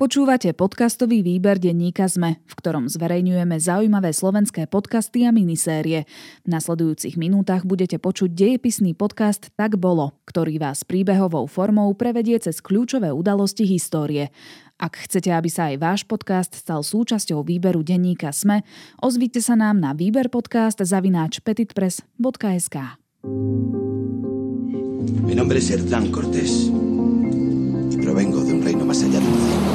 Počúvate 0.00 0.56
podcastový 0.56 1.20
výber 1.20 1.60
denníka 1.60 2.08
ZME, 2.08 2.40
v 2.48 2.54
ktorom 2.56 2.88
zverejňujeme 2.88 3.60
zaujímavé 3.60 4.16
slovenské 4.16 4.64
podcasty 4.64 5.28
a 5.28 5.30
minisérie. 5.30 6.08
V 6.40 6.48
nasledujúcich 6.48 7.20
minútach 7.20 7.68
budete 7.68 8.00
počuť 8.00 8.32
dejepisný 8.32 8.96
podcast 8.96 9.52
Tak 9.60 9.76
bolo, 9.76 10.16
ktorý 10.24 10.56
vás 10.56 10.88
príbehovou 10.88 11.44
formou 11.44 11.92
prevedie 11.92 12.40
cez 12.40 12.64
kľúčové 12.64 13.12
udalosti 13.12 13.68
histórie. 13.68 14.32
Ak 14.80 15.04
chcete, 15.04 15.36
aby 15.36 15.52
sa 15.52 15.68
aj 15.68 15.76
váš 15.76 16.00
podcast 16.08 16.56
stal 16.56 16.80
súčasťou 16.80 17.44
výberu 17.44 17.84
denníka 17.84 18.32
SME, 18.32 18.64
ozvite 19.04 19.44
sa 19.44 19.52
nám 19.52 19.84
na 19.84 19.92
výberpodcast 19.92 20.80
zavináč 20.80 21.44
petitpress.sk. 21.44 22.76
Mi 25.28 25.36
nombre 25.36 25.60
es 25.60 25.68
Hernán 25.68 26.08
Cortés 26.08 26.72
y 27.92 27.96
provengo 28.00 28.40
de 28.40 28.54
un 28.54 28.62
reino 28.64 28.88
más 28.88 29.04
allá 29.04 29.20
del 29.20 29.28
cielo. 29.28 29.69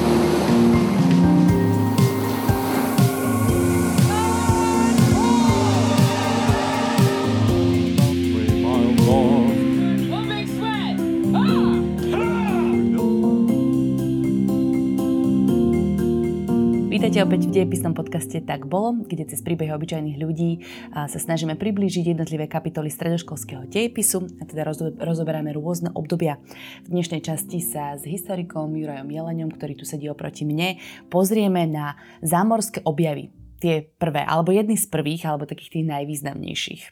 Vítajte 17.16 17.32
opäť 17.32 17.48
v 17.48 17.55
dejepisnom 17.55 17.96
podcaste 17.96 18.44
Tak 18.44 18.68
bolo, 18.68 18.92
kde 19.08 19.23
cez 19.23 19.40
príbehy 19.40 19.72
obyčajných 19.72 20.20
ľudí 20.20 20.68
sa 20.92 21.16
snažíme 21.16 21.56
priblížiť 21.56 22.12
jednotlivé 22.12 22.44
kapitoly 22.52 22.92
stredoškolského 22.92 23.72
dejepisu 23.72 24.28
a 24.36 24.44
teda 24.44 24.68
rozoberáme 25.00 25.56
rôzne 25.56 25.96
obdobia. 25.96 26.44
V 26.84 26.92
dnešnej 26.92 27.23
časti 27.23 27.64
sa 27.64 27.96
s 27.96 28.04
historikom 28.04 28.76
Jurajom 28.76 29.08
Jeleňom, 29.08 29.48
ktorý 29.48 29.80
tu 29.80 29.88
sedí 29.88 30.12
oproti 30.12 30.44
mne, 30.44 30.76
pozrieme 31.08 31.64
na 31.64 31.96
zámorské 32.20 32.84
objavy. 32.84 33.32
Tie 33.64 33.88
prvé, 33.95 34.28
alebo 34.28 34.52
jedny 34.52 34.76
z 34.76 34.84
prvých, 34.92 35.23
alebo 35.23 35.48
takých 35.48 35.72
tých 35.72 35.88
najvýznamnejších. 35.88 36.84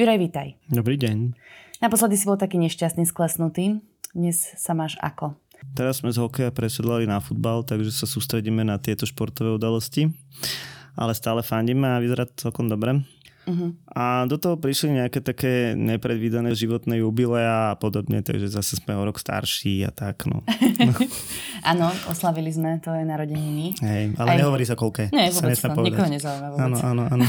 Juraj, 0.00 0.16
vítaj. 0.16 0.56
Dobrý 0.72 0.96
deň. 0.96 1.36
Naposledy 1.84 2.16
si 2.16 2.24
bol 2.24 2.40
taký 2.40 2.56
nešťastný, 2.64 3.04
sklesnutý. 3.04 3.84
Dnes 4.16 4.40
sa 4.56 4.72
máš 4.72 4.96
ako? 5.04 5.36
Teraz 5.76 6.00
sme 6.00 6.12
z 6.12 6.20
hokeja 6.20 6.50
presedlali 6.52 7.04
na 7.04 7.20
futbal, 7.20 7.64
takže 7.64 7.92
sa 7.92 8.08
sústredíme 8.08 8.64
na 8.64 8.80
tieto 8.80 9.04
športové 9.04 9.52
udalosti. 9.52 10.08
Ale 10.96 11.12
stále 11.12 11.44
fandíme 11.44 11.84
a 11.84 12.00
vyzerá 12.00 12.24
to 12.24 12.48
celkom 12.48 12.72
dobre. 12.72 13.04
Uh-huh. 13.46 13.70
A 13.94 14.26
do 14.26 14.42
toho 14.42 14.58
prišli 14.58 14.98
nejaké 14.98 15.22
také 15.22 15.78
nepredvídané 15.78 16.50
životné 16.58 16.98
jubilea 16.98 17.72
a 17.72 17.78
podobne, 17.78 18.18
takže 18.18 18.50
zase 18.50 18.74
sme 18.82 18.98
o 18.98 19.06
rok 19.06 19.22
starší 19.22 19.86
a 19.86 19.94
tak. 19.94 20.26
No. 20.26 20.42
Áno, 21.70 21.86
oslavili 22.10 22.50
sme, 22.50 22.82
to 22.82 22.90
je 22.90 23.06
narodeniny. 23.06 23.78
Hej, 23.78 24.18
ale 24.18 24.28
Aj... 24.34 24.38
nehovorí 24.42 24.66
sa 24.66 24.74
koľké. 24.74 25.14
Nie, 25.14 25.30
vôbec 25.30 25.54
sa 25.54 25.70
to, 25.70 25.78
nikoho 25.78 26.10
nezaujíma 26.10 26.48
vôbec. 26.58 26.66
Áno, 26.66 26.76
áno, 26.82 27.02
áno. 27.14 27.26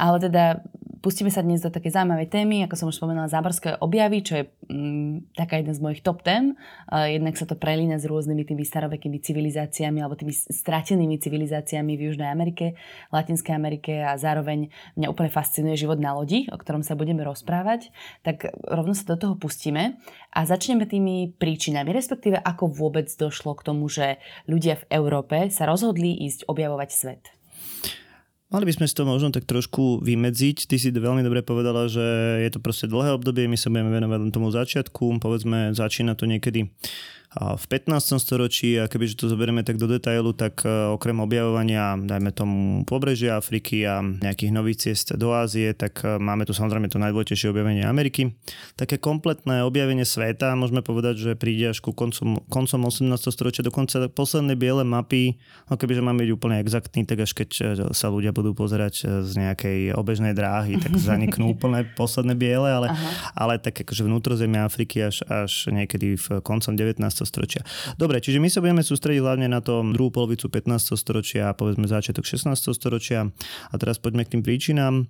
ale 0.00 0.16
teda 0.16 0.64
Pustíme 1.02 1.34
sa 1.34 1.42
dnes 1.42 1.58
do 1.58 1.66
také 1.66 1.90
zaujímavej 1.90 2.30
témy, 2.30 2.62
ako 2.62 2.78
som 2.78 2.86
už 2.86 3.02
spomenula, 3.02 3.26
záborské 3.26 3.74
objavy, 3.82 4.22
čo 4.22 4.38
je 4.38 4.44
mm, 4.70 5.34
taká 5.34 5.58
jedna 5.58 5.74
z 5.74 5.82
mojich 5.82 5.98
top 5.98 6.22
tém. 6.22 6.54
Uh, 6.86 7.10
jednak 7.10 7.34
sa 7.34 7.42
to 7.42 7.58
prelína 7.58 7.98
s 7.98 8.06
rôznymi 8.06 8.46
tými 8.46 8.62
starovekými 8.62 9.18
civilizáciami 9.18 9.98
alebo 9.98 10.14
tými 10.14 10.30
stratenými 10.30 11.18
civilizáciami 11.18 11.98
v 11.98 12.06
Južnej 12.06 12.30
Amerike, 12.30 12.78
Latinskej 13.10 13.50
Amerike 13.50 13.98
a 13.98 14.14
zároveň 14.14 14.70
mňa 14.94 15.10
úplne 15.10 15.34
fascinuje 15.34 15.74
život 15.74 15.98
na 15.98 16.14
lodi, 16.14 16.46
o 16.54 16.56
ktorom 16.56 16.86
sa 16.86 16.94
budeme 16.94 17.26
rozprávať. 17.26 17.90
Tak 18.22 18.54
rovno 18.70 18.94
sa 18.94 19.02
do 19.02 19.18
toho 19.18 19.34
pustíme 19.34 19.98
a 20.30 20.46
začneme 20.46 20.86
tými 20.86 21.34
príčinami, 21.34 21.90
respektíve 21.90 22.38
ako 22.38 22.70
vôbec 22.70 23.10
došlo 23.10 23.58
k 23.58 23.66
tomu, 23.66 23.90
že 23.90 24.22
ľudia 24.46 24.78
v 24.86 25.02
Európe 25.02 25.50
sa 25.50 25.66
rozhodli 25.66 26.14
ísť 26.30 26.46
objavovať 26.46 26.90
svet. 26.94 27.41
Mali 28.52 28.68
by 28.68 28.76
sme 28.76 28.84
si 28.84 28.92
to 28.92 29.08
možno 29.08 29.32
tak 29.32 29.48
trošku 29.48 30.04
vymedziť. 30.04 30.68
Ty 30.68 30.76
si 30.76 30.92
veľmi 30.92 31.24
dobre 31.24 31.40
povedala, 31.40 31.88
že 31.88 32.04
je 32.44 32.50
to 32.52 32.60
proste 32.60 32.84
dlhé 32.84 33.16
obdobie, 33.16 33.48
my 33.48 33.56
sa 33.56 33.72
budeme 33.72 33.88
venovať 33.88 34.18
len 34.20 34.28
tomu 34.28 34.52
začiatku. 34.52 35.16
Povedzme, 35.24 35.72
začína 35.72 36.12
to 36.12 36.28
niekedy 36.28 36.68
v 37.32 37.64
15. 37.64 38.20
storočí 38.20 38.76
a 38.76 38.84
kebyže 38.92 39.16
to 39.16 39.32
zoberieme 39.32 39.64
tak 39.64 39.80
do 39.80 39.88
detailu, 39.88 40.36
tak 40.36 40.68
e, 40.68 40.92
okrem 40.92 41.16
objavovania, 41.16 41.96
dajme 41.96 42.28
tomu 42.28 42.84
pobrežia 42.84 43.40
Afriky 43.40 43.88
a 43.88 44.04
nejakých 44.04 44.52
nových 44.52 44.78
ciest 44.84 45.16
do 45.16 45.32
Ázie, 45.32 45.72
tak 45.72 46.04
e, 46.04 46.20
máme 46.20 46.44
tu 46.44 46.52
samozrejme 46.52 46.92
to 46.92 47.00
najdôležitejšie 47.00 47.48
objavenie 47.48 47.88
Ameriky. 47.88 48.36
Také 48.76 49.00
kompletné 49.00 49.64
objavenie 49.64 50.04
sveta, 50.04 50.52
môžeme 50.60 50.84
povedať, 50.84 51.24
že 51.24 51.30
príde 51.32 51.72
až 51.72 51.80
ku 51.80 51.96
koncom, 51.96 52.36
koncom 52.52 52.80
18. 52.92 53.08
storočia, 53.32 53.64
dokonca 53.64 54.12
posledné 54.12 54.52
biele 54.52 54.84
mapy, 54.84 55.40
no 55.72 55.80
kebyže 55.80 56.04
máme 56.04 56.28
byť 56.28 56.32
úplne 56.36 56.60
exaktný, 56.60 57.08
tak 57.08 57.24
až 57.24 57.32
keď 57.32 57.50
e, 57.56 57.62
sa 57.96 58.12
ľudia 58.12 58.36
budú 58.36 58.52
pozerať 58.52 59.24
z 59.24 59.32
nejakej 59.40 59.96
obežnej 59.96 60.36
dráhy, 60.36 60.76
tak 60.76 61.00
zaniknú 61.00 61.48
úplne 61.56 61.88
posledné 61.96 62.36
biele, 62.36 62.68
ale, 62.68 62.92
ale 63.32 63.56
tak 63.56 63.80
akože 63.88 64.04
vnútrozemia 64.04 64.68
Afriky 64.68 65.08
až, 65.08 65.24
až 65.32 65.72
niekedy 65.72 66.20
v 66.20 66.44
koncom 66.44 66.76
19 66.76 67.21
storočia. 67.24 67.62
Dobre, 67.96 68.20
čiže 68.22 68.38
my 68.42 68.48
sa 68.48 68.62
budeme 68.62 68.82
sústrediť 68.84 69.20
hlavne 69.22 69.46
na 69.50 69.62
to 69.62 69.82
druhú 69.94 70.10
polovicu 70.10 70.48
15. 70.48 70.94
storočia 70.98 71.50
a 71.50 71.56
povedzme 71.56 71.86
začiatok 71.88 72.26
16. 72.26 72.52
storočia. 72.74 73.28
A 73.70 73.74
teraz 73.78 73.98
poďme 73.98 74.26
k 74.26 74.38
tým 74.38 74.42
príčinám. 74.42 75.06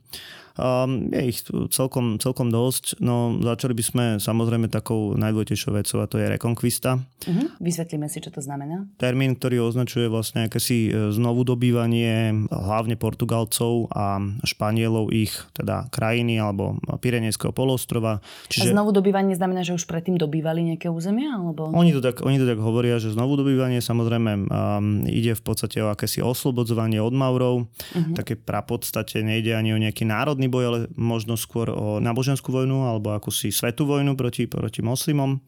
Um, 0.57 1.09
je 1.13 1.23
ich 1.33 1.41
celkom, 1.73 2.21
celkom 2.21 2.53
dosť. 2.53 3.01
No, 3.01 3.41
začali 3.41 3.73
by 3.73 3.85
sme 3.85 4.05
samozrejme 4.21 4.69
takou 4.69 5.17
najdôležitejšou 5.17 5.73
vecou 5.73 5.99
a 6.05 6.07
to 6.09 6.21
je 6.21 6.27
rekonkvista. 6.29 7.01
Uh-huh. 7.01 7.47
Vysvetlíme 7.63 8.09
si, 8.11 8.21
čo 8.21 8.29
to 8.29 8.45
znamená. 8.45 8.85
Termín, 9.01 9.39
ktorý 9.39 9.65
označuje 9.65 10.13
vlastne 10.13 10.51
akési 10.51 10.93
e, 10.93 11.15
znovu 11.15 11.47
dobývanie 11.47 12.49
hlavne 12.53 13.01
Portugalcov 13.01 13.89
a 13.95 14.21
Španielov 14.45 15.09
ich 15.15 15.33
teda 15.57 15.89
krajiny 15.89 16.37
alebo 16.37 16.77
Pirenejského 17.01 17.55
polostrova. 17.55 18.21
Čiže... 18.53 18.73
A 18.73 18.77
znovu 18.77 18.93
dobývanie 18.93 19.33
znamená, 19.33 19.65
že 19.65 19.73
už 19.73 19.89
predtým 19.89 20.21
dobývali 20.21 20.75
nejaké 20.75 20.93
územia? 20.93 21.33
Alebo... 21.39 21.73
Oni, 21.73 21.97
to 21.97 22.05
tak, 22.05 22.21
oni 22.21 22.37
to 22.37 22.47
tak 22.47 22.61
hovoria, 22.61 23.01
že 23.01 23.15
znovu 23.15 23.41
dobývanie 23.41 23.81
samozrejme 23.81 24.31
um, 24.37 25.07
ide 25.09 25.33
v 25.33 25.43
podstate 25.43 25.81
o 25.81 25.89
akési 25.89 26.21
oslobodzovanie 26.21 27.01
od 27.01 27.15
Maurov. 27.15 27.67
Uh-huh. 27.67 28.15
Také 28.17 28.37
prapodstate 28.37 29.25
nejde 29.25 29.55
ani 29.57 29.73
o 29.73 29.79
nejaký 29.79 30.05
národný 30.05 30.42
národný 30.43 30.51
boj, 30.51 30.65
ale 30.67 30.79
možno 30.99 31.39
skôr 31.39 31.71
o 31.71 32.03
náboženskú 32.03 32.51
vojnu 32.51 32.91
alebo 32.91 33.15
akúsi 33.15 33.55
svetú 33.55 33.87
vojnu 33.87 34.19
proti, 34.19 34.51
proti 34.51 34.83
moslimom. 34.83 35.39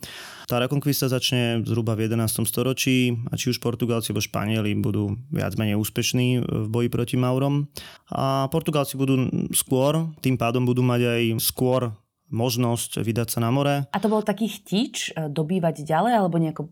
Tá 0.46 0.62
rekonkvista 0.62 1.10
začne 1.10 1.66
zhruba 1.66 1.98
v 1.98 2.06
11. 2.06 2.46
storočí 2.46 3.18
a 3.26 3.34
či 3.34 3.50
už 3.50 3.58
Portugálci 3.58 4.14
alebo 4.14 4.22
Španieli 4.22 4.78
budú 4.78 5.18
viac 5.34 5.58
menej 5.58 5.74
úspešní 5.80 6.46
v 6.46 6.66
boji 6.70 6.88
proti 6.92 7.16
Maurom. 7.18 7.66
A 8.14 8.46
Portugálci 8.54 8.94
budú 8.94 9.26
skôr, 9.50 10.14
tým 10.22 10.38
pádom 10.38 10.62
budú 10.62 10.86
mať 10.86 11.00
aj 11.02 11.22
skôr 11.42 11.90
možnosť 12.30 13.02
vydať 13.02 13.28
sa 13.34 13.38
na 13.42 13.50
more. 13.50 13.74
A 13.90 13.98
to 13.98 14.10
bol 14.10 14.22
taký 14.22 14.46
chtič 14.50 15.14
e, 15.14 15.28
dobývať 15.30 15.86
ďalej 15.86 16.12
alebo 16.18 16.36
nejako 16.38 16.62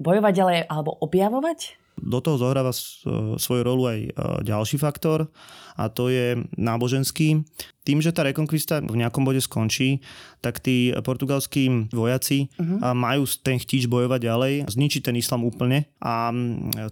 bojovať 0.00 0.32
ďalej 0.32 0.58
alebo 0.68 0.92
objavovať? 0.98 1.85
Do 1.96 2.20
toho 2.20 2.36
zohráva 2.36 2.76
svoju 3.40 3.62
rolu 3.64 3.88
aj 3.88 3.98
e, 4.04 4.10
ďalší 4.44 4.76
faktor 4.76 5.32
a 5.76 5.88
to 5.92 6.08
je 6.08 6.36
náboženský. 6.56 7.44
Tým, 7.84 7.98
že 8.02 8.10
tá 8.10 8.24
rekonkvista 8.26 8.82
v 8.82 8.98
nejakom 9.00 9.22
bode 9.22 9.38
skončí, 9.38 10.00
tak 10.42 10.58
tí 10.58 10.90
portugalskí 11.04 11.92
vojaci 11.94 12.50
uh-huh. 12.58 12.96
majú 12.96 13.28
ten 13.38 13.62
chtíč 13.62 13.86
bojovať 13.86 14.20
ďalej, 14.26 14.54
zničiť 14.66 15.02
ten 15.06 15.14
islam 15.14 15.46
úplne 15.46 15.86
a 16.02 16.34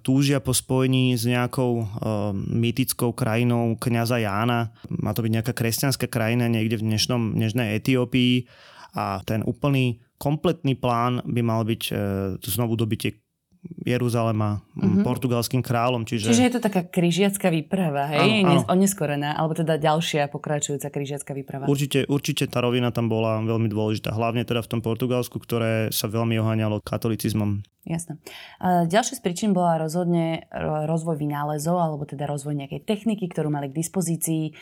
túžia 0.06 0.38
po 0.38 0.54
spojení 0.54 1.18
s 1.18 1.26
nejakou 1.26 1.82
uh, 1.82 1.86
mýtickou 2.36 3.10
krajinou 3.10 3.74
kňaza 3.74 4.22
Jána. 4.22 4.70
Má 4.86 5.10
to 5.10 5.26
byť 5.26 5.32
nejaká 5.34 5.52
kresťanská 5.56 6.06
krajina 6.06 6.46
niekde 6.46 6.78
v 6.78 6.94
dnešnom, 6.94 7.34
dnešnej 7.34 7.74
Etiópii 7.74 8.46
a 8.94 9.18
ten 9.26 9.42
úplný 9.42 9.98
kompletný 10.14 10.78
plán 10.78 11.26
by 11.26 11.42
mal 11.42 11.66
byť 11.66 11.82
uh, 11.90 11.98
znovu 12.38 12.78
dobitie 12.78 13.23
Jeruzalema 13.84 14.64
mm-hmm. 14.76 15.04
portugalským 15.04 15.60
kráľom. 15.60 16.08
Čiže... 16.08 16.32
čiže 16.32 16.46
je 16.48 16.52
to 16.56 16.62
taká 16.64 16.84
križiacká 16.88 17.52
výprava, 17.52 18.08
hej? 18.12 18.44
Áno, 18.44 18.64
áno. 18.64 18.72
Oneskorená, 18.72 19.36
alebo 19.36 19.52
teda 19.56 19.76
ďalšia 19.76 20.28
pokračujúca 20.32 20.88
križiacká 20.88 21.32
výprava. 21.36 21.68
Určite, 21.68 22.08
určite 22.08 22.48
tá 22.48 22.64
rovina 22.64 22.92
tam 22.92 23.12
bola 23.12 23.40
veľmi 23.44 23.68
dôležitá, 23.68 24.12
hlavne 24.12 24.44
teda 24.48 24.64
v 24.64 24.70
tom 24.72 24.80
Portugalsku, 24.80 25.36
ktoré 25.36 25.92
sa 25.92 26.08
veľmi 26.08 26.40
oháňalo 26.40 26.80
katolicizmom. 26.80 27.60
Jasné. 27.84 28.16
Ďalšia 28.64 29.20
z 29.20 29.22
príčin 29.24 29.52
bola 29.52 29.76
rozhodne 29.76 30.48
rozvoj 30.88 31.20
vynálezov, 31.20 31.76
alebo 31.76 32.08
teda 32.08 32.24
rozvoj 32.24 32.56
nejakej 32.56 32.80
techniky, 32.88 33.28
ktorú 33.28 33.52
mali 33.52 33.68
k 33.68 33.76
dispozícii, 33.76 34.56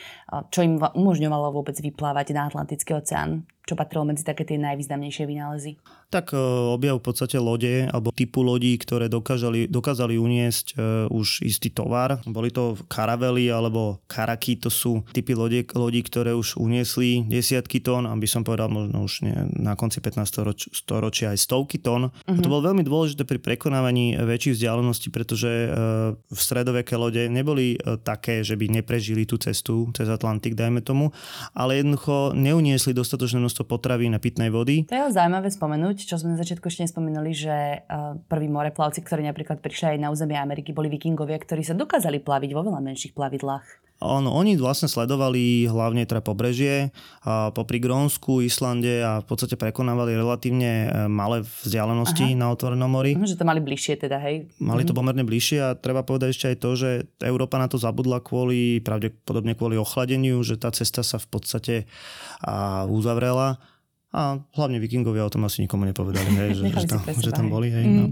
čo 0.51 0.59
im 0.59 0.75
umožňovalo 0.75 1.55
vôbec 1.55 1.79
vyplávať 1.79 2.35
na 2.35 2.51
Atlantický 2.51 2.99
oceán. 2.99 3.47
Čo 3.63 3.79
patrilo 3.79 4.03
medzi 4.03 4.27
také 4.27 4.43
tie 4.43 4.59
najvýznamnejšie 4.59 5.23
vynálezy? 5.23 5.79
Tak 6.11 6.35
e, 6.35 6.37
objav 6.75 6.99
v 6.99 7.05
podstate 7.07 7.39
lode 7.39 7.87
alebo 7.87 8.11
typu 8.11 8.43
lodí, 8.43 8.75
ktoré 8.75 9.07
dokážali, 9.07 9.71
dokázali 9.71 10.19
uniesť 10.19 10.65
uh, 10.75 11.07
už 11.09 11.41
istý 11.47 11.71
tovar. 11.71 12.19
Boli 12.27 12.51
to 12.51 12.75
karavely 12.91 13.49
alebo 13.49 14.03
karaky, 14.05 14.59
to 14.59 14.67
sú 14.67 15.01
typy 15.15 15.33
lodí, 15.33 15.63
lodí, 15.73 16.03
ktoré 16.03 16.35
už 16.35 16.59
uniesli 16.59 17.23
desiatky 17.25 17.79
tón, 17.79 18.05
aby 18.05 18.27
som 18.27 18.43
povedal 18.43 18.67
možno 18.67 19.07
už 19.07 19.25
nie, 19.25 19.35
na 19.57 19.79
konci 19.79 20.03
15. 20.03 20.27
Storoč, 20.27 20.59
storočia 20.75 21.31
aj 21.31 21.39
stovky 21.39 21.79
tón. 21.79 22.11
Uh-huh. 22.11 22.35
A 22.35 22.39
to 22.39 22.47
mhm. 22.47 22.51
bolo 22.51 22.67
veľmi 22.73 22.83
dôležité 22.83 23.23
pri 23.23 23.39
prekonávaní 23.39 24.19
väčších 24.19 24.59
vzdialeností, 24.59 25.07
pretože 25.09 25.49
uh, 25.49 26.13
v 26.17 26.39
stredoveké 26.39 26.99
lode 26.99 27.25
neboli 27.31 27.79
také, 28.03 28.43
že 28.43 28.59
by 28.59 28.81
neprežili 28.81 29.23
tú 29.23 29.39
cestu 29.39 29.89
cez 29.95 30.11
Atlantik, 30.11 30.53
dajme 30.53 30.83
tomu, 30.83 31.15
ale 31.55 31.79
jednoducho 31.81 32.35
neuniesli 32.35 32.91
dostatočné 32.91 33.39
množstvo 33.53 33.69
potravy 33.69 34.09
na 34.09 34.17
pitnej 34.17 34.49
vody. 34.49 34.89
To 34.89 34.97
je 34.97 35.13
zaujímavé 35.13 35.53
spomenúť, 35.53 36.09
čo 36.09 36.17
sme 36.17 36.33
na 36.33 36.41
začiatku 36.41 36.65
ešte 36.65 36.89
nespomínali, 36.89 37.37
že 37.37 37.85
uh, 37.85 38.17
prví 38.25 38.49
moreplavci, 38.49 39.05
ktorí 39.05 39.29
napríklad 39.29 39.61
prišli 39.61 39.93
aj 39.93 40.01
na 40.01 40.09
územie 40.09 40.41
Ameriky, 40.41 40.73
boli 40.73 40.89
vikingovia, 40.89 41.37
ktorí 41.37 41.61
sa 41.61 41.77
dokázali 41.77 42.17
plaviť 42.25 42.49
vo 42.57 42.65
veľa 42.65 42.81
menších 42.81 43.13
plavidlách. 43.13 43.82
On, 44.01 44.25
oni 44.27 44.59
vlastne 44.59 44.91
sledovali 44.91 45.69
hlavne 45.69 46.03
teda 46.03 46.19
pobrežie 46.19 46.91
a 47.23 47.55
popri 47.55 47.79
Grónsku, 47.79 48.43
Islande 48.43 48.99
a 48.99 49.23
v 49.23 49.25
podstate 49.25 49.55
prekonávali 49.55 50.17
relatívne 50.17 50.71
e, 50.71 50.87
malé 51.07 51.45
vzdialenosti 51.63 52.35
Aha. 52.35 52.39
na 52.39 52.51
otvorenom 52.51 52.89
mori. 52.91 53.15
Že 53.15 53.39
to 53.39 53.47
mali 53.47 53.63
bližšie 53.63 53.95
teda, 54.03 54.19
hej? 54.19 54.51
Mali 54.59 54.83
to 54.83 54.91
mhm. 54.91 54.99
pomerne 54.99 55.23
bližšie 55.23 55.59
a 55.63 55.69
treba 55.79 56.03
povedať 56.03 56.35
ešte 56.35 56.45
aj 56.51 56.57
to, 56.59 56.69
že 56.75 56.89
Európa 57.23 57.55
na 57.55 57.71
to 57.71 57.79
zabudla 57.79 58.19
kvôli, 58.19 58.83
pravdepodobne 58.83 59.55
kvôli 59.55 59.79
ochladeniu, 59.79 60.43
že 60.43 60.59
tá 60.59 60.73
cesta 60.75 60.99
sa 60.99 61.15
v 61.15 61.27
podstate 61.31 61.75
uzavrela 62.91 63.63
a 64.13 64.37
hlavne 64.37 64.77
vikingovia 64.77 65.25
o 65.25 65.33
tom 65.33 65.49
asi 65.49 65.65
nikomu 65.65 65.89
nepovedali, 65.89 66.29
hej, 66.37 66.49
že, 66.61 66.63
že, 66.69 66.85
tam, 66.85 67.01
že 67.01 67.31
tam 67.33 67.49
boli. 67.49 67.73
Hej, 67.73 67.85
mm. 67.89 67.95
no. 67.97 68.05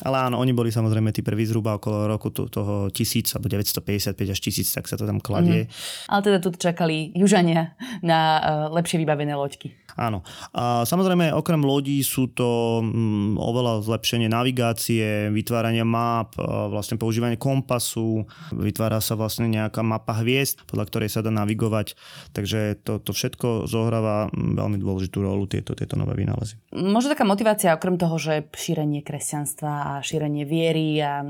Ale 0.00 0.16
áno, 0.32 0.40
oni 0.40 0.56
boli 0.56 0.72
samozrejme 0.72 1.12
tí 1.12 1.20
prví 1.20 1.44
zhruba 1.44 1.76
okolo 1.76 2.08
roku 2.08 2.32
to, 2.32 2.48
toho 2.48 2.88
1000 2.88 3.36
alebo 3.36 3.52
955 3.52 4.16
až 4.16 4.38
1000, 4.40 4.76
tak 4.80 4.84
sa 4.88 4.96
to 4.96 5.04
tam 5.04 5.20
kladie. 5.20 5.68
Mm. 5.68 6.08
Ale 6.08 6.20
teda 6.24 6.38
tu 6.40 6.48
čakali 6.56 7.12
južania 7.12 7.76
na 8.00 8.18
uh, 8.40 8.42
lepšie 8.72 8.96
vybavené 8.96 9.36
loďky. 9.36 9.76
Áno. 9.96 10.24
A 10.56 10.82
samozrejme, 10.88 11.32
okrem 11.36 11.60
lodí 11.60 12.00
sú 12.00 12.32
to 12.32 12.80
mm, 12.80 13.36
oveľa 13.36 13.84
zlepšenie 13.84 14.28
navigácie, 14.28 15.28
vytvárania 15.28 15.84
map, 15.84 16.36
vlastne 16.72 16.96
používanie 16.96 17.36
kompasu, 17.36 18.24
vytvára 18.54 19.02
sa 19.04 19.18
vlastne 19.18 19.48
nejaká 19.48 19.84
mapa 19.84 20.20
hviezd, 20.24 20.64
podľa 20.68 20.84
ktorej 20.88 21.10
sa 21.12 21.20
dá 21.20 21.28
navigovať. 21.28 21.94
Takže 22.32 22.80
to, 22.84 23.02
to 23.02 23.12
všetko 23.12 23.68
zohráva 23.68 24.32
mm, 24.32 24.56
veľmi 24.56 24.76
dôležitú 24.80 25.18
rolu, 25.20 25.44
tieto, 25.48 25.76
tieto 25.76 25.98
nové 26.00 26.16
vynálezy. 26.16 26.56
Možno 26.72 27.12
taká 27.12 27.28
motivácia, 27.28 27.76
okrem 27.76 28.00
toho, 28.00 28.16
že 28.16 28.48
šírenie 28.52 29.04
kresťanstva 29.04 29.72
a 29.72 29.92
šírenie 30.00 30.48
viery 30.48 31.00
a 31.00 31.24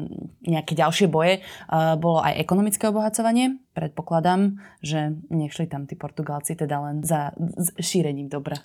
nejaké 0.46 0.78
ďalšie 0.78 1.10
boje, 1.10 1.42
bolo 1.98 2.22
aj 2.22 2.38
ekonomické 2.38 2.90
obohacovanie 2.90 3.62
predpokladám, 3.72 4.60
že 4.84 5.16
nešli 5.32 5.66
tam 5.66 5.88
tí 5.88 5.96
Portugálci 5.96 6.54
teda 6.56 6.80
len 6.84 7.00
za 7.00 7.32
šírením 7.80 8.28
dobra. 8.28 8.60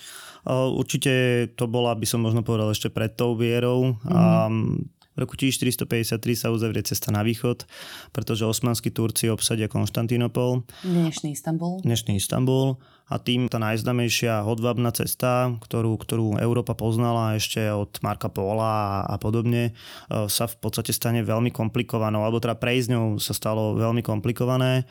Určite 0.48 1.48
to 1.56 1.64
bola, 1.64 1.96
by 1.96 2.06
som 2.06 2.20
možno 2.20 2.44
povedal, 2.44 2.70
ešte 2.72 2.92
pred 2.92 3.16
tou 3.16 3.34
vierou. 3.34 3.96
Mm. 4.04 4.12
A 4.12 4.22
v 5.18 5.26
roku 5.26 5.34
1453 5.34 6.22
sa 6.38 6.54
uzavrie 6.54 6.86
cesta 6.86 7.10
na 7.10 7.26
východ, 7.26 7.66
pretože 8.14 8.46
osmanskí 8.46 8.94
Turci 8.94 9.26
obsadia 9.26 9.66
Konštantinopol. 9.66 10.62
Dnešný 10.86 11.34
Istanbul. 11.34 11.82
Dnešný 11.82 12.22
Istanbul. 12.22 12.78
A 13.10 13.18
tým 13.18 13.50
tá 13.50 13.58
najznamejšia 13.58 14.46
hodvabná 14.46 14.94
cesta, 14.94 15.50
ktorú, 15.64 15.98
ktorú 15.98 16.38
Európa 16.38 16.78
poznala 16.78 17.34
ešte 17.34 17.66
od 17.66 17.98
Marka 17.98 18.30
Póla 18.30 19.02
a, 19.02 19.10
a 19.10 19.14
podobne, 19.18 19.72
e, 19.72 20.28
sa 20.28 20.44
v 20.46 20.54
podstate 20.60 20.94
stane 20.94 21.24
veľmi 21.26 21.50
komplikovanou, 21.50 22.22
alebo 22.22 22.38
teda 22.38 22.54
prejsť 22.54 22.94
ňou 22.94 23.18
sa 23.18 23.34
stalo 23.34 23.74
veľmi 23.74 24.04
komplikované. 24.04 24.86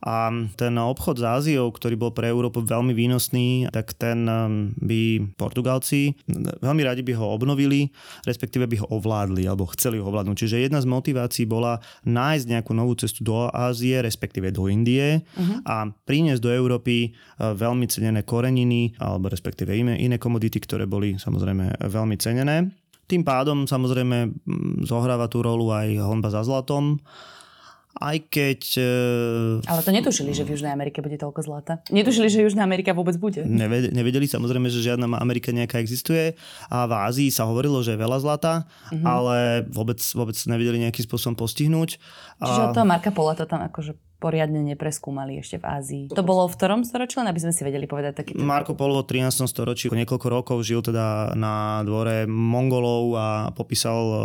A 0.00 0.32
ten 0.56 0.72
obchod 0.80 1.20
s 1.20 1.24
Áziou, 1.24 1.68
ktorý 1.68 2.00
bol 2.00 2.12
pre 2.16 2.32
Európu 2.32 2.64
veľmi 2.64 2.96
výnosný, 2.96 3.68
tak 3.68 3.92
ten 4.00 4.24
um, 4.24 4.72
by 4.80 5.28
Portugalci 5.36 6.16
veľmi 6.64 6.82
radi 6.84 7.04
by 7.04 7.12
ho 7.20 7.36
obnovili, 7.36 7.92
respektíve 8.24 8.64
by 8.64 8.76
ho 8.80 8.86
ovládli, 8.96 9.44
alebo 9.44 9.68
chceli 9.76 10.00
ho 10.00 10.08
ovládnuť. 10.08 10.36
Čiže 10.40 10.64
jedna 10.64 10.80
z 10.80 10.88
motivácií 10.88 11.44
bola 11.44 11.84
nájsť 12.08 12.46
nejakú 12.48 12.72
novú 12.72 12.96
cestu 12.96 13.28
do 13.28 13.52
Ázie, 13.52 14.00
respektíve 14.00 14.48
do 14.48 14.72
Indie 14.72 15.20
uh-huh. 15.20 15.68
a 15.68 15.92
priniesť 15.92 16.40
do 16.40 16.48
Európy 16.48 17.12
uh, 17.12 17.52
veľmi 17.52 17.84
cenené 17.84 18.24
koreniny, 18.24 18.96
alebo 18.96 19.28
respektíve 19.28 19.76
iné, 19.76 20.00
iné 20.00 20.16
komodity, 20.16 20.64
ktoré 20.64 20.88
boli 20.88 21.20
samozrejme 21.20 21.76
veľmi 21.76 22.16
cenené. 22.16 22.72
Tým 23.04 23.26
pádom 23.26 23.66
samozrejme 23.66 24.32
zohráva 24.86 25.26
tú 25.26 25.42
rolu 25.42 25.74
aj 25.74 25.98
honba 25.98 26.30
za 26.30 26.46
zlatom 26.46 27.02
aj 27.98 28.16
keď... 28.30 28.60
Uh, 28.78 29.66
Ale 29.66 29.82
to 29.82 29.90
netušili, 29.90 30.30
že 30.30 30.46
v 30.46 30.54
Južnej 30.54 30.70
Amerike 30.70 31.02
bude 31.02 31.18
toľko 31.18 31.40
zlata. 31.42 31.72
Netušili, 31.90 32.30
že 32.30 32.46
Južná 32.46 32.62
Amerika 32.62 32.94
vôbec 32.94 33.18
bude. 33.18 33.42
Nevedeli, 33.42 33.90
nevedeli 33.90 34.26
samozrejme, 34.30 34.70
že 34.70 34.84
žiadna 34.84 35.10
Amerika 35.18 35.50
nejaká 35.50 35.82
existuje 35.82 36.38
a 36.70 36.86
v 36.86 36.92
Ázii 36.94 37.28
sa 37.34 37.50
hovorilo, 37.50 37.82
že 37.82 37.98
je 37.98 38.02
veľa 38.02 38.18
zlata, 38.22 38.70
uh-huh. 38.94 39.02
ale 39.02 39.36
vôbec, 39.66 39.98
vôbec 40.14 40.38
nevedeli 40.46 40.86
nejakým 40.86 41.02
spôsobom 41.02 41.34
postihnúť. 41.34 41.98
Čiže 42.38 42.60
od 42.70 42.74
toho 42.78 42.86
Marka 42.86 43.10
Pola 43.10 43.34
to 43.34 43.48
tam 43.48 43.66
akože 43.66 44.09
poriadne 44.20 44.60
nepreskúmali 44.60 45.40
ešte 45.40 45.56
v 45.56 45.64
Ázii. 45.64 46.04
To 46.12 46.20
bolo 46.20 46.44
v 46.44 46.54
ktorom 46.54 46.84
storočí, 46.84 47.16
len 47.16 47.32
aby 47.32 47.40
sme 47.40 47.56
si 47.56 47.64
vedeli 47.64 47.88
povedať 47.88 48.12
taký. 48.20 48.30
Marko 48.36 48.76
Polo 48.76 49.00
v 49.00 49.08
13. 49.08 49.48
storočí 49.48 49.88
niekoľko 49.88 50.28
rokov 50.28 50.58
žil 50.60 50.84
teda 50.84 51.32
na 51.32 51.80
dvore 51.88 52.28
Mongolov 52.28 53.16
a 53.16 53.28
popísal 53.56 53.98
eh, 53.98 54.20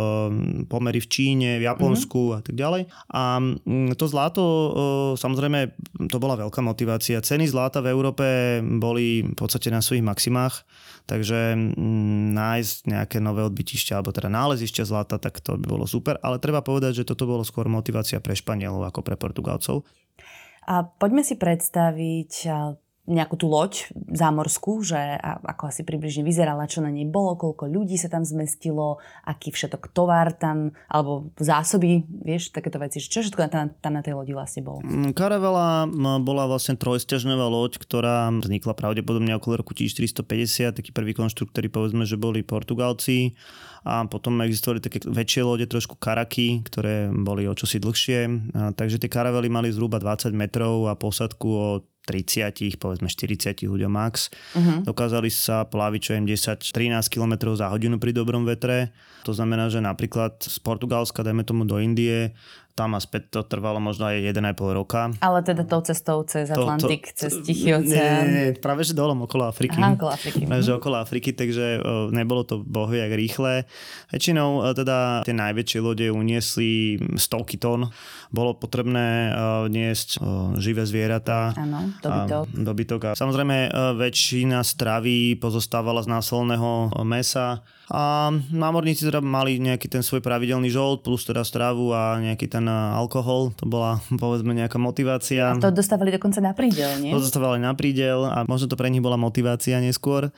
pomery 0.68 1.00
v 1.00 1.08
Číne, 1.08 1.50
v 1.56 1.64
Japonsku 1.64 2.20
mm-hmm. 2.20 2.36
a 2.36 2.40
tak 2.44 2.54
ďalej. 2.54 2.82
A 3.16 3.22
mm, 3.40 3.96
to 3.96 4.04
zlato, 4.04 4.44
eh, 4.44 4.72
samozrejme, 5.16 5.72
to 6.12 6.20
bola 6.20 6.36
veľká 6.36 6.60
motivácia. 6.60 7.24
Ceny 7.24 7.48
zlata 7.48 7.80
v 7.80 7.90
Európe 7.90 8.60
boli 8.60 9.24
v 9.24 9.32
podstate 9.32 9.72
na 9.72 9.80
svojich 9.80 10.04
maximách, 10.04 10.68
takže 11.06 11.54
mm, 11.54 12.34
nájsť 12.34 12.76
nejaké 12.90 13.18
nové 13.22 13.46
odbytišťa, 13.46 13.98
alebo 13.98 14.10
teda 14.10 14.28
nálezišťa 14.28 14.84
zlata, 14.84 15.16
tak 15.22 15.38
to 15.38 15.54
by 15.56 15.66
bolo 15.66 15.86
super. 15.86 16.18
Ale 16.20 16.42
treba 16.42 16.60
povedať, 16.60 17.02
že 17.02 17.08
toto 17.08 17.24
bolo 17.24 17.46
skôr 17.46 17.70
motivácia 17.70 18.18
pre 18.18 18.34
Španielov 18.34 18.84
ako 18.90 19.00
pre 19.06 19.14
Portugalcov. 19.14 19.86
A 20.66 20.82
poďme 20.82 21.22
si 21.22 21.38
predstaviť 21.38 22.50
nejakú 23.06 23.38
tú 23.38 23.46
loď 23.46 23.86
zámorskú, 23.94 24.82
že 24.82 24.98
ako 25.22 25.70
asi 25.70 25.86
približne 25.86 26.26
vyzerala, 26.26 26.66
čo 26.66 26.82
na 26.82 26.90
nej 26.90 27.06
bolo, 27.06 27.38
koľko 27.38 27.70
ľudí 27.70 27.94
sa 27.94 28.10
tam 28.10 28.26
zmestilo, 28.26 28.98
aký 29.22 29.54
všetok 29.54 29.94
tovar 29.94 30.34
tam, 30.34 30.74
alebo 30.90 31.30
zásoby, 31.38 32.02
vieš, 32.10 32.50
takéto 32.50 32.82
veci. 32.82 32.98
Čo 32.98 33.22
všetko 33.22 33.40
tam, 33.46 33.70
tam 33.78 33.92
na 33.94 34.02
tej 34.02 34.18
lodi 34.18 34.34
vlastne 34.34 34.66
bolo? 34.66 34.82
Karavela 35.14 35.86
mm, 35.86 36.26
bola 36.26 36.50
vlastne 36.50 36.74
trojsťažnová 36.74 37.46
loď, 37.46 37.78
ktorá 37.78 38.28
vznikla 38.34 38.74
pravdepodobne 38.74 39.38
okolo 39.38 39.62
roku 39.62 39.72
1450, 39.72 40.82
taký 40.82 40.90
prvý 40.90 41.14
konštrukt, 41.14 41.54
ktorý 41.54 41.70
povedzme, 41.70 42.02
že 42.04 42.18
boli 42.18 42.42
Portugalci 42.42 43.38
a 43.86 44.02
potom 44.10 44.42
existovali 44.42 44.82
také 44.82 44.98
väčšie 45.06 45.46
lode, 45.46 45.62
trošku 45.70 45.94
karaky, 45.94 46.66
ktoré 46.66 47.06
boli 47.06 47.46
o 47.46 47.54
čosi 47.54 47.78
dlhšie. 47.78 48.18
A, 48.58 48.74
takže 48.74 48.98
tie 48.98 49.06
karavely 49.06 49.46
mali 49.46 49.70
zhruba 49.70 50.02
20 50.02 50.34
metrov 50.34 50.90
a 50.90 50.98
posadku 50.98 51.46
o 51.46 51.68
30, 52.06 52.78
povedzme 52.78 53.10
40 53.10 53.66
ľuďom 53.66 53.90
max. 53.90 54.30
Uh-huh. 54.54 54.86
Dokázali 54.86 55.28
sa 55.28 55.66
plaviť 55.66 56.00
čo 56.00 56.12
10-13 56.14 57.10
km 57.10 57.52
za 57.58 57.66
hodinu 57.68 57.98
pri 57.98 58.14
dobrom 58.14 58.46
vetre. 58.46 58.94
To 59.26 59.34
znamená, 59.34 59.66
že 59.66 59.82
napríklad 59.82 60.38
z 60.38 60.56
Portugalska, 60.62 61.26
dajme 61.26 61.42
tomu 61.42 61.66
do 61.66 61.82
Indie, 61.82 62.30
tam 62.76 62.92
a 62.92 63.00
späť 63.00 63.32
to 63.32 63.40
trvalo 63.40 63.80
možno 63.80 64.12
aj 64.12 64.36
1,5 64.36 64.76
roka. 64.76 65.08
Ale 65.24 65.40
teda 65.40 65.64
tou 65.64 65.80
cestou 65.80 66.20
cez 66.28 66.52
Atlantik, 66.52 67.08
to, 67.16 67.16
to, 67.16 67.20
cez 67.24 67.32
Tichý 67.40 67.72
oceán. 67.72 68.28
Nie, 68.28 68.52
nie, 68.52 68.60
práve 68.60 68.84
že 68.84 68.92
dolom 68.92 69.24
okolo 69.24 69.48
Afriky. 69.48 69.80
Aha, 69.80 69.96
okolo 69.96 70.12
Afriky. 70.12 70.44
Práve 70.44 70.60
že 70.60 70.76
okolo 70.76 70.96
Afriky, 71.00 71.32
takže 71.32 71.80
nebolo 72.12 72.44
to 72.44 72.60
bohviak 72.60 73.16
rýchle. 73.16 73.64
Väčšinou 74.12 74.60
teda 74.76 75.24
tie 75.24 75.32
najväčšie 75.32 75.78
lode 75.80 76.06
uniesli 76.12 77.00
stovky 77.16 77.56
tón. 77.56 77.88
Bolo 78.28 78.52
potrebné 78.60 79.32
niesť 79.72 80.20
živé 80.60 80.84
zvieratá. 80.84 81.56
Áno, 81.56 81.96
dobytok. 82.04 82.44
A, 82.44 82.60
dobytok. 82.60 83.00
A 83.08 83.10
samozrejme 83.16 83.72
väčšina 83.96 84.60
stravy 84.60 85.40
pozostávala 85.40 86.04
z 86.04 86.12
násolného 86.12 86.92
mesa 87.08 87.64
a 87.86 88.34
námorníci 88.50 89.06
teda 89.06 89.22
mali 89.22 89.62
nejaký 89.62 89.86
ten 89.86 90.02
svoj 90.02 90.18
pravidelný 90.18 90.66
žolt 90.74 91.06
plus 91.06 91.22
teda 91.22 91.46
stravu 91.46 91.94
a 91.94 92.18
nejaký 92.18 92.50
ten 92.50 92.66
alkohol. 92.66 93.54
To 93.62 93.64
bola 93.70 94.02
povedzme 94.22 94.50
nejaká 94.58 94.78
motivácia. 94.82 95.54
A 95.54 95.60
to 95.62 95.70
dostávali 95.70 96.10
dokonca 96.10 96.42
na 96.42 96.50
prídel, 96.50 96.98
nie? 96.98 97.14
To 97.14 97.22
dostávali 97.22 97.62
na 97.62 97.78
prídel 97.78 98.26
a 98.26 98.42
možno 98.50 98.66
to 98.66 98.78
pre 98.78 98.90
nich 98.90 99.04
bola 99.04 99.14
motivácia 99.14 99.78
neskôr. 99.78 100.34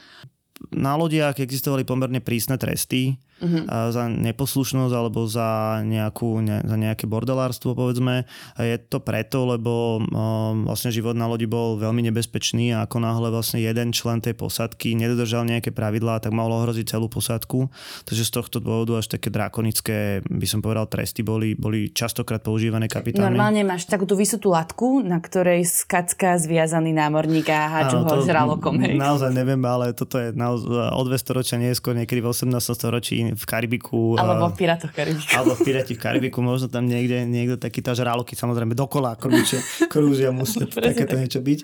Na 0.75 0.99
lodiach 0.99 1.39
existovali 1.39 1.87
pomerne 1.87 2.19
prísne 2.19 2.59
tresty 2.59 3.17
uh-huh. 3.41 3.91
za 3.91 4.11
neposlušnosť 4.11 4.95
alebo 4.95 5.25
za, 5.27 5.81
nejakú, 5.87 6.43
ne, 6.43 6.63
za 6.63 6.77
nejaké 6.77 7.07
bordelárstvo 7.07 7.73
povedzme. 7.73 8.27
Je 8.59 8.77
to 8.79 8.99
preto, 8.99 9.47
lebo 9.47 10.03
um, 10.03 10.67
vlastne 10.67 10.91
život 10.91 11.15
na 11.15 11.31
lodi 11.31 11.47
bol 11.47 11.79
veľmi 11.79 12.05
nebezpečný 12.11 12.75
a 12.75 12.85
ako 12.85 13.03
náhle 13.03 13.29
vlastne 13.31 13.63
jeden 13.63 13.95
člen 13.95 14.19
tej 14.19 14.35
posádky 14.35 14.99
nedodržal 14.99 15.47
nejaké 15.47 15.71
pravidlá, 15.71 16.21
tak 16.23 16.35
mohlo 16.35 16.61
ohroziť 16.63 16.99
celú 16.99 17.07
posádku. 17.07 17.71
Takže 18.05 18.25
z 18.27 18.31
tohto 18.35 18.59
dôvodu 18.59 18.99
až 18.99 19.15
také 19.15 19.31
drakonické, 19.31 20.21
by 20.27 20.47
som 20.47 20.61
povedal, 20.61 20.91
tresty 20.91 21.23
boli, 21.23 21.55
boli 21.55 21.91
častokrát 21.95 22.43
používané 22.43 22.91
kapitánmi. 22.91 23.35
Normálne 23.35 23.63
máš 23.63 23.87
takú 23.87 24.05
tú 24.05 24.19
vysutú 24.19 24.51
latku, 24.51 25.01
na 25.05 25.23
ktorej 25.23 25.65
skacka 25.65 26.39
zviazaný 26.39 26.95
námorník 26.97 27.49
a 27.51 27.69
hádžu 27.69 28.03
ho 28.03 28.15
žralokom. 28.25 28.81
Hej. 28.83 28.99
Naozaj 28.99 29.31
neviem, 29.35 29.61
ale 29.63 29.95
toto 29.95 30.19
je 30.19 30.35
naozaj, 30.35 30.95
o 30.95 31.03
200 31.05 31.39
ročia 31.39 31.57
neskôr, 31.61 31.95
niekedy 31.95 32.21
v 32.25 32.29
18. 32.33 32.53
storočí 32.75 33.28
v 33.35 33.45
Karibiku. 33.45 34.17
Alebo 34.17 34.49
v 34.53 34.57
Pirátoch 34.57 34.93
Karibiku. 34.93 35.29
Alebo 35.35 35.53
v 35.57 35.61
Piráti 35.65 35.93
v 35.97 36.01
Karibiku, 36.01 36.39
možno 36.41 36.71
tam 36.71 36.87
niekde, 36.87 37.27
niekto 37.29 37.61
taký 37.61 37.85
tá 37.85 37.93
žraloky 37.93 38.37
samozrejme 38.37 38.73
dokola 38.73 39.19
krúžia, 39.19 39.61
krúžia 39.93 40.31
musí 40.31 40.63
takéto 40.69 41.19
niečo 41.19 41.45
byť. 41.45 41.59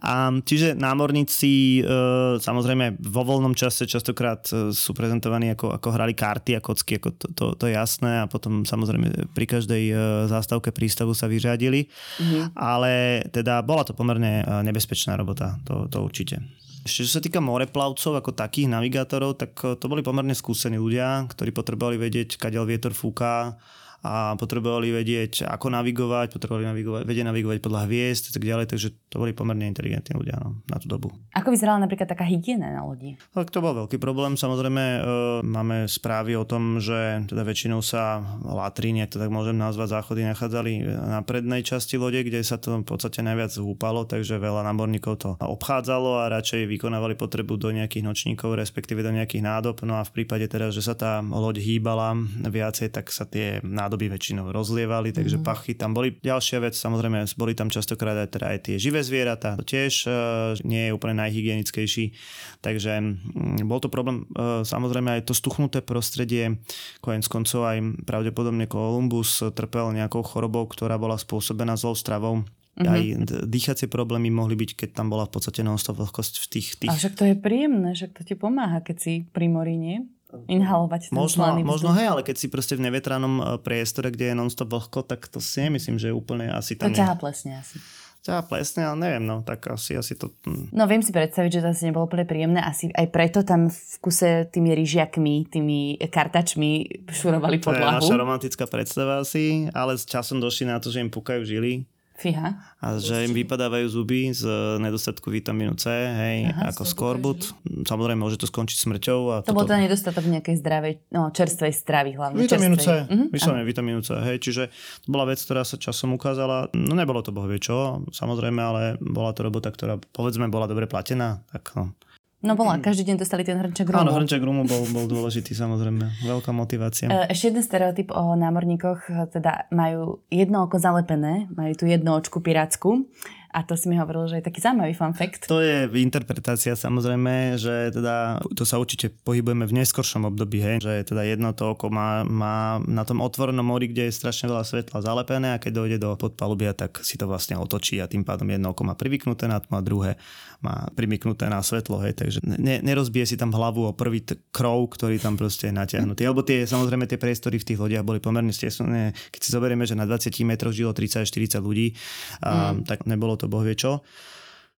A, 0.00 0.30
čiže 0.40 0.78
námorníci 0.78 1.80
e, 1.80 2.40
samozrejme 2.40 3.00
vo 3.00 3.22
voľnom 3.26 3.52
čase 3.52 3.84
častokrát 3.84 4.44
e, 4.52 4.70
sú 4.70 4.96
prezentovaní 4.96 5.52
ako, 5.52 5.74
ako 5.76 5.88
hrali 5.92 6.12
karty 6.16 6.56
a 6.56 6.60
kocky, 6.64 6.96
ako 7.02 7.08
to, 7.16 7.26
to, 7.34 7.44
to 7.58 7.64
je 7.68 7.74
jasné 7.76 8.24
a 8.24 8.30
potom 8.30 8.64
samozrejme 8.64 9.34
pri 9.34 9.46
každej 9.48 9.82
e, 9.90 9.94
zástavke 10.30 10.70
prístavu 10.72 11.12
sa 11.12 11.28
vyřadili, 11.28 11.86
mm-hmm. 11.86 12.42
ale 12.56 13.24
teda 13.28 13.60
bola 13.60 13.84
to 13.84 13.92
pomerne 13.92 14.46
nebezpečná 14.64 15.18
robota, 15.18 15.58
to, 15.66 15.86
to 15.90 16.00
určite. 16.00 16.63
Ešte 16.84 17.00
čo 17.08 17.12
sa 17.16 17.24
týka 17.24 17.40
moreplavcov 17.40 18.20
ako 18.20 18.36
takých 18.36 18.68
navigátorov, 18.68 19.40
tak 19.40 19.56
to 19.56 19.84
boli 19.88 20.04
pomerne 20.04 20.36
skúsení 20.36 20.76
ľudia, 20.76 21.24
ktorí 21.32 21.48
potrebovali 21.48 21.96
vedieť, 21.96 22.36
kadeľ 22.36 22.68
vietor 22.68 22.92
fúka, 22.92 23.56
a 24.04 24.36
potrebovali 24.36 24.92
vedieť, 24.92 25.48
ako 25.48 25.72
navigovať, 25.72 26.36
potrebovali 26.36 26.68
navigovať, 26.68 27.02
vedieť 27.08 27.24
navigovať 27.24 27.58
podľa 27.64 27.88
hviezd 27.88 28.28
a 28.28 28.32
tak 28.36 28.44
ďalej, 28.44 28.66
takže 28.68 28.88
to 29.08 29.16
boli 29.16 29.32
pomerne 29.32 29.64
inteligentní 29.64 30.12
ľudia 30.12 30.36
no, 30.44 30.60
na 30.68 30.76
tú 30.76 30.92
dobu. 30.92 31.08
Ako 31.32 31.48
vyzerala 31.48 31.80
napríklad 31.80 32.04
taká 32.04 32.28
hygiena 32.28 32.68
na 32.68 32.84
lodi? 32.84 33.16
Tak 33.32 33.48
to 33.48 33.64
bol 33.64 33.72
veľký 33.72 33.96
problém. 33.96 34.36
Samozrejme 34.36 34.84
e, 34.84 34.98
máme 35.40 35.88
správy 35.88 36.36
o 36.36 36.44
tom, 36.44 36.84
že 36.84 37.24
teda 37.32 37.48
väčšinou 37.48 37.80
sa 37.80 38.20
latríny, 38.44 39.08
ak 39.08 39.16
to 39.16 39.22
tak 39.24 39.32
môžem 39.32 39.56
nazvať, 39.56 39.96
záchody 39.96 40.28
nachádzali 40.28 40.84
na 40.84 41.24
prednej 41.24 41.64
časti 41.64 41.96
lode, 41.96 42.20
kde 42.20 42.44
sa 42.44 42.60
to 42.60 42.76
v 42.76 42.84
podstate 42.84 43.24
najviac 43.24 43.56
húpalo, 43.56 44.04
takže 44.04 44.36
veľa 44.36 44.68
námorníkov 44.68 45.14
to 45.16 45.30
obchádzalo 45.40 46.20
a 46.20 46.28
radšej 46.28 46.68
vykonávali 46.68 47.16
potrebu 47.16 47.56
do 47.56 47.72
nejakých 47.72 48.04
nočníkov, 48.04 48.60
respektíve 48.60 49.00
do 49.00 49.16
nejakých 49.16 49.40
nádob. 49.40 49.80
No 49.88 49.96
a 49.96 50.04
v 50.04 50.12
prípade 50.12 50.44
teda, 50.44 50.68
že 50.68 50.84
sa 50.84 50.92
tá 50.92 51.24
loď 51.24 51.64
hýbala 51.64 52.12
viacej, 52.44 52.92
tak 52.92 53.08
sa 53.08 53.24
tie 53.24 53.64
nádoby 53.64 53.93
nádoby 53.94 54.10
väčšinou 54.10 54.50
rozlievali, 54.50 55.14
takže 55.14 55.38
mm. 55.38 55.44
pachy 55.46 55.78
tam 55.78 55.94
boli. 55.94 56.18
Ďalšia 56.18 56.58
vec, 56.58 56.74
samozrejme, 56.74 57.30
boli 57.38 57.54
tam 57.54 57.70
častokrát 57.70 58.26
aj, 58.26 58.28
teda 58.34 58.46
aj 58.50 58.58
tie 58.66 58.76
živé 58.82 59.06
zvieratá, 59.06 59.54
to 59.54 59.62
tiež 59.62 60.10
uh, 60.10 60.58
nie 60.66 60.90
je 60.90 60.94
úplne 60.98 61.22
najhygienickejší, 61.22 62.10
takže 62.58 62.90
um, 62.98 63.62
bol 63.70 63.78
to 63.78 63.86
problém. 63.86 64.26
Uh, 64.34 64.66
samozrejme 64.66 65.22
aj 65.22 65.30
to 65.30 65.34
stuchnuté 65.38 65.78
prostredie, 65.78 66.58
konec 66.98 67.22
koncov 67.30 67.70
aj 67.70 68.02
pravdepodobne 68.02 68.66
Kolumbus 68.66 69.46
trpel 69.54 69.94
nejakou 69.94 70.26
chorobou, 70.26 70.66
ktorá 70.66 70.98
bola 70.98 71.14
spôsobená 71.14 71.78
zlou 71.78 71.94
stravou. 71.94 72.42
Mm-hmm. 72.74 72.90
Aj 72.90 73.02
dýchacie 73.46 73.86
problémy 73.86 74.34
mohli 74.34 74.58
byť, 74.58 74.74
keď 74.74 74.88
tam 74.98 75.06
bola 75.06 75.30
v 75.30 75.38
podstate 75.38 75.62
non-stop 75.62 75.94
vlhkosť 75.94 76.42
v 76.42 76.46
tých, 76.50 76.68
tých... 76.82 76.90
A 76.90 76.98
však 76.98 77.14
to 77.14 77.24
je 77.30 77.38
príjemné, 77.38 77.94
však 77.94 78.18
to 78.18 78.26
ti 78.26 78.34
pomáha, 78.34 78.82
keď 78.82 78.96
si 78.98 79.12
pri 79.30 79.46
mori, 79.46 79.78
nie? 79.78 80.02
Inhalovať 80.50 81.10
ten 81.10 81.16
možno, 81.16 81.44
možno 81.62 81.90
hej, 81.94 82.10
ale 82.10 82.22
keď 82.26 82.36
si 82.36 82.46
proste 82.50 82.74
v 82.74 82.90
nevetranom 82.90 83.34
e, 83.38 83.42
priestore, 83.62 84.10
kde 84.10 84.32
je 84.32 84.34
non-stop 84.34 84.70
vlhko, 84.70 85.06
tak 85.06 85.26
to 85.30 85.38
si 85.38 85.64
nemyslím, 85.64 85.96
že 85.96 86.10
je 86.10 86.14
úplne 86.14 86.50
asi 86.50 86.74
tam... 86.74 86.90
To 86.90 86.98
ťaha 86.98 87.16
plesne 87.16 87.60
asi. 87.62 87.78
Ťaha 88.24 88.42
plesne, 88.48 88.88
ale 88.88 88.96
neviem, 89.04 89.24
no, 89.28 89.44
tak 89.44 89.68
asi, 89.68 90.00
asi 90.00 90.16
to... 90.16 90.32
Hm. 90.48 90.72
No 90.72 90.88
viem 90.88 91.04
si 91.04 91.12
predstaviť, 91.12 91.50
že 91.50 91.60
to 91.60 91.68
asi 91.76 91.82
nebolo 91.92 92.08
úplne 92.08 92.24
príjemné, 92.24 92.60
asi 92.64 92.88
aj 92.88 93.06
preto 93.12 93.44
tam 93.44 93.68
v 93.68 93.94
kuse 94.00 94.48
tými 94.48 94.72
ryžiakmi, 94.72 95.52
tými 95.52 96.00
kartačmi 96.08 97.04
šurovali 97.12 97.60
podlahu. 97.60 98.00
To 98.00 98.08
je 98.08 98.08
naša 98.08 98.16
romantická 98.16 98.64
predstava 98.64 99.20
asi, 99.20 99.68
ale 99.76 100.00
s 100.00 100.08
časom 100.08 100.40
došli 100.40 100.72
na 100.72 100.80
to, 100.80 100.88
že 100.88 101.04
im 101.04 101.12
pukajú 101.12 101.44
žily 101.44 101.84
Fíha. 102.14 102.78
A 102.78 102.94
že 103.02 103.26
im 103.26 103.34
vypadávajú 103.34 103.90
zuby 103.90 104.30
z 104.30 104.46
nedostatku 104.78 105.34
vitamínu 105.34 105.74
C, 105.74 105.90
hej, 105.90 106.38
Aha, 106.46 106.70
ako 106.70 106.86
skorbut. 106.86 107.50
Samozrejme, 107.66 108.22
môže 108.22 108.38
to 108.38 108.46
skončiť 108.46 108.78
smrťou. 108.86 109.20
A 109.34 109.36
to 109.42 109.50
toto... 109.50 109.58
bol 109.58 109.66
ten 109.66 109.82
nedostatok 109.82 110.22
nejakej 110.30 110.62
zdravej, 110.62 110.92
no, 111.10 111.34
čerstvej 111.34 111.74
stravy 111.74 112.14
hlavne. 112.14 112.38
Vitamínu 112.38 112.78
C, 112.78 112.86
uh-huh. 113.02 113.34
vyslovene 113.34 113.66
vitamínu 113.66 114.06
C, 114.06 114.14
hej, 114.30 114.38
čiže 114.38 114.70
to 115.02 115.08
bola 115.10 115.26
vec, 115.26 115.42
ktorá 115.42 115.66
sa 115.66 115.74
časom 115.74 116.14
ukázala. 116.14 116.70
No 116.70 116.94
nebolo 116.94 117.18
to 117.18 117.34
bohvie 117.34 117.58
čo, 117.58 118.06
samozrejme, 118.14 118.62
ale 118.62 118.82
bola 119.02 119.34
to 119.34 119.42
robota, 119.42 119.74
ktorá 119.74 119.98
povedzme 120.14 120.46
bola 120.46 120.70
dobre 120.70 120.86
platená. 120.86 121.42
Tak 121.50 121.74
no. 121.74 121.98
No 122.44 122.52
bola, 122.60 122.76
mm. 122.76 122.84
každý 122.84 123.08
deň 123.08 123.16
dostali 123.16 123.40
ten 123.40 123.56
hrnček 123.56 123.88
rumu. 123.88 124.04
Áno, 124.04 124.12
hrnček 124.12 124.44
rumu 124.44 124.68
bol, 124.68 124.84
bol 124.92 125.08
dôležitý 125.08 125.56
samozrejme. 125.56 126.28
Veľká 126.28 126.52
motivácia. 126.52 127.08
E, 127.08 127.32
ešte 127.32 127.48
jeden 127.48 127.64
stereotyp 127.64 128.12
o 128.12 128.36
námorníkoch, 128.36 129.32
teda 129.32 129.72
majú 129.72 130.20
jedno 130.28 130.68
oko 130.68 130.76
zalepené, 130.76 131.48
majú 131.56 131.72
tu 131.72 131.88
jednu 131.88 132.12
očku 132.12 132.44
pirátsku 132.44 133.08
a 133.54 133.62
to 133.62 133.78
si 133.78 133.86
mi 133.86 133.94
hovoril, 133.94 134.26
že 134.26 134.42
je 134.42 134.50
taký 134.50 134.58
zaujímavý 134.58 134.98
fun 134.98 135.14
fact. 135.14 135.46
To 135.46 135.62
je 135.62 135.86
interpretácia 136.02 136.74
samozrejme, 136.74 137.54
že 137.54 137.94
teda 137.94 138.42
to 138.50 138.66
sa 138.66 138.82
určite 138.82 139.14
pohybujeme 139.22 139.62
v 139.62 139.78
neskoršom 139.78 140.26
období, 140.26 140.58
hej, 140.58 140.82
že 140.82 141.14
teda 141.14 141.22
jedno 141.22 141.54
to 141.54 141.78
oko 141.78 141.86
má, 141.86 142.26
má 142.26 142.82
na 142.82 143.06
tom 143.06 143.22
otvorenom 143.22 143.62
mori, 143.62 143.86
kde 143.94 144.10
je 144.10 144.18
strašne 144.18 144.50
veľa 144.50 144.66
svetla 144.66 144.98
zalepené 145.06 145.54
a 145.54 145.62
keď 145.62 145.70
dojde 145.70 145.98
do 146.02 146.10
podpalubia, 146.18 146.74
tak 146.74 146.98
si 147.06 147.14
to 147.14 147.30
vlastne 147.30 147.54
otočí 147.54 148.02
a 148.02 148.10
tým 148.10 148.26
pádom 148.26 148.50
jedno 148.50 148.74
oko 148.74 148.82
má 148.82 148.98
privyknuté 148.98 149.46
na 149.46 149.62
tmu 149.62 149.78
a 149.78 149.86
druhé 149.86 150.18
má 150.64 150.88
primyknuté 150.96 151.44
na 151.52 151.60
svetlo, 151.60 152.00
hej, 152.00 152.16
takže 152.16 152.40
ne, 152.40 152.80
nerozbije 152.80 153.28
si 153.28 153.36
tam 153.36 153.52
hlavu 153.52 153.84
o 153.84 153.92
prvý 153.92 154.24
t- 154.24 154.40
krov, 154.48 154.96
ktorý 154.96 155.20
tam 155.20 155.36
proste 155.36 155.68
je 155.68 155.76
natiahnutý. 155.76 156.24
Alebo 156.24 156.40
tie, 156.40 156.64
samozrejme 156.64 157.04
tie 157.04 157.20
priestory 157.20 157.60
v 157.60 157.68
tých 157.68 157.78
lodiach 157.78 158.00
boli 158.00 158.16
pomerne 158.16 158.48
stesné. 158.48 159.12
Keď 159.28 159.40
si 159.44 159.50
zoberieme, 159.52 159.84
že 159.84 159.92
na 159.92 160.08
20 160.08 160.32
metroch 160.48 160.72
žilo 160.72 160.96
30-40 160.96 161.60
ľudí, 161.60 161.92
a, 162.40 162.72
mm. 162.72 162.88
tak 162.88 163.04
nebolo 163.04 163.36
to 163.36 163.43
to 163.44 163.52
boh 163.52 163.60
vie 163.60 163.76
čo. 163.76 164.00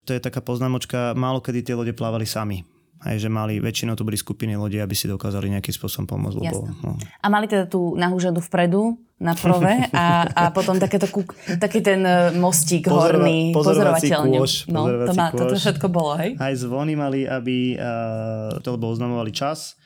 To 0.07 0.11
je 0.11 0.19
taká 0.19 0.43
poznámočka, 0.43 1.15
málo 1.15 1.39
kedy 1.39 1.63
tie 1.63 1.79
lode 1.79 1.95
plávali 1.95 2.27
sami. 2.27 2.67
Aj 2.97 3.13
že 3.21 3.29
mali, 3.29 3.61
väčšinou 3.61 3.93
to 3.93 4.09
boli 4.09 4.17
skupiny 4.17 4.57
ľudí, 4.57 4.81
aby 4.81 4.97
si 4.97 5.05
dokázali 5.05 5.53
nejakým 5.53 5.75
spôsobom 5.75 6.09
pomôcť. 6.09 6.37
Lebo, 6.41 6.65
no. 6.81 6.97
A 6.97 7.27
mali 7.29 7.45
teda 7.45 7.69
tú 7.69 7.93
nahúžadu 7.93 8.41
vpredu 8.41 8.97
na 9.21 9.37
prove 9.37 9.69
a, 9.93 10.25
a 10.33 10.43
potom 10.49 10.81
takéto 10.81 11.05
kúk, 11.13 11.37
taký 11.61 11.85
ten 11.85 12.01
e, 12.05 12.33
mostík 12.37 12.89
Pozorova, 12.89 13.21
horný, 13.21 13.53
pozorovateľne. 13.53 14.39
Kôž, 14.41 14.69
no, 14.73 14.89
to 14.89 15.13
má, 15.13 15.29
toto 15.29 15.57
všetko 15.61 15.87
bolo, 15.93 16.17
hej? 16.21 16.41
Aj 16.41 16.53
zvony 16.57 16.97
mali, 16.97 17.29
aby 17.29 17.77
uh, 17.77 18.61
to 18.65 18.77
lebo 18.77 18.89
oznamovali 18.89 19.33
čas 19.33 19.77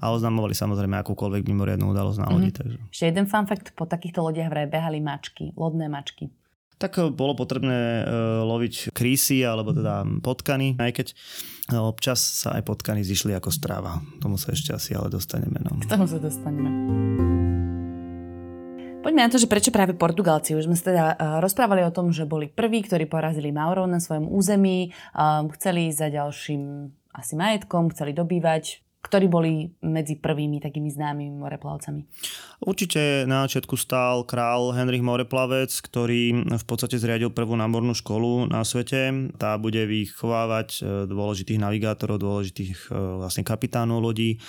a 0.00 0.12
oznamovali 0.12 0.56
samozrejme 0.56 1.00
akúkoľvek 1.00 1.44
mimoriadnú 1.44 1.92
udalosť 1.92 2.18
na 2.20 2.28
lodi. 2.32 2.48
Mm-hmm. 2.48 2.60
Takže. 2.60 2.76
Ešte 2.92 3.04
jeden 3.08 3.24
fun 3.28 3.44
fact, 3.44 3.72
po 3.76 3.84
takýchto 3.84 4.24
lodiach 4.24 4.48
vraj 4.52 4.68
behali 4.68 5.00
mačky, 5.04 5.52
lodné 5.56 5.88
mačky 5.88 6.32
tak 6.78 6.98
eh, 6.98 7.10
bolo 7.10 7.38
potrebné 7.38 8.04
uh, 8.04 8.04
loviť 8.44 8.94
krísy 8.94 9.42
alebo 9.42 9.74
teda 9.74 10.04
potkany, 10.20 10.78
aj 10.78 10.92
keď 10.94 11.06
uh, 11.74 11.86
občas 11.86 12.20
sa 12.20 12.58
aj 12.58 12.66
potkany 12.66 13.06
zišli 13.06 13.32
ako 13.36 13.50
stráva. 13.50 14.02
Tomu 14.18 14.36
sa 14.36 14.52
ešte 14.52 14.74
asi 14.74 14.94
ale 14.94 15.10
dostaneme. 15.10 15.58
No. 15.62 15.78
K 15.80 15.88
tomu 15.88 16.06
sa 16.08 16.18
dostaneme. 16.18 16.70
Poďme 19.04 19.28
na 19.28 19.28
to, 19.28 19.36
že 19.36 19.52
prečo 19.52 19.68
práve 19.68 19.92
Portugalci. 19.92 20.56
Už 20.56 20.64
sme 20.64 20.80
sa 20.80 20.84
teda 20.88 21.04
rozprávali 21.44 21.84
o 21.84 21.92
tom, 21.92 22.08
že 22.08 22.24
boli 22.24 22.48
prví, 22.48 22.88
ktorí 22.88 23.04
porazili 23.04 23.52
Maurov 23.52 23.84
na 23.84 24.00
svojom 24.00 24.32
území, 24.32 24.96
chceli 25.60 25.92
ísť 25.92 25.98
za 26.00 26.08
ďalším 26.08 26.62
asi 27.12 27.36
majetkom, 27.36 27.92
chceli 27.92 28.16
dobývať 28.16 28.84
ktorí 29.04 29.28
boli 29.28 29.68
medzi 29.84 30.16
prvými 30.16 30.64
takými 30.64 30.88
známymi 30.88 31.36
moreplavcami? 31.36 32.00
Určite 32.64 33.28
na 33.28 33.44
začiatku 33.44 33.76
stál 33.76 34.24
král 34.24 34.72
Henrich 34.72 35.04
Moreplavec, 35.04 35.68
ktorý 35.84 36.48
v 36.48 36.64
podstate 36.64 36.96
zriadil 36.96 37.28
prvú 37.28 37.52
námornú 37.60 37.92
školu 37.92 38.48
na 38.48 38.64
svete. 38.64 39.28
Tá 39.36 39.60
bude 39.60 39.84
vychovávať 39.84 40.68
e, 40.80 41.04
dôležitých 41.04 41.60
navigátorov, 41.60 42.24
dôležitých 42.24 42.88
e, 42.88 43.20
vlastne 43.20 43.44
kapitánov 43.44 44.00
lodí 44.00 44.40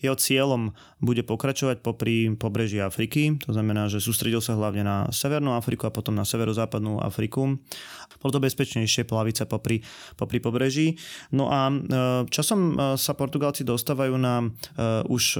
jeho 0.00 0.16
cieľom 0.16 0.72
bude 1.00 1.20
pokračovať 1.28 1.84
popri 1.84 2.32
pobreží 2.32 2.80
Afriky, 2.80 3.36
to 3.36 3.52
znamená, 3.52 3.88
že 3.92 4.00
sústredil 4.00 4.40
sa 4.40 4.56
hlavne 4.56 4.80
na 4.80 4.96
Severnú 5.12 5.52
Afriku 5.52 5.88
a 5.88 5.94
potom 5.94 6.16
na 6.16 6.24
severozápadnú 6.24 7.04
Afriku. 7.04 7.60
Bolo 8.20 8.32
to 8.32 8.40
bezpečnejšie 8.40 9.04
plaviť 9.04 9.34
sa 9.36 9.46
popri, 9.48 9.84
popri 10.16 10.40
pobreží. 10.40 10.96
No 11.36 11.52
a 11.52 11.68
e, 11.68 11.74
časom 12.32 12.96
sa 12.96 13.12
Portugálci 13.12 13.64
dostávajú 13.64 14.16
na 14.16 14.48
už 15.04 15.36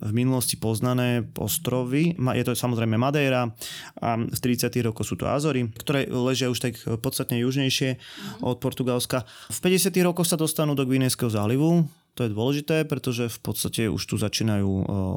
v 0.00 0.12
minulosti 0.16 0.56
poznané 0.56 1.28
ostrovy. 1.60 2.16
Je 2.16 2.44
to 2.48 2.56
samozrejme 2.56 2.96
Madeira 2.96 3.52
a 4.00 4.16
v 4.16 4.38
30. 4.40 4.72
rokoch 4.80 5.04
sú 5.04 5.20
to 5.20 5.28
Azory, 5.28 5.68
ktoré 5.76 6.08
ležia 6.08 6.48
už 6.48 6.56
tak 6.56 6.80
podstatne 7.04 7.36
južnejšie 7.36 8.00
od 8.40 8.56
Portugalska. 8.56 9.28
V 9.52 9.58
50. 9.68 9.92
rokoch 10.00 10.24
sa 10.24 10.40
dostanú 10.40 10.72
do 10.72 10.88
Gvinejského 10.88 11.28
zálivu, 11.28 11.84
to 12.18 12.26
je 12.26 12.34
dôležité, 12.34 12.76
pretože 12.90 13.30
v 13.30 13.38
podstate 13.38 13.86
už 13.86 14.02
tu 14.02 14.18
začínajú 14.18 14.66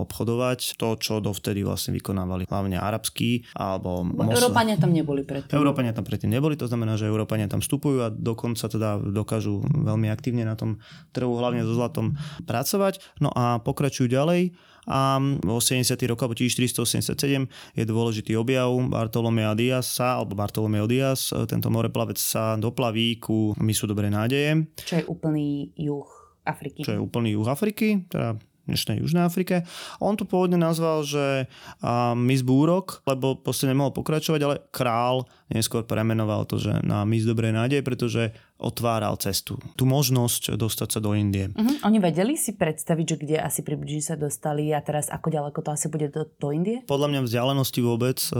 obchodovať 0.05 0.77
to, 0.77 0.93
čo 1.01 1.17
dovtedy 1.25 1.65
vlastne 1.65 1.89
vykonávali 1.97 2.45
hlavne 2.45 2.77
arabskí 2.77 3.50
alebo 3.57 4.05
mosl... 4.05 4.38
Európania 4.38 4.77
tam 4.77 4.93
neboli 4.93 5.25
predtým. 5.25 5.57
Európania 5.57 5.89
tam 5.89 6.05
predtým 6.05 6.29
neboli, 6.29 6.53
to 6.53 6.69
znamená, 6.69 6.93
že 6.93 7.09
Európania 7.09 7.50
tam 7.50 7.65
vstupujú 7.65 7.97
a 8.03 8.13
dokonca 8.13 8.69
teda 8.69 9.01
dokážu 9.01 9.65
veľmi 9.65 10.05
aktívne 10.13 10.45
na 10.45 10.53
tom 10.53 10.77
trhu, 11.17 11.33
hlavne 11.33 11.65
so 11.65 11.73
zlatom 11.73 12.13
pracovať. 12.45 13.01
No 13.17 13.33
a 13.33 13.57
pokračujú 13.57 14.05
ďalej 14.13 14.53
a 14.87 15.19
v 15.19 15.49
80. 15.49 15.95
rokoch, 16.09 16.27
alebo 16.27 16.37
1487 16.37 17.47
je 17.75 17.83
dôležitý 17.83 18.35
objav 18.35 18.69
Bartolomea 18.91 19.55
Diasa, 19.55 20.19
alebo 20.19 20.35
Bartolomeo 20.35 20.87
Dias, 20.89 21.31
tento 21.47 21.67
moreplavec 21.71 22.19
sa 22.19 22.59
doplaví 22.59 23.19
ku 23.19 23.55
mysu 23.59 23.87
Dobrej 23.87 24.11
nádeje. 24.11 24.67
Čo 24.83 24.93
je 24.99 25.05
úplný 25.07 25.71
juh 25.77 26.07
Afriky. 26.43 26.83
Čo 26.83 26.95
je 26.95 26.99
úplný 26.99 27.39
juh 27.39 27.47
Afriky, 27.47 28.03
teda 28.11 28.35
dnešnej 28.63 29.03
Južnej 29.03 29.27
Afrike. 29.27 29.67
On 29.99 30.15
to 30.15 30.23
pôvodne 30.23 30.55
nazval, 30.55 31.03
že 31.03 31.47
uh, 31.51 32.15
Miss 32.15 32.43
Búrok, 32.47 33.03
lebo 33.03 33.35
proste 33.35 33.67
nemohol 33.67 33.91
pokračovať, 33.91 34.41
ale 34.43 34.63
král 34.71 35.27
neskôr 35.53 35.86
premenoval 35.86 36.50
to, 36.50 36.57
že 36.57 36.81
na 36.81 37.05
Miss 37.05 37.29
Dobrej 37.29 37.53
nádej, 37.53 37.86
pretože 37.86 38.33
otváral 38.63 39.19
cestu. 39.19 39.60
Tu 39.75 39.83
možnosť 39.83 40.55
dostať 40.55 40.89
sa 40.89 41.00
do 41.03 41.12
Indie. 41.12 41.51
Uh-huh. 41.51 41.83
Oni 41.83 42.00
vedeli 42.00 42.39
si 42.39 42.55
predstaviť, 42.55 43.05
že 43.05 43.17
kde 43.19 43.38
asi 43.43 43.60
približne 43.60 44.01
sa 44.01 44.15
dostali 44.15 44.72
a 44.72 44.79
teraz 44.79 45.12
ako 45.12 45.27
ďaleko 45.27 45.60
to 45.60 45.69
asi 45.75 45.88
bude 45.91 46.07
do, 46.10 46.24
do 46.39 46.50
Indie? 46.55 46.79
Podľa 46.88 47.12
mňa 47.12 47.22
vzdialenosti 47.27 47.79
vôbec 47.83 48.19
e, 48.24 48.31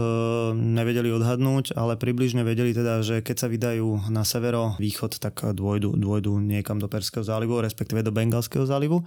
nevedeli 0.56 1.12
odhadnúť, 1.12 1.76
ale 1.76 2.00
približne 2.00 2.40
vedeli 2.40 2.72
teda, 2.72 3.04
že 3.04 3.20
keď 3.20 3.36
sa 3.36 3.48
vydajú 3.52 4.08
na 4.08 4.24
severo-východ, 4.24 5.20
tak 5.20 5.44
dôjdu, 5.52 5.92
dôjdu 6.00 6.40
niekam 6.40 6.80
do 6.80 6.88
Perského 6.88 7.22
zálivu, 7.22 7.60
respektíve 7.60 8.00
do 8.00 8.10
Bengalského 8.10 8.64
zálivu. 8.64 9.04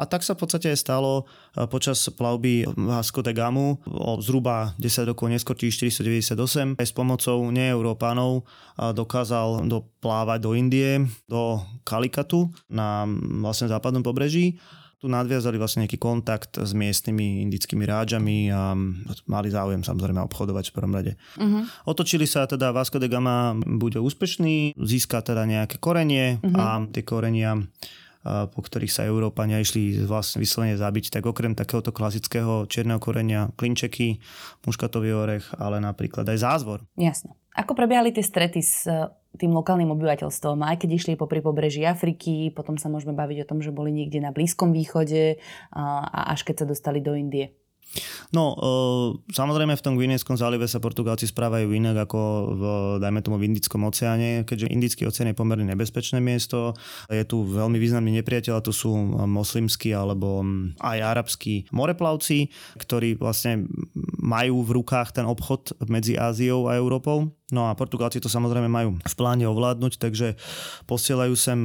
A 0.00 0.08
tak 0.08 0.24
sa 0.24 0.32
v 0.32 0.40
podstate 0.40 0.72
stalo 0.72 1.28
e, 1.52 1.68
počas 1.68 2.00
plavby 2.08 2.64
Vasco 2.80 3.20
de 3.20 3.36
Gamu 3.36 3.76
o 3.84 4.16
zhruba 4.24 4.72
10 4.80 5.12
rokov 5.12 5.28
neskôr, 5.28 5.52
1498, 5.52 6.80
aj 6.80 6.86
s 6.86 6.94
pomocou 6.96 7.35
neeurópanov 7.52 8.44
dokázal 8.76 9.64
doplávať 9.68 10.38
do 10.40 10.50
Indie, 10.56 11.04
do 11.28 11.60
Kalikatu 11.84 12.52
na 12.68 13.04
vlastne 13.40 13.68
západnom 13.68 14.04
pobreží 14.04 14.56
tu 14.96 15.12
nadviazali 15.12 15.60
vlastne 15.60 15.84
nejaký 15.84 16.00
kontakt 16.00 16.56
s 16.56 16.72
miestnymi 16.72 17.44
indickými 17.44 17.84
rádžami 17.84 18.48
a 18.48 18.72
mali 19.28 19.48
záujem 19.52 19.84
samozrejme 19.84 20.24
obchodovať 20.24 20.72
v 20.72 20.74
prvom 20.74 20.92
rade. 20.96 21.12
Uh-huh. 21.36 21.68
Otočili 21.84 22.24
sa 22.24 22.48
teda 22.48 22.72
Vasco 22.72 22.96
de 22.96 23.04
Gama 23.04 23.52
bude 23.54 24.00
úspešný, 24.00 24.72
získa 24.72 25.20
teda 25.20 25.44
nejaké 25.44 25.76
korenie 25.76 26.40
uh-huh. 26.40 26.56
a 26.56 26.66
tie 26.88 27.04
korenia 27.04 27.60
po 28.26 28.60
ktorých 28.60 28.90
sa 28.90 29.06
Európania 29.06 29.62
išli 29.62 30.02
vlastne 30.02 30.42
vyslovene 30.42 30.74
zabiť, 30.74 31.14
tak 31.14 31.24
okrem 31.26 31.54
takéhoto 31.54 31.94
klasického 31.94 32.66
čierneho 32.66 32.98
korenia 32.98 33.54
klinčeky, 33.54 34.18
muškatový 34.66 35.14
orech, 35.14 35.46
ale 35.56 35.78
napríklad 35.78 36.26
aj 36.26 36.38
zázvor. 36.42 36.82
Jasno. 36.98 37.38
Ako 37.56 37.72
prebiehali 37.72 38.12
tie 38.12 38.20
strety 38.20 38.60
s 38.60 38.84
e, 38.84 39.08
tým 39.40 39.56
lokálnym 39.56 39.88
obyvateľstvom, 39.96 40.60
aj 40.60 40.84
keď 40.84 40.90
išli 40.92 41.12
po 41.16 41.24
pri 41.24 41.40
pobreží 41.40 41.88
Afriky, 41.88 42.52
potom 42.52 42.76
sa 42.76 42.92
môžeme 42.92 43.16
baviť 43.16 43.44
o 43.44 43.48
tom, 43.48 43.64
že 43.64 43.72
boli 43.72 43.92
niekde 43.92 44.20
na 44.20 44.28
Blízkom 44.28 44.76
východe 44.76 45.40
a 45.72 46.32
až 46.32 46.44
keď 46.44 46.64
sa 46.64 46.66
dostali 46.68 47.00
do 47.00 47.16
Indie? 47.16 47.56
No, 48.34 48.56
e, 48.56 48.70
samozrejme 49.32 49.78
v 49.78 49.84
tom 49.84 49.94
Guinejskom 49.94 50.34
zálive 50.34 50.66
sa 50.66 50.82
Portugálci 50.82 51.28
správajú 51.30 51.70
inak 51.70 52.08
ako 52.08 52.20
v, 52.52 52.62
dajme 53.00 53.20
tomu, 53.22 53.36
v 53.38 53.46
Indickom 53.52 53.86
oceáne, 53.86 54.42
keďže 54.42 54.72
Indický 54.72 55.02
oceán 55.06 55.30
je 55.30 55.38
pomerne 55.38 55.68
nebezpečné 55.68 56.18
miesto. 56.18 56.74
Je 57.06 57.22
tu 57.22 57.46
veľmi 57.46 57.78
významný 57.78 58.10
nepriateľ, 58.20 58.64
to 58.64 58.72
sú 58.74 58.90
moslimskí 59.24 59.94
alebo 59.94 60.42
aj 60.80 60.98
arabskí 60.98 61.70
moreplavci, 61.70 62.50
ktorí 62.80 63.20
vlastne 63.20 63.68
majú 64.18 64.66
v 64.66 64.82
rukách 64.82 65.16
ten 65.16 65.24
obchod 65.28 65.76
medzi 65.86 66.18
Áziou 66.18 66.66
a 66.66 66.76
Európou. 66.76 67.35
No 67.54 67.70
a 67.70 67.78
Portugálci 67.78 68.18
to 68.18 68.26
samozrejme 68.26 68.66
majú 68.66 68.98
v 68.98 69.14
pláne 69.14 69.46
ovládnuť, 69.46 70.02
takže 70.02 70.34
posielajú 70.90 71.34
sem 71.38 71.62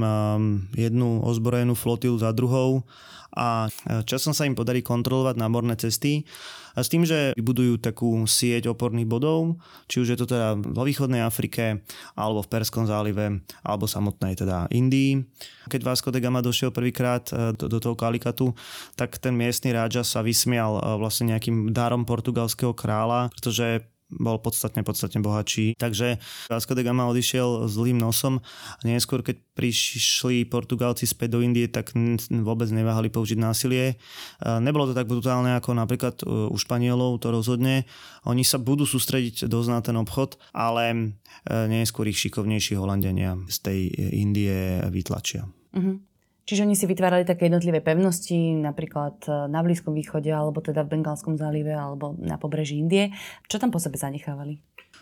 jednu 0.77 1.25
ozbrojenú 1.25 1.73
flotilu 1.73 2.21
za 2.21 2.29
druhou 2.37 2.85
a 3.31 3.71
časom 4.03 4.35
sa 4.35 4.43
im 4.43 4.53
podarí 4.53 4.83
kontrolovať 4.83 5.35
námorné 5.39 5.79
cesty 5.79 6.27
a 6.75 6.83
s 6.83 6.91
tým, 6.91 7.03
že 7.03 7.35
vybudujú 7.35 7.83
takú 7.83 8.23
sieť 8.23 8.71
oporných 8.71 9.07
bodov, 9.07 9.59
či 9.91 10.03
už 10.03 10.15
je 10.15 10.17
to 10.19 10.27
teda 10.27 10.55
vo 10.55 10.83
východnej 10.87 11.19
Afrike, 11.19 11.83
alebo 12.15 12.43
v 12.43 12.51
Perskom 12.51 12.87
zálive, 12.87 13.43
alebo 13.63 13.91
samotnej 13.91 14.39
teda 14.39 14.71
Indii. 14.71 15.19
Keď 15.67 15.81
Vasco 15.83 16.09
de 16.11 16.23
Gama 16.23 16.39
došiel 16.39 16.71
prvýkrát 16.71 17.27
e, 17.31 17.51
do, 17.59 17.67
do 17.67 17.79
toho 17.83 17.95
Kalikatu, 17.95 18.55
tak 18.95 19.19
ten 19.19 19.35
miestny 19.35 19.75
rádža 19.75 20.07
sa 20.07 20.19
vysmial 20.23 20.79
e, 20.79 20.81
vlastne 20.95 21.35
nejakým 21.35 21.75
darom 21.75 22.07
portugalského 22.07 22.71
kráľa, 22.71 23.27
pretože 23.35 23.83
bol 24.11 24.37
podstatne, 24.43 24.83
podstatne 24.83 25.23
bohatší. 25.23 25.79
Takže 25.79 26.19
Vasco 26.51 26.73
de 26.75 26.83
Gama 26.83 27.07
odišiel 27.07 27.71
zlým 27.71 27.95
nosom 27.95 28.43
a 28.43 28.81
neskôr, 28.83 29.23
keď 29.23 29.39
prišli 29.55 30.47
Portugálci 30.47 31.07
späť 31.07 31.35
do 31.35 31.39
Indie, 31.39 31.71
tak 31.71 31.95
vôbec 32.31 32.67
neváhali 32.71 33.07
použiť 33.07 33.39
násilie. 33.39 33.95
Nebolo 34.43 34.89
to 34.89 34.97
tak 34.97 35.07
brutálne 35.07 35.55
ako 35.55 35.75
napríklad 35.75 36.23
u 36.27 36.55
Španielov, 36.59 37.23
to 37.23 37.31
rozhodne. 37.31 37.87
Oni 38.27 38.43
sa 38.43 38.59
budú 38.59 38.83
sústrediť 38.83 39.47
dosť 39.47 39.69
na 39.71 39.79
ten 39.79 39.95
obchod, 39.95 40.35
ale 40.51 41.15
neskôr 41.47 42.07
ich 42.11 42.19
šikovnejší 42.19 42.75
Holandiania 42.75 43.39
z 43.47 43.57
tej 43.63 43.79
Indie 44.11 44.83
vytlačia. 44.91 45.47
Uh-huh. 45.71 46.03
Čiže 46.41 46.65
oni 46.65 46.75
si 46.75 46.89
vytvárali 46.89 47.23
také 47.23 47.47
jednotlivé 47.47 47.85
pevnosti, 47.85 48.57
napríklad 48.57 49.23
e, 49.29 49.29
na 49.47 49.61
Blízkom 49.61 49.93
východe, 49.93 50.33
alebo 50.33 50.59
teda 50.59 50.81
v 50.83 50.97
Bengálskom 50.97 51.37
zálive, 51.37 51.71
alebo 51.71 52.17
na 52.17 52.41
pobreží 52.41 52.81
Indie. 52.81 53.13
Čo 53.45 53.61
tam 53.61 53.69
po 53.69 53.77
sebe 53.77 54.01
zanechávali? 54.01 54.57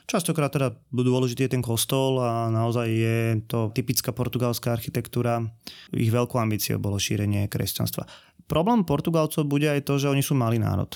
Častokrát 0.10 0.49
teda 0.49 0.73
dôležitý 0.89 1.45
je 1.45 1.54
ten 1.54 1.62
kostol 1.62 2.17
a 2.17 2.49
naozaj 2.49 2.88
je 2.89 3.17
to 3.45 3.69
typická 3.69 4.10
portugalská 4.10 4.73
architektúra. 4.73 5.45
Ich 5.93 6.10
veľkou 6.10 6.41
ambíciou 6.41 6.82
bolo 6.82 6.97
šírenie 6.97 7.45
kresťanstva. 7.45 8.10
Problém 8.49 8.82
Portugalcov 8.82 9.45
bude 9.45 9.69
aj 9.69 9.86
to, 9.86 10.02
že 10.02 10.10
oni 10.10 10.25
sú 10.25 10.34
malý 10.34 10.58
národ. 10.58 10.89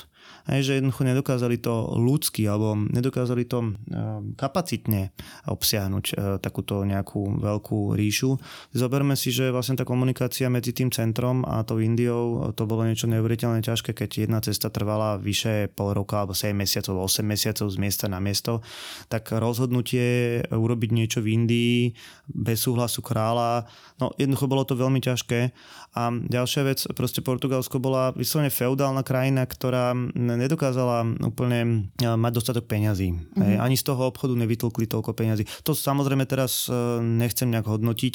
Hej, 0.44 0.60
že 0.68 0.72
jednoducho 0.76 1.08
nedokázali 1.08 1.56
to 1.56 1.96
ľudsky 1.96 2.44
alebo 2.44 2.76
nedokázali 2.76 3.48
to 3.48 3.64
ehm, 3.64 4.36
kapacitne 4.36 5.16
obsiahnuť 5.48 6.04
e, 6.12 6.14
takúto 6.36 6.84
nejakú 6.84 7.40
veľkú 7.40 7.96
ríšu. 7.96 8.36
Zoberme 8.76 9.16
si, 9.16 9.32
že 9.32 9.48
vlastne 9.48 9.80
tá 9.80 9.88
komunikácia 9.88 10.52
medzi 10.52 10.76
tým 10.76 10.92
centrom 10.92 11.48
a 11.48 11.64
tou 11.64 11.80
Indiou 11.80 12.52
to 12.52 12.68
bolo 12.68 12.84
niečo 12.84 13.08
neuveriteľne 13.08 13.64
ťažké, 13.64 13.96
keď 13.96 14.28
jedna 14.28 14.44
cesta 14.44 14.68
trvala 14.68 15.16
vyše 15.16 15.72
pol 15.72 15.96
roka 15.96 16.20
alebo 16.20 16.36
7 16.36 16.52
mesiacov, 16.52 17.08
8 17.08 17.24
mesiacov 17.24 17.66
z 17.72 17.76
miesta 17.80 18.06
na 18.12 18.20
miesto, 18.20 18.60
tak 19.08 19.32
rozhodnutie 19.32 20.44
urobiť 20.52 20.90
niečo 20.92 21.24
v 21.24 21.40
Indii 21.40 21.80
bez 22.28 22.68
súhlasu 22.68 23.00
kráľa, 23.00 23.64
no 23.96 24.12
jednoducho 24.20 24.44
bolo 24.44 24.68
to 24.68 24.76
veľmi 24.76 25.00
ťažké. 25.00 25.56
A 25.94 26.10
ďalšia 26.10 26.62
vec, 26.66 26.84
proste 26.98 27.22
Portugalsko 27.22 27.78
bola 27.78 28.10
vyslovene 28.12 28.50
feudálna 28.50 29.06
krajina, 29.06 29.46
ktorá 29.46 29.94
nedokázala 30.14 31.04
úplne 31.26 31.90
e, 31.98 32.06
mať 32.06 32.32
dostatok 32.32 32.70
peňazí. 32.70 33.12
Mm-hmm. 33.12 33.58
Ani 33.58 33.74
z 33.74 33.84
toho 33.90 34.08
obchodu 34.08 34.38
nevytlkli 34.38 34.86
toľko 34.86 35.12
peňazí. 35.12 35.44
To 35.66 35.74
samozrejme 35.74 36.24
teraz 36.24 36.70
e, 36.70 36.74
nechcem 37.02 37.50
nejak 37.50 37.66
hodnotiť, 37.66 38.14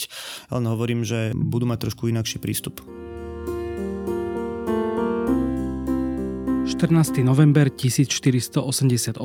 len 0.56 0.64
hovorím, 0.66 1.04
že 1.04 1.36
budú 1.36 1.68
mať 1.68 1.92
trošku 1.92 2.08
inakší 2.08 2.40
prístup. 2.40 2.82
14. 6.80 7.28
november 7.28 7.68
1488, 7.68 9.20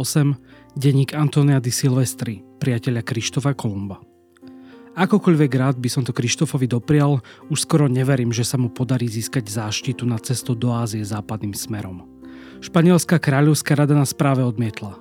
denník 0.74 1.14
Antonia 1.14 1.62
di 1.62 1.70
Silvestri, 1.70 2.42
priateľa 2.58 3.06
Krištofa 3.06 3.54
Kolumba. 3.54 4.02
Akokoľvek 4.94 5.52
rád 5.58 5.76
by 5.78 5.90
som 5.90 6.02
to 6.06 6.14
Krištofovi 6.14 6.66
doprial, 6.70 7.18
už 7.50 7.66
skoro 7.66 7.90
neverím, 7.90 8.30
že 8.30 8.46
sa 8.46 8.58
mu 8.58 8.70
podarí 8.70 9.06
získať 9.10 9.50
záštitu 9.50 10.02
na 10.02 10.18
cestu 10.18 10.54
do 10.58 10.70
Ázie 10.74 11.02
západným 11.02 11.54
smerom. 11.54 12.13
Španielská 12.64 13.20
kráľovská 13.20 13.76
rada 13.76 13.92
nás 13.92 14.16
práve 14.16 14.40
odmietla. 14.40 14.96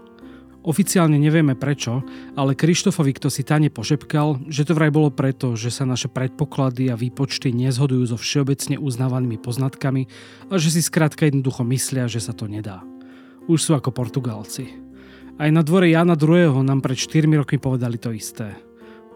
Oficiálne 0.68 1.16
nevieme 1.16 1.56
prečo, 1.56 2.04
ale 2.36 2.60
Krištofovi 2.60 3.16
kto 3.16 3.32
si 3.32 3.48
tane 3.48 3.72
pošepkal, 3.72 4.52
že 4.52 4.68
to 4.68 4.76
vraj 4.76 4.92
bolo 4.92 5.08
preto, 5.08 5.56
že 5.56 5.72
sa 5.72 5.88
naše 5.88 6.12
predpoklady 6.12 6.92
a 6.92 7.00
výpočty 7.00 7.56
nezhodujú 7.56 8.04
so 8.12 8.18
všeobecne 8.20 8.76
uznávanými 8.76 9.40
poznatkami 9.40 10.12
a 10.52 10.60
že 10.60 10.76
si 10.76 10.84
skrátka 10.84 11.24
jednoducho 11.24 11.64
myslia, 11.72 12.12
že 12.12 12.20
sa 12.20 12.36
to 12.36 12.52
nedá. 12.52 12.84
Už 13.48 13.64
sú 13.64 13.72
ako 13.80 13.96
Portugalci. 13.96 14.68
Aj 15.40 15.48
na 15.48 15.64
dvore 15.64 15.88
Jana 15.88 16.20
II. 16.20 16.68
nám 16.68 16.84
pred 16.84 17.00
4 17.00 17.32
rokmi 17.32 17.64
povedali 17.64 17.96
to 17.96 18.12
isté. 18.12 18.60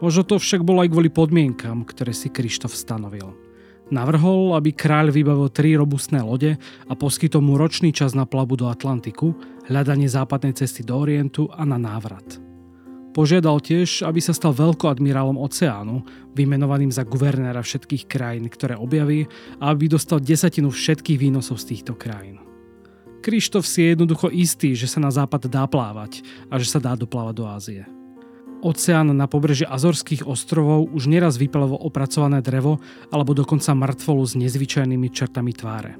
Možno 0.00 0.24
to 0.24 0.40
však 0.40 0.64
bolo 0.64 0.80
aj 0.80 0.88
kvôli 0.88 1.12
podmienkam, 1.12 1.84
ktoré 1.84 2.16
si 2.16 2.32
Krištof 2.32 2.72
stanovil. 2.72 3.47
Navrhol, 3.88 4.52
aby 4.52 4.76
kráľ 4.76 5.16
vybavil 5.16 5.48
tri 5.48 5.72
robustné 5.72 6.20
lode 6.20 6.60
a 6.60 6.92
poskytol 6.92 7.40
mu 7.40 7.56
ročný 7.56 7.88
čas 7.88 8.12
na 8.12 8.28
plavu 8.28 8.52
do 8.52 8.68
Atlantiku, 8.68 9.32
hľadanie 9.64 10.12
západnej 10.12 10.52
cesty 10.52 10.84
do 10.84 10.92
Orientu 10.92 11.48
a 11.48 11.64
na 11.64 11.80
návrat. 11.80 12.36
Požiadal 13.16 13.64
tiež, 13.64 14.04
aby 14.04 14.20
sa 14.20 14.36
stal 14.36 14.52
veľkoadmirálom 14.52 15.40
oceánu, 15.40 16.04
vymenovaným 16.36 16.92
za 16.92 17.08
guvernéra 17.08 17.64
všetkých 17.64 18.04
krajín, 18.04 18.52
ktoré 18.52 18.76
objaví 18.76 19.24
a 19.58 19.72
aby 19.72 19.88
dostal 19.88 20.20
desatinu 20.20 20.68
všetkých 20.68 21.18
výnosov 21.18 21.56
z 21.64 21.74
týchto 21.74 21.96
krajín. 21.96 22.44
Krištof 23.24 23.66
si 23.66 23.82
je 23.82 23.96
jednoducho 23.96 24.30
istý, 24.30 24.76
že 24.76 24.86
sa 24.86 25.02
na 25.02 25.10
západ 25.10 25.48
dá 25.50 25.64
plávať 25.66 26.22
a 26.52 26.60
že 26.60 26.68
sa 26.68 26.78
dá 26.78 26.94
doplávať 26.94 27.34
do 27.34 27.44
Ázie. 27.48 27.97
Oceán 28.58 29.14
na 29.14 29.30
pobreží 29.30 29.62
Azorských 29.62 30.26
ostrovov 30.26 30.90
už 30.90 31.06
neraz 31.06 31.38
vypalovo 31.38 31.78
opracované 31.78 32.42
drevo 32.42 32.82
alebo 33.14 33.30
dokonca 33.30 33.70
mŕtvolu 33.70 34.22
s 34.26 34.34
nezvyčajnými 34.34 35.08
čertami 35.14 35.54
tváre. 35.54 35.94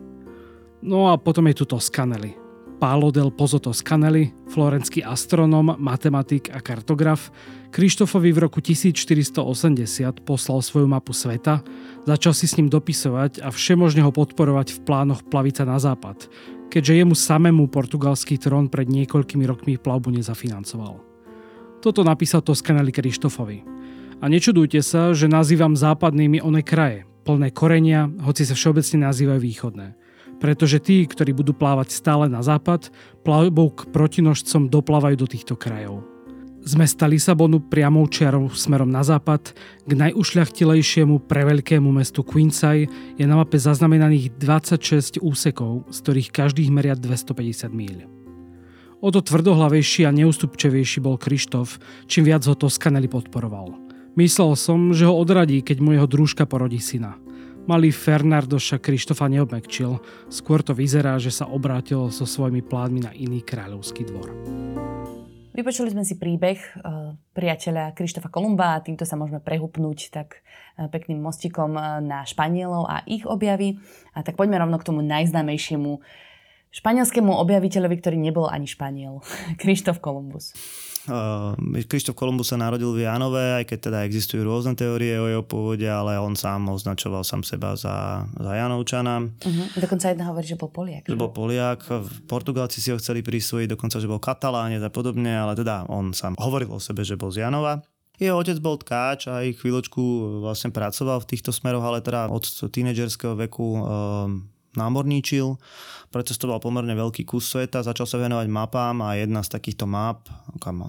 No 0.82 1.10
a 1.10 1.18
potom 1.18 1.46
je 1.50 1.62
tu 1.62 1.64
Toscanelli, 1.66 2.34
Pálo 2.78 3.10
del 3.10 3.34
Pozzo 3.34 3.58
Toscanelli, 3.58 4.30
florenský 4.54 5.02
astronom, 5.02 5.74
matematik 5.82 6.46
a 6.54 6.62
kartograf, 6.62 7.34
Krištofovi 7.74 8.30
v 8.30 8.46
roku 8.46 8.62
1480 8.62 9.34
poslal 10.22 10.62
svoju 10.62 10.86
mapu 10.86 11.10
sveta, 11.10 11.66
začal 12.06 12.30
si 12.38 12.46
s 12.46 12.54
ním 12.54 12.70
dopisovať 12.70 13.42
a 13.42 13.50
všemožne 13.50 14.06
ho 14.06 14.14
podporovať 14.14 14.78
v 14.78 14.82
plánoch 14.86 15.26
plaviť 15.26 15.54
sa 15.58 15.64
na 15.66 15.82
západ, 15.82 16.30
keďže 16.70 17.02
jemu 17.02 17.18
samému 17.18 17.66
portugalský 17.66 18.38
trón 18.38 18.70
pred 18.70 18.86
niekoľkými 18.86 19.42
rokmi 19.42 19.74
plavbu 19.74 20.14
nezafinancoval. 20.14 21.07
Toto 21.78 22.02
napísal 22.02 22.42
Toscanelli 22.42 22.90
Krištofovi. 22.90 23.62
A 24.18 24.26
nečudujte 24.26 24.82
sa, 24.82 25.14
že 25.14 25.30
nazývam 25.30 25.78
západnými 25.78 26.42
one 26.42 26.66
kraje, 26.66 27.06
plné 27.22 27.54
korenia, 27.54 28.10
hoci 28.22 28.42
sa 28.42 28.58
všeobecne 28.58 29.06
nazývajú 29.06 29.40
východné 29.40 29.98
pretože 30.38 30.78
tí, 30.78 31.04
ktorí 31.04 31.34
budú 31.34 31.52
plávať 31.52 31.92
stále 31.92 32.30
na 32.30 32.40
západ, 32.40 32.94
plavbou 33.26 33.74
k 33.74 33.90
protinožcom 33.90 34.70
doplávajú 34.70 35.16
do 35.18 35.26
týchto 35.26 35.58
krajov. 35.58 36.06
Z 36.62 36.74
mesta 36.74 37.06
Lisabonu 37.06 37.62
priamou 37.62 38.04
čiarou 38.10 38.50
smerom 38.50 38.90
na 38.90 39.00
západ 39.06 39.54
k 39.86 39.90
najušľachtilejšiemu 39.94 41.24
preveľkému 41.24 41.88
mestu 41.94 42.26
Queensay 42.26 42.90
je 43.14 43.24
na 43.24 43.38
mape 43.38 43.56
zaznamenaných 43.56 44.36
26 44.36 45.22
úsekov, 45.22 45.86
z 45.88 45.96
ktorých 46.02 46.28
každých 46.34 46.70
meria 46.74 46.98
250 46.98 47.72
míľ. 47.72 48.17
O 48.98 49.14
to 49.14 49.22
tvrdohlavejší 49.22 50.06
a 50.06 50.14
neústupčevejší 50.14 50.98
bol 50.98 51.14
Krištof, 51.14 51.78
čím 52.10 52.26
viac 52.26 52.42
ho 52.50 52.58
Toscanelli 52.58 53.06
podporoval. 53.06 53.74
Myslel 54.18 54.58
som, 54.58 54.90
že 54.90 55.06
ho 55.06 55.14
odradí, 55.14 55.62
keď 55.62 55.78
mu 55.78 55.94
jeho 55.94 56.10
družka 56.10 56.44
porodí 56.50 56.82
syna– 56.82 57.14
Malý 57.68 57.92
Fernando 57.92 58.56
však 58.56 58.80
Krištofa 58.80 59.28
neobmekčil, 59.28 60.00
skôr 60.32 60.64
to 60.64 60.72
vyzerá, 60.72 61.20
že 61.20 61.28
sa 61.28 61.44
obrátil 61.44 62.08
so 62.08 62.24
svojimi 62.24 62.64
plánmi 62.64 63.04
na 63.04 63.12
iný 63.12 63.44
kráľovský 63.44 64.08
dvor. 64.08 64.32
Vypočuli 65.52 65.92
sme 65.92 66.00
si 66.00 66.16
príbeh 66.16 66.56
uh, 66.56 67.12
priateľa 67.36 67.92
Krištofa 67.92 68.32
Kolumba 68.32 68.72
a 68.72 68.80
týmto 68.80 69.04
sa 69.04 69.20
môžeme 69.20 69.44
prehupnúť 69.44 70.08
tak 70.08 70.40
uh, 70.40 70.88
pekným 70.88 71.20
mostikom 71.20 71.76
uh, 71.76 72.00
na 72.00 72.24
Španielov 72.24 72.88
a 72.88 73.04
ich 73.04 73.28
objavy. 73.28 73.76
A 74.16 74.24
tak 74.24 74.40
poďme 74.40 74.64
rovno 74.64 74.80
k 74.80 74.88
tomu 74.88 75.04
najznámejšiemu 75.04 76.00
španielskému 76.72 77.32
objaviteľovi, 77.32 77.96
ktorý 78.00 78.16
nebol 78.20 78.46
ani 78.48 78.68
Španiel. 78.68 79.24
Krištof 79.60 79.98
Kolumbus. 80.04 80.52
Krištof 81.88 82.12
uh, 82.12 82.18
Kolumbus 82.18 82.52
sa 82.52 82.60
narodil 82.60 82.92
v 82.92 83.08
Janove, 83.08 83.40
aj 83.60 83.64
keď 83.64 83.78
teda 83.88 83.98
existujú 84.04 84.44
rôzne 84.44 84.76
teórie 84.76 85.16
o 85.16 85.26
jeho 85.26 85.44
pôvode, 85.44 85.88
ale 85.88 86.20
on 86.20 86.36
sám 86.36 86.68
označoval 86.68 87.24
sám 87.24 87.40
seba 87.48 87.72
za, 87.74 88.28
za 88.36 88.52
Janovčana. 88.52 89.24
Uh-huh. 89.24 89.66
Dokonca 89.80 90.12
jedna 90.12 90.28
hovorí, 90.28 90.44
že 90.44 90.60
bol 90.60 90.68
Poliak. 90.68 91.08
Že 91.08 91.16
bol 91.16 91.32
Poliak. 91.32 91.88
Portugalci 92.28 92.84
si 92.84 92.92
ho 92.92 93.00
chceli 93.00 93.24
prisvojiť, 93.24 93.72
dokonca, 93.72 93.96
že 93.96 94.10
bol 94.10 94.20
Katalánec 94.20 94.84
a 94.84 94.92
podobne, 94.92 95.32
ale 95.32 95.56
teda 95.56 95.88
on 95.88 96.12
sám 96.12 96.36
hovoril 96.36 96.68
o 96.68 96.80
sebe, 96.82 97.00
že 97.08 97.16
bol 97.16 97.32
z 97.32 97.48
Janova. 97.48 97.80
Jeho 98.18 98.34
otec 98.34 98.58
bol 98.58 98.74
tkáč 98.74 99.30
a 99.30 99.46
aj 99.46 99.62
chvíľočku 99.62 100.02
vlastne 100.42 100.74
pracoval 100.74 101.22
v 101.22 101.28
týchto 101.30 101.54
smeroch, 101.54 101.86
ale 101.86 102.02
teda 102.02 102.26
od 102.26 102.42
tínedžerského 102.42 103.38
veku 103.38 103.78
um, 103.78 104.50
námorníčil, 104.78 105.58
precestoval 106.14 106.62
pomerne 106.62 106.94
veľký 106.94 107.26
kus 107.26 107.50
sveta, 107.50 107.84
začal 107.84 108.06
sa 108.06 108.16
venovať 108.22 108.46
mapám 108.48 109.02
a 109.04 109.18
jedna 109.18 109.44
z 109.44 109.58
takýchto 109.58 109.84
map, 109.84 110.30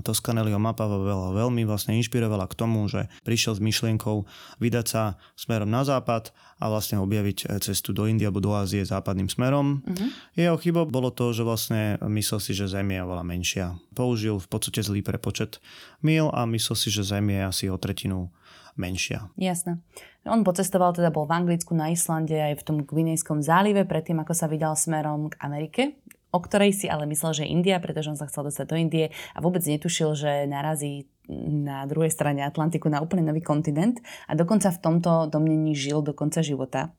Toscanelliho 0.06 0.62
mapa 0.62 0.88
veľa, 0.88 1.36
veľmi 1.36 1.68
vlastne 1.68 1.98
inšpirovala 2.00 2.48
k 2.48 2.58
tomu, 2.58 2.88
že 2.88 3.12
prišiel 3.28 3.60
s 3.60 3.62
myšlienkou 3.62 4.24
vydať 4.64 4.86
sa 4.86 5.20
smerom 5.36 5.68
na 5.68 5.84
západ 5.84 6.32
a 6.60 6.66
vlastne 6.68 7.00
objaviť 7.00 7.60
cestu 7.64 7.96
do 7.96 8.08
Indie 8.08 8.28
alebo 8.28 8.44
do 8.44 8.52
Ázie 8.56 8.84
západným 8.84 9.32
smerom. 9.32 9.80
Uh-huh. 9.84 10.10
Jeho 10.36 10.58
chybou 10.60 10.88
bolo 10.88 11.12
to, 11.12 11.32
že 11.32 11.48
vlastne 11.48 11.96
myslel 12.04 12.40
si, 12.44 12.52
že 12.52 12.68
Zem 12.68 12.92
je 12.92 13.00
oveľa 13.00 13.24
menšia. 13.24 13.66
Použil 13.96 14.40
v 14.40 14.48
podstate 14.48 14.84
zlý 14.84 15.00
prepočet 15.00 15.64
mil 16.04 16.28
a 16.32 16.44
myslel 16.48 16.76
si, 16.76 16.92
že 16.92 17.08
Zem 17.08 17.32
je 17.32 17.42
asi 17.44 17.66
o 17.72 17.80
tretinu 17.80 18.32
menšia. 18.80 19.28
Jasné. 19.36 19.84
On 20.24 20.42
pocestoval, 20.48 20.96
teda 20.96 21.12
bol 21.12 21.28
v 21.28 21.36
Anglicku, 21.36 21.76
na 21.76 21.92
Islande 21.92 22.36
aj 22.36 22.64
v 22.64 22.66
tom 22.66 22.78
Gvinejskom 22.88 23.44
zálive, 23.44 23.84
predtým 23.84 24.24
ako 24.24 24.34
sa 24.34 24.48
vydal 24.48 24.80
smerom 24.80 25.30
k 25.30 25.40
Amerike 25.44 26.00
o 26.30 26.40
ktorej 26.40 26.78
si 26.78 26.86
ale 26.86 27.10
myslel, 27.10 27.44
že 27.44 27.50
India, 27.50 27.82
pretože 27.82 28.14
on 28.14 28.20
sa 28.20 28.30
chcel 28.30 28.46
dostať 28.50 28.66
do 28.70 28.78
Indie 28.78 29.06
a 29.34 29.42
vôbec 29.42 29.66
netušil, 29.66 30.14
že 30.14 30.46
narazí 30.46 31.10
na 31.30 31.86
druhej 31.86 32.14
strane 32.14 32.42
Atlantiku 32.42 32.90
na 32.90 33.02
úplne 33.02 33.26
nový 33.26 33.42
kontinent 33.42 34.02
a 34.30 34.34
dokonca 34.34 34.70
v 34.74 34.82
tomto 34.82 35.30
domnení 35.30 35.78
žil 35.78 36.02
do 36.02 36.14
konca 36.14 36.42
života 36.42 36.94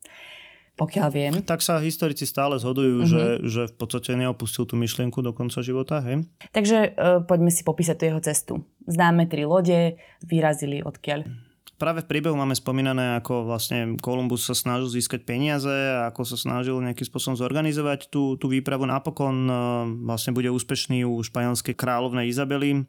pokiaľ 0.78 1.08
viem. 1.12 1.34
Tak 1.44 1.60
sa 1.60 1.76
historici 1.76 2.24
stále 2.24 2.56
zhodujú, 2.56 3.04
mm-hmm. 3.04 3.12
že, 3.12 3.24
že 3.44 3.62
v 3.68 3.74
podstate 3.76 4.16
neopustil 4.16 4.64
tú 4.64 4.80
myšlienku 4.80 5.20
do 5.20 5.36
konca 5.36 5.60
života. 5.60 6.00
Hej? 6.00 6.24
Takže 6.56 6.96
uh, 6.96 7.20
poďme 7.20 7.52
si 7.52 7.60
popísať 7.68 8.00
tú 8.00 8.04
jeho 8.08 8.20
cestu. 8.24 8.54
Známe 8.88 9.28
tri 9.28 9.44
lode, 9.44 10.00
vyrazili 10.24 10.80
odkiaľ 10.80 11.28
práve 11.80 12.04
v 12.04 12.10
príbehu 12.12 12.36
máme 12.36 12.52
spomínané, 12.52 13.16
ako 13.24 13.48
vlastne 13.48 13.96
Kolumbus 13.96 14.44
sa 14.44 14.52
snažil 14.52 15.00
získať 15.00 15.24
peniaze 15.24 15.72
a 15.72 16.12
ako 16.12 16.28
sa 16.28 16.36
snažil 16.36 16.76
nejakým 16.76 17.08
spôsobom 17.08 17.40
zorganizovať 17.40 18.12
tú, 18.12 18.36
tú 18.36 18.52
výpravu. 18.52 18.84
Napokon 18.84 19.48
e, 19.48 19.54
vlastne 20.04 20.36
bude 20.36 20.52
úspešný 20.52 21.08
u 21.08 21.24
španielskej 21.24 21.72
kráľovnej 21.72 22.28
Izabely 22.28 22.84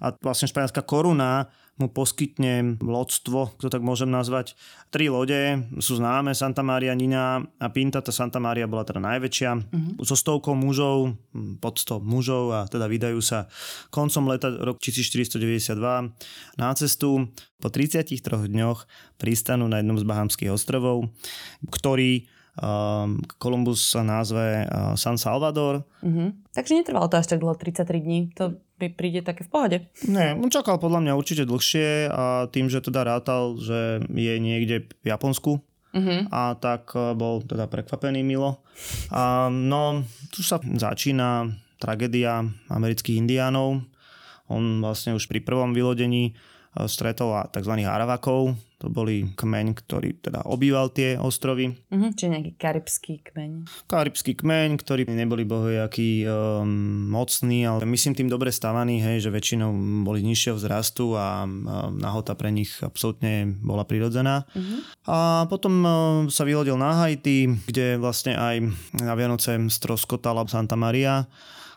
a 0.00 0.16
vlastne 0.24 0.48
španielská 0.48 0.80
koruna 0.80 1.52
mu 1.80 1.88
poskytne 1.88 2.76
lodstvo, 2.80 3.56
to 3.56 3.72
tak 3.72 3.80
môžem 3.80 4.12
nazvať. 4.12 4.52
Tri 4.92 5.08
lode 5.08 5.64
sú 5.80 5.96
známe, 5.96 6.36
Santa 6.36 6.60
Maria, 6.60 6.92
Nina 6.92 7.40
a 7.56 7.66
Pinta. 7.72 8.04
Tá 8.04 8.12
Santa 8.12 8.36
Maria 8.36 8.68
bola 8.68 8.84
teda 8.84 9.00
najväčšia. 9.00 9.50
Uh-huh. 9.56 10.04
So 10.04 10.18
stovkou 10.18 10.52
mužov, 10.52 11.16
pod 11.62 11.80
100 11.80 12.04
mužov 12.04 12.52
a 12.52 12.60
teda 12.68 12.84
vydajú 12.84 13.20
sa 13.24 13.48
koncom 13.88 14.28
leta 14.28 14.52
rok 14.52 14.76
1492 14.82 15.76
na 16.60 16.68
cestu. 16.76 17.30
Po 17.60 17.68
33 17.68 18.20
dňoch 18.48 18.88
pristanú 19.20 19.68
na 19.68 19.80
jednom 19.80 19.96
z 19.96 20.04
Bahamských 20.04 20.52
ostrovov, 20.52 21.08
ktorý 21.68 22.28
Um, 22.60 23.22
Kolumbus 23.38 23.94
sa 23.94 24.02
názve 24.02 24.66
uh, 24.66 24.92
San 24.98 25.16
Salvador. 25.16 25.86
Uh-huh. 26.02 26.34
Takže 26.52 26.76
netrvalo 26.76 27.08
to 27.08 27.16
až 27.16 27.30
tak 27.30 27.40
dlho, 27.40 27.54
33 27.56 28.04
dní. 28.04 28.20
To 28.36 28.58
príde 28.88 29.20
také 29.20 29.44
v 29.44 29.50
pohode. 29.52 29.78
Nie, 30.08 30.32
on 30.32 30.48
čakal 30.48 30.80
podľa 30.80 31.04
mňa 31.04 31.18
určite 31.18 31.44
dlhšie 31.44 32.08
a 32.08 32.48
tým, 32.48 32.72
že 32.72 32.80
teda 32.80 33.04
rátal, 33.04 33.60
že 33.60 34.00
je 34.08 34.34
niekde 34.40 34.88
v 35.04 35.06
Japonsku, 35.12 35.60
uh-huh. 35.92 36.20
a 36.30 36.54
tak 36.56 36.94
uh, 36.94 37.12
bol 37.12 37.42
teda 37.42 37.66
prekvapený 37.66 38.22
Milo. 38.22 38.62
A, 39.12 39.50
no, 39.52 40.06
tu 40.32 40.40
sa 40.40 40.62
začína 40.62 41.50
tragédia 41.76 42.44
amerických 42.70 43.20
indiánov. 43.20 43.82
On 44.50 44.62
vlastne 44.82 45.14
už 45.14 45.30
pri 45.30 45.40
prvom 45.40 45.72
vylodení 45.72 46.34
uh, 46.76 46.86
stretol 46.86 47.34
tzv. 47.50 47.74
Aravakov, 47.86 48.54
to 48.80 48.88
boli 48.88 49.28
kmeň, 49.36 49.76
ktorý 49.76 50.24
teda 50.24 50.48
obýval 50.48 50.88
tie 50.88 51.20
ostrovy. 51.20 51.76
Uh-huh, 51.92 52.10
čiže 52.16 52.32
nejaký 52.32 52.52
karibský 52.56 53.14
kmeň. 53.20 53.68
Karibský 53.84 54.32
kmeň, 54.40 54.80
ktorí 54.80 55.04
neboli 55.04 55.44
bohojakí 55.44 56.24
um, 56.24 57.12
mocní, 57.12 57.68
ale 57.68 57.84
myslím 57.84 58.16
tým 58.16 58.32
dobre 58.32 58.48
stavaní, 58.48 59.04
hej, 59.04 59.28
že 59.28 59.34
väčšinou 59.34 59.68
boli 60.00 60.24
nižšieho 60.24 60.56
vzrastu 60.56 61.12
a 61.12 61.44
um, 61.44 61.68
nahota 62.00 62.32
pre 62.32 62.48
nich 62.48 62.72
absolútne 62.80 63.52
bola 63.60 63.84
prirodzená. 63.84 64.48
Uh-huh. 64.56 64.80
A 65.12 65.44
potom 65.44 65.84
um, 65.84 65.88
sa 66.32 66.48
vylodil 66.48 66.80
na 66.80 67.04
Haiti, 67.04 67.52
kde 67.68 68.00
vlastne 68.00 68.32
aj 68.32 68.64
na 68.96 69.12
Vianoce 69.12 69.60
stroskotala 69.68 70.48
Santa 70.48 70.80
Maria, 70.80 71.28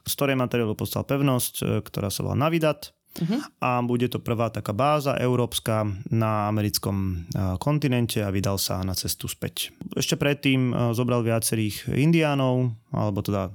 z 0.07 0.11
ktorej 0.15 0.39
materiálu 0.39 0.75
postal 0.75 1.07
pevnosť, 1.07 1.53
e, 1.63 1.63
ktorá 1.83 2.11
sa 2.11 2.27
volá 2.27 2.35
Navidat. 2.35 2.91
Uh-huh. 3.13 3.41
A 3.61 3.77
bude 3.85 4.09
to 4.09 4.17
prvá 4.17 4.49
taká 4.49 4.73
báza 4.73 5.13
európska 5.21 5.85
na 6.09 6.49
americkom 6.49 7.29
kontinente 7.61 8.25
a 8.25 8.33
vydal 8.33 8.57
sa 8.57 8.81
na 8.81 8.97
cestu 8.97 9.29
späť. 9.29 9.69
Ešte 9.93 10.17
predtým 10.17 10.73
zobral 10.97 11.21
viacerých 11.21 11.93
indiánov, 11.93 12.73
alebo 12.89 13.21
teda 13.21 13.53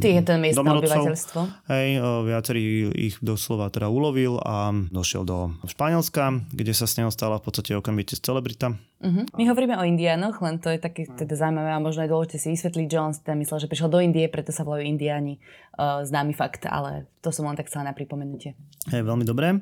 Tých 0.00 0.14
je 0.20 0.24
to 0.24 0.32
miestne 0.40 0.66
obyvateľstvo. 0.66 1.40
Hej, 1.68 1.88
viacerý 2.26 2.90
ich 2.94 3.16
doslova 3.20 3.70
teda 3.70 3.88
ulovil 3.88 4.40
a 4.42 4.72
došiel 4.72 5.22
do 5.26 5.54
Španielska, 5.64 6.50
kde 6.52 6.72
sa 6.72 6.88
s 6.88 6.98
neho 6.98 7.12
stala 7.12 7.38
v 7.38 7.44
podstate 7.46 7.76
okamžite 7.76 8.18
celebrita. 8.20 8.74
Uh-huh. 9.00 9.24
My 9.32 9.48
hovoríme 9.48 9.80
o 9.80 9.84
Indiánoch, 9.88 10.44
len 10.44 10.60
to 10.60 10.68
je 10.68 10.76
také 10.76 11.08
teda 11.08 11.32
zaujímavé 11.32 11.72
a 11.72 11.80
možno 11.80 12.04
aj 12.04 12.12
dôležité 12.12 12.36
si 12.36 12.52
vysvetliť, 12.52 12.84
že 12.84 12.98
on 13.00 13.12
si 13.16 13.24
teda 13.24 13.32
myslel, 13.40 13.64
že 13.64 13.70
prišiel 13.72 13.88
do 13.88 13.96
Indie, 13.96 14.28
preto 14.28 14.52
sa 14.52 14.60
volajú 14.60 14.84
Indiáni. 14.84 15.40
Uh, 15.80 16.04
známy 16.04 16.36
fakt, 16.36 16.68
ale 16.68 17.08
to 17.24 17.32
som 17.32 17.48
len 17.48 17.56
tak 17.56 17.72
chcela 17.72 17.88
na 17.88 17.96
pripomenutie. 17.96 18.52
Je 18.92 19.00
veľmi 19.00 19.24
dobré. 19.24 19.56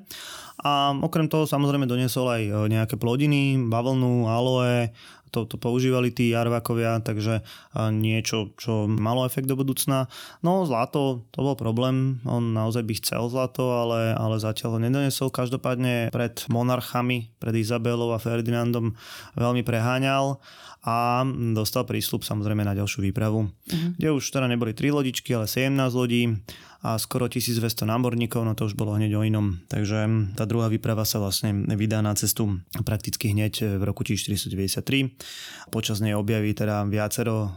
A 0.58 0.90
okrem 0.90 1.30
toho 1.30 1.46
samozrejme 1.46 1.86
doniesol 1.86 2.26
aj 2.26 2.42
nejaké 2.66 2.98
plodiny, 2.98 3.54
bavlnu, 3.70 4.26
aloe, 4.26 4.90
to, 5.30 5.44
to 5.44 5.56
používali 5.60 6.10
tí 6.10 6.32
Jarvakovia, 6.32 7.00
takže 7.04 7.44
niečo, 7.92 8.52
čo 8.56 8.88
malo 8.88 9.24
efekt 9.28 9.46
do 9.46 9.54
budúcna. 9.54 10.08
No 10.40 10.64
zlato, 10.64 11.28
to 11.30 11.38
bol 11.44 11.56
problém, 11.56 12.20
on 12.26 12.52
naozaj 12.56 12.84
by 12.84 12.94
chcel 12.98 13.28
zlato, 13.30 13.64
ale, 13.72 14.12
ale 14.16 14.40
zatiaľ 14.40 14.76
ho 14.76 14.80
nedonesol. 14.82 15.28
Každopádne 15.32 16.10
pred 16.10 16.44
monarchami, 16.48 17.30
pred 17.38 17.54
Izabelou 17.56 18.12
a 18.16 18.22
Ferdinandom 18.22 18.96
veľmi 19.36 19.62
preháňal 19.62 20.40
a 20.86 21.26
dostal 21.52 21.82
prísľub 21.82 22.22
samozrejme 22.22 22.62
na 22.62 22.74
ďalšiu 22.74 23.10
výpravu, 23.10 23.50
uh-huh. 23.50 23.90
kde 23.98 24.08
už 24.14 24.24
teda 24.30 24.46
neboli 24.46 24.72
3 24.72 24.94
lodičky, 24.94 25.34
ale 25.34 25.50
17 25.50 25.74
lodí 25.94 26.38
a 26.78 26.94
skoro 26.94 27.26
1200 27.26 27.82
námorníkov, 27.90 28.46
no 28.46 28.54
to 28.54 28.70
už 28.70 28.78
bolo 28.78 28.94
hneď 28.94 29.18
o 29.18 29.26
inom. 29.26 29.58
Takže 29.66 30.30
tá 30.38 30.46
druhá 30.46 30.70
výprava 30.70 31.02
sa 31.02 31.18
vlastne 31.18 31.66
vydá 31.74 31.98
na 31.98 32.14
cestu 32.14 32.62
prakticky 32.86 33.34
hneď 33.34 33.82
v 33.82 33.82
roku 33.82 34.06
1493. 34.06 35.74
Počas 35.74 35.98
nej 35.98 36.14
objaví 36.14 36.54
teda 36.54 36.86
viacero 36.86 37.36
e, 37.42 37.48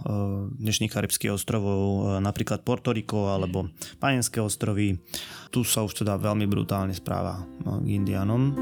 dnešných 0.58 0.90
karibských 0.90 1.38
ostrovov, 1.38 2.18
e, 2.18 2.26
napríklad 2.26 2.66
Portoriko 2.66 3.30
alebo 3.30 3.70
Panenské 4.02 4.42
ostrovy. 4.42 4.98
Tu 5.54 5.62
sa 5.70 5.86
už 5.86 6.02
teda 6.02 6.18
veľmi 6.18 6.50
brutálne 6.50 6.98
správa 6.98 7.46
k 7.62 7.86
Indianom. 7.86 8.58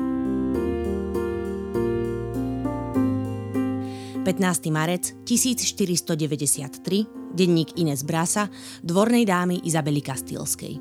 15. 4.30 4.70
marec 4.70 5.18
1493 5.26 7.34
denník 7.34 7.82
Ines 7.82 8.06
Brasa, 8.06 8.46
dvornej 8.86 9.26
dámy 9.26 9.66
Izabely 9.66 10.06
Kastilskej. 10.06 10.78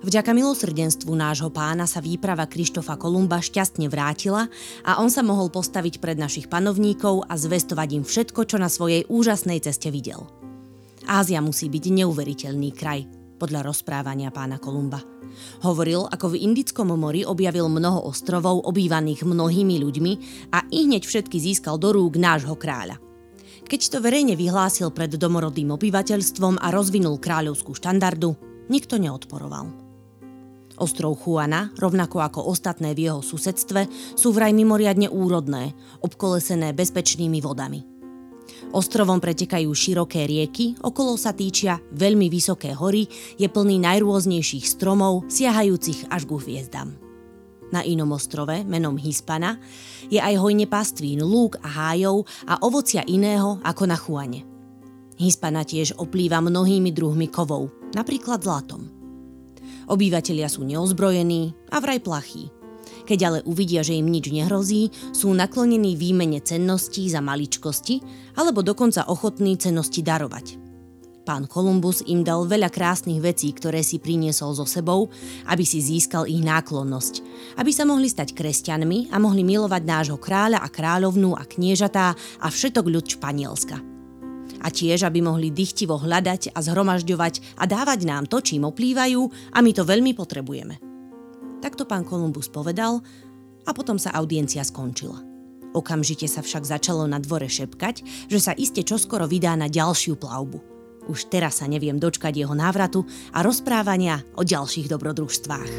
Vďaka 0.00 0.32
milosrdenstvu 0.32 1.12
nášho 1.12 1.52
pána 1.52 1.84
sa 1.84 2.00
výprava 2.00 2.48
Krištofa 2.48 2.96
Kolumba 2.96 3.44
šťastne 3.44 3.92
vrátila 3.92 4.48
a 4.88 5.04
on 5.04 5.12
sa 5.12 5.20
mohol 5.20 5.52
postaviť 5.52 6.00
pred 6.00 6.16
našich 6.16 6.48
panovníkov 6.48 7.28
a 7.28 7.36
zvestovať 7.36 8.00
im 8.00 8.04
všetko, 8.08 8.48
čo 8.48 8.56
na 8.56 8.72
svojej 8.72 9.04
úžasnej 9.04 9.60
ceste 9.60 9.92
videl. 9.92 10.24
Ázia 11.04 11.44
musí 11.44 11.68
byť 11.68 11.84
neuveriteľný 11.92 12.72
kraj, 12.72 13.04
podľa 13.36 13.68
rozprávania 13.68 14.32
pána 14.32 14.56
Kolumba. 14.56 15.04
Hovoril, 15.62 16.08
ako 16.08 16.32
v 16.32 16.40
Indickom 16.42 16.90
mori 16.96 17.22
objavil 17.22 17.68
mnoho 17.68 18.08
ostrovov 18.08 18.64
obývaných 18.64 19.28
mnohými 19.28 19.76
ľuďmi 19.80 20.12
a 20.52 20.64
i 20.72 20.88
hneď 20.88 21.04
všetky 21.04 21.36
získal 21.36 21.76
do 21.76 21.92
rúk 21.92 22.16
nášho 22.16 22.56
kráľa. 22.56 22.96
Keď 23.66 23.80
to 23.92 23.98
verejne 23.98 24.38
vyhlásil 24.38 24.94
pred 24.94 25.10
domorodým 25.10 25.74
obyvateľstvom 25.74 26.62
a 26.62 26.70
rozvinul 26.70 27.18
kráľovskú 27.18 27.74
štandardu, 27.74 28.38
nikto 28.70 28.96
neodporoval. 28.96 29.86
Ostrov 30.76 31.16
Juana, 31.24 31.72
rovnako 31.80 32.20
ako 32.20 32.40
ostatné 32.52 32.92
v 32.92 33.08
jeho 33.08 33.24
susedstve, 33.24 33.88
sú 34.12 34.28
vraj 34.36 34.52
mimoriadne 34.52 35.08
úrodné, 35.08 35.72
obkolesené 36.04 36.76
bezpečnými 36.76 37.40
vodami. 37.40 37.95
Ostrovom 38.74 39.22
pretekajú 39.22 39.70
široké 39.70 40.26
rieky, 40.26 40.74
okolo 40.82 41.14
sa 41.14 41.30
týčia 41.30 41.78
veľmi 41.94 42.26
vysoké 42.26 42.74
hory, 42.74 43.06
je 43.38 43.46
plný 43.46 43.78
najrôznejších 43.82 44.66
stromov, 44.66 45.26
siahajúcich 45.30 46.10
až 46.10 46.22
ku 46.26 46.36
hviezdam. 46.42 46.98
Na 47.70 47.82
inom 47.82 48.10
ostrove, 48.14 48.62
menom 48.62 48.94
Hispana, 48.94 49.58
je 50.06 50.22
aj 50.22 50.38
hojne 50.38 50.70
pastvín, 50.70 51.22
lúk 51.22 51.58
a 51.62 51.66
hájov 51.66 52.26
a 52.46 52.62
ovocia 52.62 53.02
iného 53.06 53.58
ako 53.62 53.82
na 53.90 53.98
Chuane. 53.98 54.46
Hispana 55.16 55.64
tiež 55.64 55.96
oplýva 55.96 56.44
mnohými 56.44 56.92
druhmi 56.92 57.26
kovov, 57.26 57.72
napríklad 57.96 58.44
zlatom. 58.44 58.86
Obyvatelia 59.86 60.50
sú 60.50 60.66
neozbrojení 60.66 61.54
a 61.70 61.78
vraj 61.78 62.02
plachí. 62.02 62.50
Keď 63.06 63.18
ale 63.22 63.38
uvidia, 63.46 63.86
že 63.86 63.94
im 63.94 64.10
nič 64.10 64.34
nehrozí, 64.34 64.90
sú 65.14 65.30
naklonení 65.30 65.94
výmene 65.94 66.42
cenností 66.42 67.06
za 67.06 67.22
maličkosti 67.22 68.02
alebo 68.36 68.66
dokonca 68.66 69.06
ochotní 69.06 69.54
cennosti 69.56 70.02
darovať– 70.02 70.46
Pán 71.26 71.50
Kolumbus 71.50 72.06
im 72.06 72.22
dal 72.22 72.46
veľa 72.46 72.70
krásnych 72.70 73.18
vecí, 73.18 73.50
ktoré 73.50 73.82
si 73.82 73.98
priniesol 73.98 74.54
so 74.54 74.62
sebou, 74.62 75.10
aby 75.50 75.66
si 75.66 75.82
získal 75.82 76.30
ich 76.30 76.38
náklonnosť, 76.38 77.14
aby 77.58 77.74
sa 77.74 77.82
mohli 77.82 78.06
stať 78.06 78.30
kresťanmi 78.30 79.10
a 79.10 79.18
mohli 79.18 79.42
milovať 79.42 79.82
nášho 79.82 80.18
kráľa 80.22 80.62
a 80.62 80.70
kráľovnú 80.70 81.34
a 81.34 81.42
kniežatá 81.42 82.14
a 82.14 82.46
všetok 82.46 82.86
ľud 82.86 83.06
Španielska. 83.18 83.82
A 84.62 84.70
tiež, 84.70 85.02
aby 85.02 85.18
mohli 85.18 85.50
dychtivo 85.50 85.98
hľadať 85.98 86.54
a 86.54 86.62
zhromažďovať 86.62 87.58
a 87.58 87.66
dávať 87.66 88.06
nám 88.06 88.30
to, 88.30 88.38
čím 88.38 88.62
oplývajú 88.62 89.50
a 89.50 89.58
my 89.58 89.70
to 89.74 89.82
veľmi 89.82 90.14
potrebujeme. 90.14 90.95
Takto 91.64 91.88
pán 91.88 92.04
Kolumbus 92.04 92.48
povedal 92.52 93.00
a 93.66 93.70
potom 93.72 93.96
sa 93.96 94.12
audiencia 94.14 94.62
skončila. 94.62 95.22
Okamžite 95.76 96.24
sa 96.30 96.40
však 96.40 96.64
začalo 96.64 97.04
na 97.04 97.20
dvore 97.20 97.50
šepkať, 97.50 98.28
že 98.32 98.38
sa 98.40 98.56
iste 98.56 98.80
čoskoro 98.80 99.28
vydá 99.28 99.52
na 99.58 99.68
ďalšiu 99.68 100.16
plavbu– 100.16 100.60
už 101.06 101.30
teraz 101.30 101.62
sa 101.62 101.70
neviem 101.70 102.02
dočkať 102.02 102.34
jeho 102.34 102.54
návratu 102.54 103.06
a 103.30 103.42
rozprávania 103.46 104.26
o 104.34 104.42
ďalších 104.42 104.90
dobrodružstvách. 104.90 105.72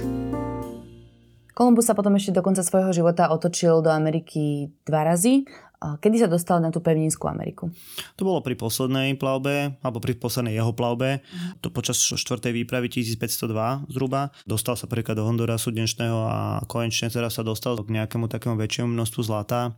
Kolumbus 1.51 1.89
sa 1.89 1.97
potom 1.97 2.13
ešte 2.13 2.37
do 2.37 2.45
konca 2.45 2.61
svojho 2.61 2.93
života 2.93 3.33
otočil 3.33 3.81
do 3.81 3.89
Ameriky 3.89 4.69
dva 4.85 5.09
razy. 5.09 5.41
Kedy 5.77 6.25
sa 6.25 6.29
dostal 6.29 6.57
na 6.57 6.73
tú 6.73 6.81
pevninskú 6.81 7.29
Ameriku? 7.29 7.69
To 8.17 8.25
bolo 8.25 8.41
pri 8.41 8.57
poslednej 8.57 9.13
plavbe, 9.13 9.77
alebo 9.85 10.01
pri 10.01 10.17
poslednej 10.17 10.57
jeho 10.57 10.73
plavbe. 10.73 11.21
To 11.61 11.69
počas 11.69 12.01
štvrtej 12.01 12.49
výpravy 12.49 12.89
1502 12.89 13.85
zhruba. 13.93 14.33
Dostal 14.49 14.73
sa 14.73 14.89
prvýkrát 14.89 15.13
do 15.13 15.29
Hondurasu 15.29 15.69
dnešného 15.69 16.17
a 16.25 16.39
konečne 16.65 17.13
teraz 17.13 17.37
sa 17.37 17.45
dostal 17.45 17.77
k 17.77 17.93
nejakému 17.93 18.25
takému 18.25 18.57
väčšiemu 18.57 18.89
množstvu 18.89 19.21
zlata. 19.21 19.77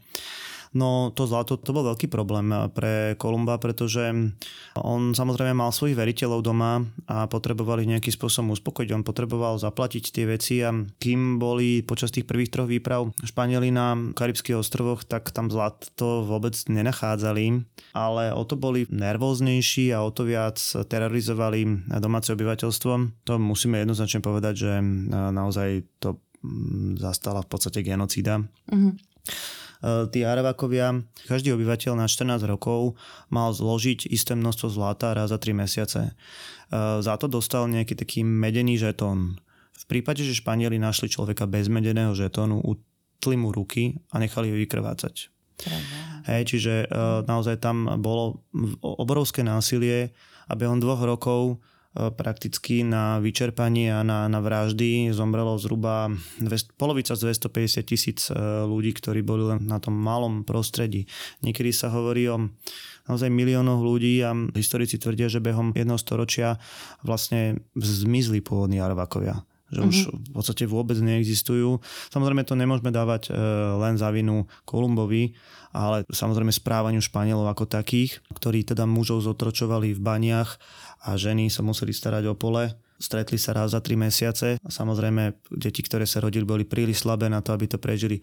No 0.69 1.10
to 1.10 1.25
zlato 1.25 1.58
to 1.58 1.73
bol 1.73 1.82
veľký 1.82 2.13
problém 2.13 2.53
pre 2.77 3.17
Kolumba, 3.17 3.58
pretože 3.58 4.13
on 4.77 5.17
samozrejme 5.17 5.58
mal 5.58 5.73
svojich 5.73 5.97
veriteľov 5.97 6.45
doma 6.45 6.86
a 7.10 7.25
potrebovali 7.25 7.89
nejakým 7.89 8.13
spôsobom 8.13 8.53
uspokojiť. 8.53 8.93
On 8.93 9.01
potreboval 9.01 9.58
zaplatiť 9.58 10.13
tie 10.13 10.29
veci 10.29 10.62
a 10.62 10.69
kým 10.69 11.41
boli 11.41 11.82
počas 11.82 12.13
tých 12.13 12.29
prvých 12.29 12.53
troch 12.53 12.69
výprav 12.69 13.10
Španieli 13.25 13.73
na 13.73 13.97
Karibských 14.13 14.62
ostrovoch, 14.62 15.01
tak 15.10 15.34
tam 15.34 15.49
zlato 15.49 16.21
vôbec 16.21 16.53
nenachádzali, 16.53 17.65
ale 17.97 18.29
o 18.29 18.45
to 18.45 18.53
boli 18.53 18.86
nervóznejší 18.93 19.89
a 19.89 20.05
o 20.05 20.13
to 20.13 20.29
viac 20.29 20.62
terorizovali 20.86 21.89
domáce 21.97 22.29
obyvateľstvo. 22.29 23.25
To 23.25 23.34
musíme 23.41 23.82
jednoznačne 23.82 24.21
povedať, 24.21 24.53
že 24.69 24.71
naozaj 25.10 25.82
to 25.97 26.21
mm, 26.45 27.01
zastala 27.01 27.41
v 27.41 27.49
podstate 27.49 27.82
genocída. 27.82 28.45
Mm-hmm. 28.69 28.93
E, 29.80 30.08
tí 30.12 30.28
Aravakovia, 30.28 31.04
každý 31.28 31.56
obyvateľ 31.56 31.96
na 31.96 32.08
14 32.12 32.44
rokov 32.44 33.00
mal 33.32 33.56
zložiť 33.56 34.12
isté 34.12 34.36
množstvo 34.36 34.68
zlata 34.68 35.15
raz 35.15 35.32
za 35.32 35.39
3 35.39 35.56
mesiace. 35.56 36.02
E, 36.10 36.12
za 37.00 37.15
to 37.15 37.32
dostal 37.32 37.65
nejaký 37.72 37.96
taký 37.96 38.28
medený 38.28 38.76
žetón. 38.76 39.39
V 39.80 39.86
prípade, 39.88 40.28
že 40.28 40.36
Španieli 40.36 40.76
našli 40.76 41.08
človeka 41.08 41.48
bez 41.48 41.72
medeného 41.72 42.12
žetónu, 42.12 42.60
utli 42.60 43.36
mu 43.39 43.56
ruky 43.56 43.96
a 44.12 44.20
nechali 44.20 44.52
ho 44.52 44.58
vykrvácať. 44.60 45.32
Hej, 46.24 46.56
čiže 46.56 46.88
uh, 46.88 47.20
naozaj 47.28 47.60
tam 47.60 47.84
bolo 48.00 48.48
obrovské 48.80 49.44
násilie 49.44 50.15
a 50.48 50.56
behom 50.56 50.80
dvoch 50.80 51.04
rokov 51.04 51.60
E, 51.60 51.79
prakticky 51.93 52.86
na 52.86 53.17
vyčerpanie 53.17 53.89
a 53.89 54.06
na, 54.06 54.30
na 54.30 54.39
vraždy 54.39 55.10
zomrelo 55.10 55.58
zhruba 55.58 56.13
dvest, 56.38 56.69
polovica 56.78 57.17
z 57.17 57.34
250 57.49 57.82
tisíc 57.82 58.19
e, 58.30 58.38
ľudí, 58.69 58.93
ktorí 58.93 59.25
boli 59.25 59.49
len 59.49 59.65
na 59.65 59.82
tom 59.82 59.97
malom 59.97 60.45
prostredí. 60.45 61.10
Niekedy 61.41 61.73
sa 61.73 61.89
hovorí 61.89 62.30
o 62.30 62.54
naozaj 63.10 63.34
miliónoch 63.34 63.82
ľudí 63.82 64.21
a 64.21 64.38
historici 64.54 65.02
tvrdia, 65.02 65.34
že 65.34 65.41
behom 65.41 65.73
jedného 65.73 65.97
storočia 65.97 66.62
vlastne 67.02 67.58
zmizli 67.73 68.45
pôvodní 68.45 68.78
Arvakovia 68.78 69.41
že 69.69 69.79
už 69.86 69.95
mm-hmm. 69.95 70.19
v 70.29 70.34
podstate 70.34 70.63
vôbec 70.65 70.97
neexistujú. 70.97 71.77
Samozrejme 72.10 72.41
to 72.45 72.58
nemôžeme 72.58 72.89
dávať 72.89 73.29
e, 73.29 73.38
len 73.77 73.95
za 73.95 74.10
vinu 74.10 74.49
Kolumbovi, 74.65 75.38
ale 75.69 76.05
samozrejme 76.10 76.49
správaniu 76.49 77.01
Španielov 77.01 77.45
ako 77.53 77.69
takých, 77.69 78.21
ktorí 78.34 78.65
teda 78.65 78.89
mužov 78.89 79.21
zotročovali 79.25 79.93
v 79.93 80.01
baniach 80.01 80.58
a 81.05 81.13
ženy 81.15 81.53
sa 81.53 81.62
museli 81.62 81.93
starať 81.93 82.25
o 82.29 82.36
pole. 82.36 82.73
Stretli 82.99 83.39
sa 83.39 83.55
raz 83.55 83.71
za 83.71 83.79
tri 83.79 83.95
mesiace 83.95 84.60
a 84.60 84.69
samozrejme 84.69 85.32
deti, 85.55 85.79
ktoré 85.79 86.03
sa 86.03 86.19
rodili, 86.19 86.43
boli 86.43 86.67
príliš 86.67 87.08
slabé 87.08 87.32
na 87.32 87.39
to, 87.39 87.55
aby 87.55 87.69
to 87.69 87.79
prežili. 87.79 88.19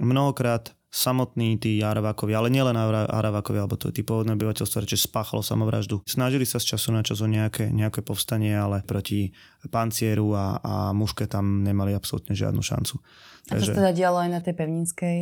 Mnohokrát 0.00 0.72
samotní 0.90 1.54
tí 1.62 1.78
Aravákovi, 1.78 2.34
ale 2.34 2.50
nielen 2.50 2.74
Aravákovi, 2.74 3.62
alebo 3.62 3.78
to 3.78 3.94
tí 3.94 4.02
pôvodné 4.02 4.34
obyvateľstvo, 4.34 4.90
čo 4.90 4.98
spáchalo 4.98 5.38
samovraždu. 5.38 6.02
Snažili 6.02 6.42
sa 6.42 6.58
z 6.58 6.74
času 6.74 6.90
na 6.90 7.06
čas 7.06 7.22
o 7.22 7.30
nejaké, 7.30 7.70
nejaké 7.70 8.02
povstanie, 8.02 8.50
ale 8.58 8.82
proti 8.82 9.30
pancieru 9.70 10.34
a, 10.34 10.58
a 10.58 10.74
muške 10.90 11.30
tam 11.30 11.62
nemali 11.62 11.94
absolútne 11.94 12.34
žiadnu 12.34 12.58
šancu. 12.58 12.98
A 13.54 13.58
to 13.58 13.70
sa 13.70 13.78
teda 13.78 13.94
dialo 13.94 14.18
aj 14.18 14.30
na 14.30 14.40
tej 14.42 14.54
pevninskej 14.58 15.18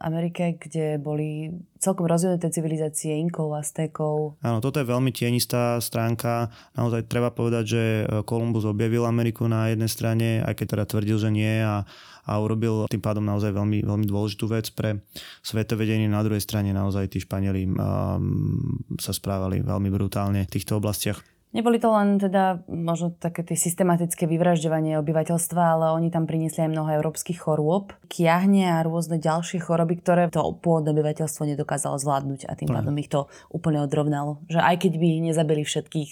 Amerike, 0.00 0.60
kde 0.60 1.00
boli 1.00 1.50
celkom 1.80 2.04
rozvinuté 2.04 2.52
civilizácie 2.52 3.16
Inkov, 3.20 3.56
Aztékov. 3.56 4.40
Áno, 4.44 4.60
toto 4.60 4.80
je 4.80 4.88
veľmi 4.88 5.12
tienistá 5.16 5.80
stránka. 5.80 6.52
Naozaj 6.76 7.08
treba 7.08 7.32
povedať, 7.32 7.64
že 7.64 7.82
Kolumbus 8.28 8.68
objavil 8.68 9.08
Ameriku 9.08 9.48
na 9.48 9.72
jednej 9.72 9.88
strane, 9.88 10.28
aj 10.44 10.56
keď 10.60 10.66
teda 10.76 10.84
tvrdil, 10.88 11.16
že 11.20 11.30
nie 11.32 11.60
a, 11.60 11.84
a 12.30 12.38
urobil 12.38 12.86
tým 12.86 13.02
pádom 13.02 13.26
naozaj 13.26 13.50
veľmi, 13.50 13.82
veľmi 13.82 14.06
dôležitú 14.06 14.46
vec 14.46 14.70
pre 14.70 15.02
svetovedenie. 15.42 16.06
Na 16.06 16.22
druhej 16.22 16.46
strane 16.46 16.70
naozaj 16.70 17.10
tí 17.10 17.18
Španieli 17.18 17.66
um, 17.66 18.78
sa 19.02 19.10
správali 19.10 19.66
veľmi 19.66 19.90
brutálne 19.90 20.46
v 20.46 20.52
týchto 20.54 20.78
oblastiach. 20.78 21.18
Neboli 21.50 21.82
to 21.82 21.90
len 21.90 22.22
teda 22.22 22.62
možno 22.70 23.10
také 23.10 23.42
tie 23.42 23.58
systematické 23.58 24.30
vyvražďovanie 24.30 24.94
obyvateľstva, 25.02 25.58
ale 25.58 25.86
oni 25.98 26.06
tam 26.14 26.22
priniesli 26.22 26.62
aj 26.62 26.70
mnoho 26.70 26.94
európskych 26.94 27.42
chorôb, 27.42 27.90
kiahne 28.06 28.70
a 28.70 28.86
rôzne 28.86 29.18
ďalšie 29.18 29.58
choroby, 29.58 29.98
ktoré 29.98 30.30
to 30.30 30.46
pôvodné 30.62 30.94
obyvateľstvo 30.94 31.50
nedokázalo 31.50 31.98
zvládnuť 31.98 32.46
a 32.46 32.54
tým 32.54 32.70
pádom 32.70 32.94
ich 33.02 33.10
to 33.10 33.26
úplne 33.50 33.82
odrovnalo. 33.82 34.38
Že 34.46 34.62
aj 34.62 34.76
keď 34.78 34.92
by 35.02 35.08
nezabili 35.26 35.66
všetkých, 35.66 36.10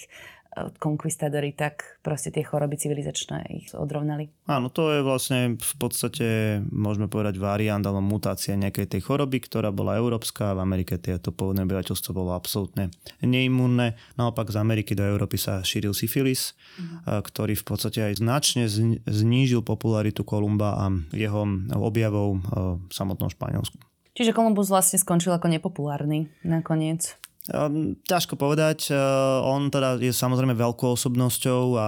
konkvistadori, 0.81 1.53
tak 1.53 2.01
proste 2.01 2.33
tie 2.33 2.41
choroby 2.41 2.75
civilizačné 2.75 3.45
ich 3.53 3.69
odrovnali. 3.77 4.33
Áno, 4.49 4.73
to 4.73 4.89
je 4.91 5.05
vlastne 5.05 5.39
v 5.61 5.73
podstate, 5.77 6.59
môžeme 6.73 7.05
povedať, 7.05 7.37
variant 7.37 7.85
alebo 7.85 8.01
mutácia 8.01 8.57
nejakej 8.57 8.97
tej 8.97 9.01
choroby, 9.05 9.39
ktorá 9.45 9.69
bola 9.69 9.95
európska. 10.01 10.57
V 10.57 10.63
Amerike 10.65 10.97
tieto 10.97 11.29
pôvodné 11.29 11.69
obyvateľstvo 11.69 12.11
bolo 12.11 12.33
absolútne 12.33 12.89
neimunné. 13.21 13.93
Naopak 14.17 14.49
z 14.49 14.57
Ameriky 14.57 14.97
do 14.97 15.05
Európy 15.05 15.37
sa 15.37 15.61
šíril 15.61 15.93
syfilis, 15.93 16.57
uh-huh. 16.81 17.21
ktorý 17.21 17.53
v 17.53 17.65
podstate 17.65 18.09
aj 18.09 18.19
značne 18.19 18.65
znížil 19.05 19.61
popularitu 19.61 20.25
Kolumba 20.25 20.81
a 20.81 20.85
jeho 21.13 21.45
objavov 21.77 22.41
v 22.41 22.91
samotnom 22.91 23.29
Španielsku. 23.29 23.77
Čiže 24.17 24.35
Kolumbus 24.35 24.67
vlastne 24.67 24.99
skončil 24.99 25.31
ako 25.31 25.47
nepopulárny 25.47 26.27
nakoniec. 26.43 27.15
Um, 27.49 27.97
ťažko 28.05 28.37
povedať. 28.37 28.93
Uh, 28.93 29.41
on 29.41 29.73
teda 29.73 29.97
je 29.97 30.13
samozrejme 30.13 30.53
veľkou 30.53 30.93
osobnosťou 30.93 31.63
a 31.75 31.87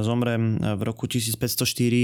zomre 0.00 0.36
v 0.58 0.82
roku 0.82 1.04
1504 1.04 1.36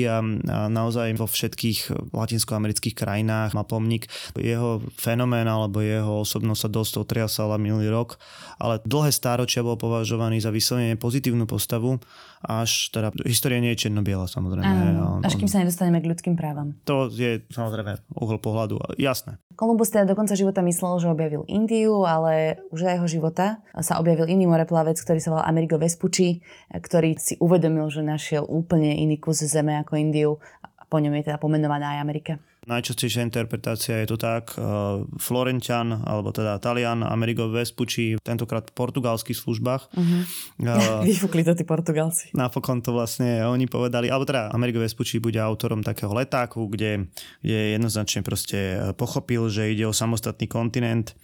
a, 0.06 0.20
a 0.20 0.20
naozaj 0.68 1.16
vo 1.16 1.24
všetkých 1.24 2.12
latinskoamerických 2.12 2.92
krajinách 2.92 3.56
má 3.56 3.64
pomník. 3.64 4.06
Jeho 4.36 4.84
fenomén 5.00 5.48
alebo 5.48 5.80
jeho 5.80 6.22
osobnosť 6.22 6.60
sa 6.60 6.68
dosť 6.68 6.92
otriasala 7.00 7.56
minulý 7.56 7.88
rok, 7.88 8.20
ale 8.60 8.84
dlhé 8.84 9.10
stáročia 9.10 9.64
bol 9.64 9.80
považovaný 9.80 10.44
za 10.44 10.52
vyslovene 10.52 11.00
pozitívnu 11.00 11.48
postavu 11.48 11.96
až 12.40 12.88
teda 12.88 13.12
história 13.28 13.60
nie 13.60 13.76
je 13.76 13.84
černo-biela 13.86 14.24
samozrejme. 14.24 14.64
Áno, 14.64 15.20
až 15.20 15.36
kým 15.36 15.44
sa 15.44 15.60
nedostaneme 15.60 16.00
k 16.00 16.08
ľudským 16.08 16.40
právam. 16.40 16.72
To 16.88 17.12
je 17.12 17.44
samozrejme 17.52 18.00
uhol 18.16 18.40
pohľadu, 18.40 18.80
jasné. 18.96 19.36
Kolumbus 19.60 19.92
teda 19.92 20.08
do 20.08 20.16
konca 20.16 20.32
života 20.32 20.64
myslel, 20.64 21.04
že 21.04 21.12
objavil 21.12 21.44
Indiu, 21.44 22.08
ale 22.08 22.64
už 22.72 22.80
za 22.90 22.98
jeho 22.98 23.06
života 23.06 23.62
sa 23.78 24.02
objavil 24.02 24.26
iný 24.26 24.50
moreplavec, 24.50 24.98
ktorý 24.98 25.22
sa 25.22 25.30
volal 25.30 25.46
Amerigo 25.46 25.78
Vespucci, 25.78 26.42
ktorý 26.74 27.14
si 27.22 27.38
uvedomil, 27.38 27.86
že 27.86 28.02
našiel 28.02 28.42
úplne 28.42 28.98
iný 28.98 29.14
kus 29.22 29.46
zeme 29.46 29.78
ako 29.78 29.94
Indiu 29.94 30.42
a 30.74 30.82
po 30.90 30.98
ňom 30.98 31.14
je 31.14 31.30
teda 31.30 31.38
pomenovaná 31.38 31.94
aj 31.94 32.02
Amerika. 32.02 32.42
Najčastejšia 32.68 33.24
interpretácia 33.24 34.04
je 34.04 34.12
to 34.12 34.20
tak, 34.20 34.52
uh, 34.60 35.00
Florentian, 35.16 36.04
alebo 36.04 36.28
teda 36.28 36.60
Talian, 36.60 37.00
Amerigo 37.00 37.48
Vespucci, 37.48 38.20
tentokrát 38.20 38.68
v 38.68 38.76
portugalských 38.76 39.38
službách. 39.38 39.82
Uh-huh. 39.96 40.22
Uh, 40.60 41.00
Vyfúkli 41.08 41.40
to 41.40 41.56
tí 41.56 41.64
Portugalci. 41.64 42.28
Napokon 42.36 42.84
to 42.84 42.92
vlastne 42.92 43.40
oni 43.48 43.64
povedali, 43.64 44.12
alebo 44.12 44.28
teda 44.28 44.52
Amerigo 44.52 44.76
Vespucci 44.84 45.16
bude 45.24 45.40
autorom 45.40 45.80
takého 45.80 46.12
letáku, 46.12 46.68
kde 46.68 47.08
je 47.40 47.72
jednoznačne 47.80 48.20
proste 48.20 48.92
pochopil, 49.00 49.48
že 49.48 49.72
ide 49.72 49.88
o 49.88 49.96
samostatný 49.96 50.44
kontinent 50.44 51.16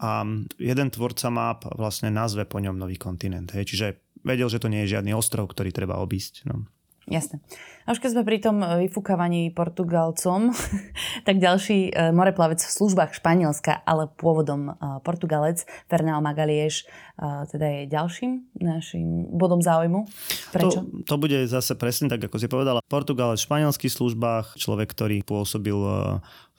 a 0.00 0.24
jeden 0.56 0.88
tvorca 0.88 1.28
map 1.28 1.68
vlastne 1.76 2.08
nazve 2.08 2.48
po 2.48 2.62
ňom 2.62 2.78
nový 2.78 2.96
kontinent. 2.96 3.50
Hej. 3.52 3.74
Čiže 3.74 3.86
vedel, 4.24 4.48
že 4.48 4.62
to 4.62 4.72
nie 4.72 4.86
je 4.86 4.96
žiadny 4.96 5.12
ostrov, 5.12 5.50
ktorý 5.50 5.68
treba 5.74 6.00
obísť. 6.00 6.46
No. 6.48 6.64
Jasné. 7.08 7.40
A 7.88 7.96
už 7.96 8.04
keď 8.04 8.20
sme 8.20 8.22
pri 8.28 8.36
tom 8.36 8.60
e, 8.60 8.84
vyfúkavaní 8.84 9.48
Portugalcom, 9.56 10.52
tak 11.26 11.40
ďalší 11.40 11.88
e, 11.88 12.12
moreplavec 12.12 12.60
v 12.60 12.68
službách 12.68 13.16
Španielska, 13.16 13.80
ale 13.88 14.12
pôvodom 14.12 14.76
e, 14.76 15.00
Portugalec, 15.00 15.64
Fernão 15.88 16.20
Magalieš, 16.20 16.84
teda 17.18 17.66
je 17.66 17.90
ďalším 17.90 18.62
našim 18.62 19.26
bodom 19.34 19.58
záujmu. 19.58 20.06
Prečo? 20.54 20.86
To, 20.86 21.02
to 21.02 21.14
bude 21.18 21.34
zase 21.50 21.74
presne 21.74 22.06
tak, 22.06 22.22
ako 22.22 22.38
si 22.38 22.46
povedala. 22.46 22.78
Portugalec 22.86 23.42
v 23.42 23.46
španielských 23.50 23.90
službách, 23.90 24.54
človek, 24.54 24.94
ktorý 24.94 25.26
pôsobil 25.26 25.74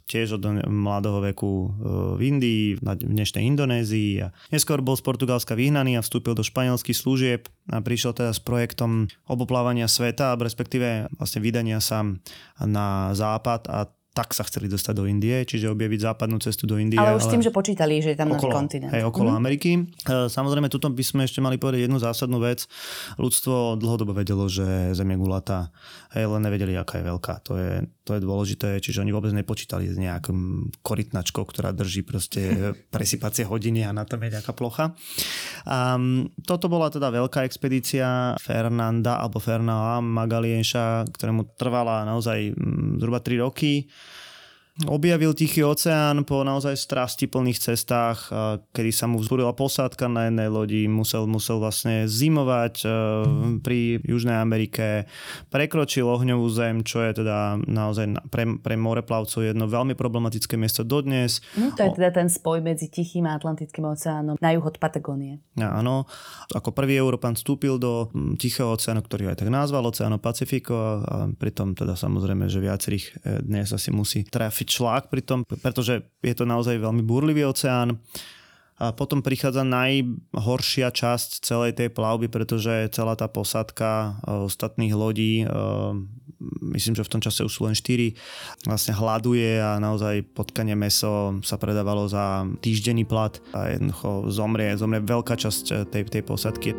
tiež 0.09 0.41
od 0.41 0.65
mladého 0.65 1.21
veku 1.21 1.53
e, 1.53 1.67
v 2.17 2.21
Indii, 2.25 2.81
na 2.81 2.97
dnešnej 2.97 3.45
Indonézii 3.45 4.25
a 4.25 4.33
neskôr 4.49 4.81
bol 4.81 4.97
z 4.97 5.05
Portugalska 5.05 5.53
vyhnaný 5.53 6.01
a 6.01 6.03
vstúpil 6.03 6.33
do 6.33 6.41
španielských 6.41 6.97
služieb 6.97 7.45
a 7.69 7.77
prišiel 7.85 8.17
teda 8.17 8.33
s 8.33 8.41
projektom 8.41 9.05
oboplávania 9.29 9.85
sveta, 9.85 10.33
respektíve 10.33 11.13
vlastne 11.13 11.45
vydania 11.45 11.77
sa 11.77 12.01
na 12.57 13.13
západ 13.13 13.69
a 13.69 13.85
tak 14.09 14.33
sa 14.33 14.43
chceli 14.43 14.65
dostať 14.67 14.93
do 14.97 15.05
Indie, 15.05 15.45
čiže 15.45 15.69
objaviť 15.69 15.99
západnú 16.01 16.41
cestu 16.41 16.65
do 16.65 16.81
Indie. 16.81 16.97
Ale 16.97 17.15
už 17.15 17.29
ale... 17.29 17.33
tým, 17.37 17.43
že 17.45 17.51
počítali, 17.53 18.01
že 18.01 18.11
je 18.11 18.17
tam 18.17 18.33
okolo, 18.33 18.51
kontinent. 18.51 18.91
Hej, 18.91 19.05
okolo 19.05 19.31
mm. 19.31 19.37
Ameriky. 19.37 19.71
E, 19.77 20.27
samozrejme, 20.27 20.67
tuto 20.67 20.89
by 20.89 21.03
sme 21.05 21.21
ešte 21.29 21.39
mali 21.39 21.61
povedať 21.61 21.85
jednu 21.85 22.01
zásadnú 22.01 22.41
vec. 22.41 22.65
Ľudstvo 23.21 23.77
dlhodobo 23.77 24.17
vedelo, 24.17 24.49
že 24.49 24.91
Zem 24.97 25.13
je 25.13 25.17
gulatá, 25.21 25.69
hej, 26.17 26.25
len 26.25 26.41
nevedeli, 26.41 26.73
aká 26.75 26.99
je 26.99 27.05
veľká. 27.05 27.33
To 27.47 27.53
je, 27.55 27.85
to 28.09 28.17
je 28.17 28.25
dôležité, 28.25 28.81
čiže 28.81 29.05
oni 29.05 29.13
vôbec 29.13 29.29
nepočítali 29.29 29.85
s 29.85 29.93
nejakým 30.01 30.73
korytnačkou, 30.81 31.45
ktorá 31.45 31.69
drží 31.69 32.01
proste 32.01 32.41
presypacie 32.95 33.45
hodiny 33.45 33.85
a 33.85 33.93
na 33.93 34.09
tom 34.09 34.25
je 34.25 34.33
nejaká 34.33 34.57
plocha. 34.57 34.97
A 35.69 36.01
toto 36.41 36.65
bola 36.65 36.89
teda 36.89 37.13
veľká 37.13 37.45
expedícia 37.45 38.33
Fernanda 38.41 39.21
alebo 39.21 39.37
Fernanda 39.37 40.01
Magalienša, 40.01 41.05
ktorému 41.13 41.53
trvala 41.53 42.09
naozaj 42.09 42.57
zhruba 42.97 43.21
3 43.21 43.45
roky 43.45 43.85
objavil 44.87 45.35
Tichý 45.35 45.65
oceán 45.67 46.23
po 46.23 46.45
naozaj 46.47 46.79
strasti 46.79 47.27
plných 47.27 47.59
cestách, 47.59 48.31
kedy 48.71 48.91
sa 48.95 49.11
mu 49.11 49.19
vzbúrila 49.19 49.51
posádka 49.51 50.07
na 50.07 50.31
jednej 50.31 50.47
lodi, 50.47 50.87
musel, 50.87 51.27
musel 51.27 51.59
vlastne 51.59 52.07
zimovať 52.07 52.75
e, 52.83 52.87
pri 53.59 53.99
Južnej 54.05 54.39
Amerike, 54.39 55.09
prekročil 55.51 56.07
ohňovú 56.07 56.47
zem, 56.47 56.85
čo 56.87 57.03
je 57.03 57.19
teda 57.19 57.59
naozaj 57.67 58.31
pre, 58.31 58.55
pre 58.63 58.79
moreplavcov 58.79 59.43
jedno 59.43 59.67
veľmi 59.67 59.99
problematické 59.99 60.55
miesto 60.55 60.87
dodnes. 60.87 61.43
No, 61.59 61.75
to 61.75 61.83
je 61.83 61.99
teda 61.99 62.15
ten 62.15 62.31
spoj 62.31 62.63
medzi 62.63 62.87
Tichým 62.87 63.27
a 63.27 63.35
Atlantickým 63.35 63.83
oceánom 63.83 64.39
na 64.39 64.49
juh 64.55 64.63
od 64.63 64.79
Patagónie. 64.79 65.43
Áno, 65.59 66.07
ako 66.55 66.71
prvý 66.71 66.95
Európan 66.95 67.35
vstúpil 67.35 67.75
do 67.75 68.07
Tichého 68.39 68.71
oceánu, 68.71 69.03
ktorý 69.03 69.33
aj 69.33 69.43
tak 69.43 69.51
nazval 69.51 69.83
Oceáno 69.89 70.21
Pacifiko 70.21 70.75
a, 70.77 70.87
a 71.03 71.17
pritom 71.33 71.75
teda 71.75 71.99
samozrejme, 71.99 72.47
že 72.47 72.63
viacerých 72.63 73.05
e, 73.05 73.11
dnes 73.43 73.73
asi 73.75 73.91
musí 73.91 74.23
trafiť 74.23 74.68
člák 74.69 75.09
pri 75.09 75.25
pretože 75.57 76.05
je 76.21 76.35
to 76.37 76.45
naozaj 76.45 76.77
veľmi 76.77 77.01
búrlivý 77.01 77.49
oceán. 77.49 77.97
A 78.79 78.95
potom 78.95 79.19
prichádza 79.19 79.67
najhoršia 79.67 80.87
časť 80.95 81.43
celej 81.43 81.75
tej 81.75 81.91
plavby, 81.91 82.31
pretože 82.31 82.87
celá 82.95 83.19
tá 83.19 83.27
posádka 83.27 84.23
e, 84.23 84.39
ostatných 84.47 84.95
lodí, 84.95 85.43
e, 85.43 85.45
myslím, 86.71 86.95
že 86.95 87.03
v 87.03 87.11
tom 87.11 87.19
čase 87.19 87.43
už 87.43 87.51
sú 87.51 87.67
len 87.67 87.75
4, 87.75 88.15
vlastne 88.63 88.95
hľaduje 88.95 89.59
a 89.59 89.83
naozaj 89.83 90.31
potkanie 90.31 90.79
meso 90.79 91.43
sa 91.43 91.59
predávalo 91.59 92.07
za 92.07 92.47
týždenný 92.63 93.03
plat 93.03 93.35
a 93.51 93.75
jednoducho 93.75 94.31
zomrie, 94.31 94.79
zomrie 94.79 95.03
veľká 95.03 95.35
časť 95.35 95.65
e, 95.67 95.73
tej, 95.83 96.03
tej 96.07 96.23
posádky. 96.23 96.71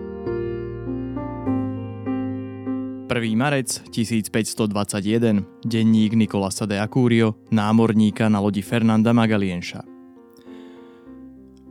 1. 3.11 3.35
marec 3.35 3.83
1521, 3.91 5.43
denník 5.67 6.15
Nikolasa 6.15 6.63
de 6.63 6.79
Acurio, 6.79 7.35
námorníka 7.51 8.31
na 8.31 8.39
lodi 8.39 8.63
Fernanda 8.63 9.11
Magalienša. 9.11 9.83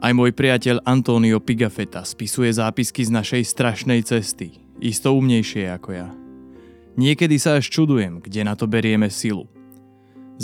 Aj 0.04 0.12
môj 0.12 0.36
priateľ 0.36 0.84
Antonio 0.84 1.39
Pigafetta 1.39 2.04
spisuje 2.04 2.52
zápisky 2.52 3.08
z 3.08 3.15
našej 3.15 3.56
strašnej 3.56 4.04
cesty, 4.04 4.60
isto 4.84 5.15
umnejšie 5.15 5.71
ako 5.71 5.89
ja. 5.95 6.12
Niekedy 6.99 7.39
sa 7.39 7.56
až 7.56 7.71
čudujem, 7.71 8.19
kde 8.19 8.43
na 8.43 8.60
to 8.60 8.67
berieme 8.67 9.08
silu. 9.08 9.47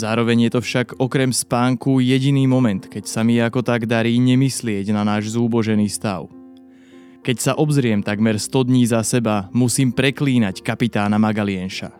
Zároveň 0.00 0.48
je 0.48 0.50
to 0.56 0.60
však 0.64 0.96
okrem 0.96 1.28
spánku 1.28 2.00
jediný 2.00 2.48
moment, 2.48 2.88
keď 2.88 3.04
sa 3.04 3.20
mi 3.20 3.36
ako 3.36 3.60
tak 3.60 3.84
darí 3.84 4.16
nemyslieť 4.16 4.96
na 4.96 5.04
náš 5.04 5.36
zúbožený 5.36 5.92
stav– 5.92 6.32
keď 7.26 7.38
sa 7.42 7.52
obzriem 7.58 8.06
takmer 8.06 8.38
100 8.38 8.70
dní 8.70 8.86
za 8.86 9.02
seba, 9.02 9.50
musím 9.50 9.90
preklínať 9.90 10.62
kapitána 10.62 11.18
Magalienša. 11.18 11.90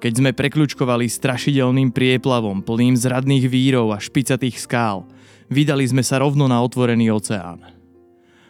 Keď 0.00 0.12
sme 0.24 0.32
prekľúčkovali 0.32 1.04
strašidelným 1.04 1.92
prieplavom 1.92 2.64
plným 2.64 2.96
zradných 2.96 3.44
vírov 3.44 3.92
a 3.92 4.00
špicatých 4.00 4.56
skál, 4.56 5.04
vydali 5.52 5.84
sme 5.84 6.00
sa 6.00 6.24
rovno 6.24 6.48
na 6.48 6.64
otvorený 6.64 7.12
oceán. 7.12 7.60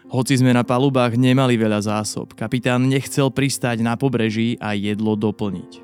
Hoci 0.07 0.39
sme 0.39 0.55
na 0.55 0.63
palubách 0.63 1.19
nemali 1.19 1.59
veľa 1.59 1.83
zásob, 1.83 2.31
kapitán 2.39 2.87
nechcel 2.87 3.35
pristáť 3.35 3.83
na 3.83 3.99
pobreží 3.99 4.55
a 4.63 4.79
jedlo 4.79 5.19
doplniť. 5.19 5.83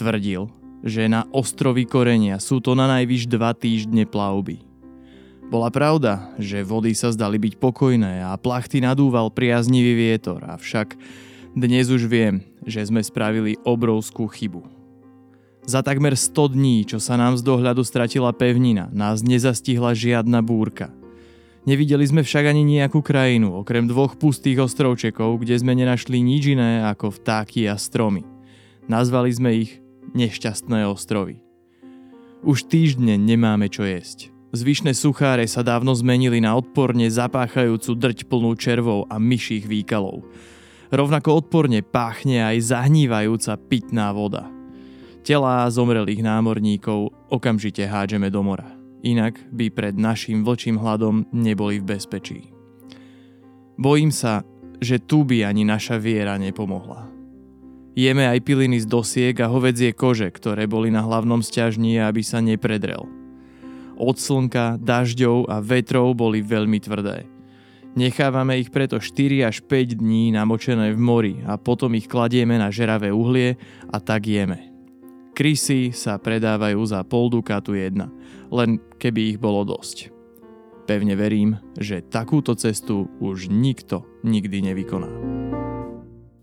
Tvrdil, 0.00 0.48
že 0.80 1.12
na 1.12 1.28
ostrovy 1.28 1.84
Korenia 1.84 2.40
sú 2.40 2.64
to 2.64 2.72
na 2.72 2.88
najvyš 2.88 3.28
dva 3.28 3.52
týždne 3.52 4.08
plavby. 4.08 4.64
Bola 5.46 5.70
pravda, 5.70 6.34
že 6.42 6.66
vody 6.66 6.90
sa 6.90 7.14
zdali 7.14 7.38
byť 7.38 7.62
pokojné 7.62 8.18
a 8.26 8.34
plachty 8.34 8.82
nadúval 8.82 9.30
priaznivý 9.30 9.94
vietor, 9.94 10.42
avšak 10.42 10.98
dnes 11.54 11.86
už 11.86 12.10
viem, 12.10 12.42
že 12.66 12.82
sme 12.82 12.98
spravili 12.98 13.54
obrovskú 13.62 14.26
chybu. 14.26 14.66
Za 15.62 15.86
takmer 15.86 16.18
100 16.18 16.50
dní, 16.50 16.82
čo 16.82 16.98
sa 16.98 17.14
nám 17.14 17.38
z 17.38 17.46
dohľadu 17.46 17.86
stratila 17.86 18.34
pevnina, 18.34 18.90
nás 18.90 19.22
nezastihla 19.22 19.94
žiadna 19.94 20.42
búrka. 20.42 20.90
Nevideli 21.62 22.02
sme 22.02 22.26
však 22.26 22.50
ani 22.50 22.66
nejakú 22.66 22.98
krajinu, 22.98 23.54
okrem 23.62 23.86
dvoch 23.86 24.18
pustých 24.18 24.66
ostrovčekov, 24.66 25.46
kde 25.46 25.62
sme 25.62 25.78
nenašli 25.78 26.26
nič 26.26 26.58
iné 26.58 26.82
ako 26.90 27.14
vtáky 27.22 27.70
a 27.70 27.78
stromy. 27.78 28.26
Nazvali 28.90 29.30
sme 29.30 29.50
ich 29.62 29.78
nešťastné 30.10 30.90
ostrovy. 30.90 31.38
Už 32.42 32.66
týždne 32.66 33.14
nemáme 33.14 33.70
čo 33.70 33.86
jesť. 33.86 34.35
Zvyšné 34.54 34.94
sucháre 34.94 35.48
sa 35.50 35.66
dávno 35.66 35.94
zmenili 35.96 36.38
na 36.38 36.54
odporne 36.54 37.10
zapáchajúcu 37.10 37.90
drť 37.98 38.18
plnú 38.30 38.54
červov 38.54 39.10
a 39.10 39.18
myších 39.18 39.66
výkalov. 39.66 40.22
Rovnako 40.92 41.42
odporne 41.42 41.82
páchne 41.82 42.46
aj 42.46 42.70
zahnívajúca 42.70 43.58
pitná 43.58 44.14
voda– 44.14 44.50
Telá 45.26 45.66
zomrelých 45.66 46.22
námorníkov 46.22 47.10
okamžite 47.34 47.82
hádžeme 47.82 48.30
do 48.30 48.46
mora. 48.46 48.78
Inak 49.02 49.34
by 49.50 49.74
pred 49.74 49.98
našim 49.98 50.46
vlčím 50.46 50.78
hladom 50.78 51.26
neboli 51.34 51.82
v 51.82 51.98
bezpečí. 51.98 52.54
Bojím 53.74 54.14
sa, 54.14 54.46
že 54.78 55.02
tu 55.02 55.26
by 55.26 55.42
ani 55.42 55.66
naša 55.66 55.98
viera 55.98 56.38
nepomohla. 56.38 57.10
Jeme 57.98 58.22
aj 58.22 58.38
piliny 58.46 58.78
z 58.78 58.86
dosiek 58.86 59.34
a 59.42 59.50
hovedzie 59.50 59.90
kože, 59.98 60.30
ktoré 60.30 60.70
boli 60.70 60.94
na 60.94 61.02
hlavnom 61.02 61.42
stiažní, 61.42 61.98
aby 61.98 62.22
sa 62.22 62.38
nepredrel. 62.38 63.15
Od 63.96 64.16
slnka, 64.16 64.76
dažďov 64.76 65.48
a 65.48 65.64
vetrov 65.64 66.12
boli 66.12 66.44
veľmi 66.44 66.78
tvrdé. 66.80 67.24
Nechávame 67.96 68.60
ich 68.60 68.68
preto 68.68 69.00
4 69.00 69.48
až 69.48 69.64
5 69.64 70.04
dní 70.04 70.28
namočené 70.36 70.92
v 70.92 71.00
mori 71.00 71.34
a 71.48 71.56
potom 71.56 71.96
ich 71.96 72.04
kladieme 72.04 72.60
na 72.60 72.68
žeravé 72.68 73.08
uhlie 73.08 73.56
a 73.88 73.96
tak 73.96 74.28
jeme. 74.28 74.68
Krysy 75.32 75.96
sa 75.96 76.20
predávajú 76.20 76.80
za 76.84 77.00
pol 77.08 77.32
dukátu 77.32 77.72
jedna, 77.72 78.12
len 78.52 78.80
keby 79.00 79.36
ich 79.36 79.38
bolo 79.40 79.64
dosť. 79.64 80.12
Pevne 80.84 81.16
verím, 81.16 81.56
že 81.80 82.04
takúto 82.04 82.52
cestu 82.52 83.08
už 83.20 83.48
nikto 83.48 84.04
nikdy 84.24 84.60
nevykoná. 84.70 85.08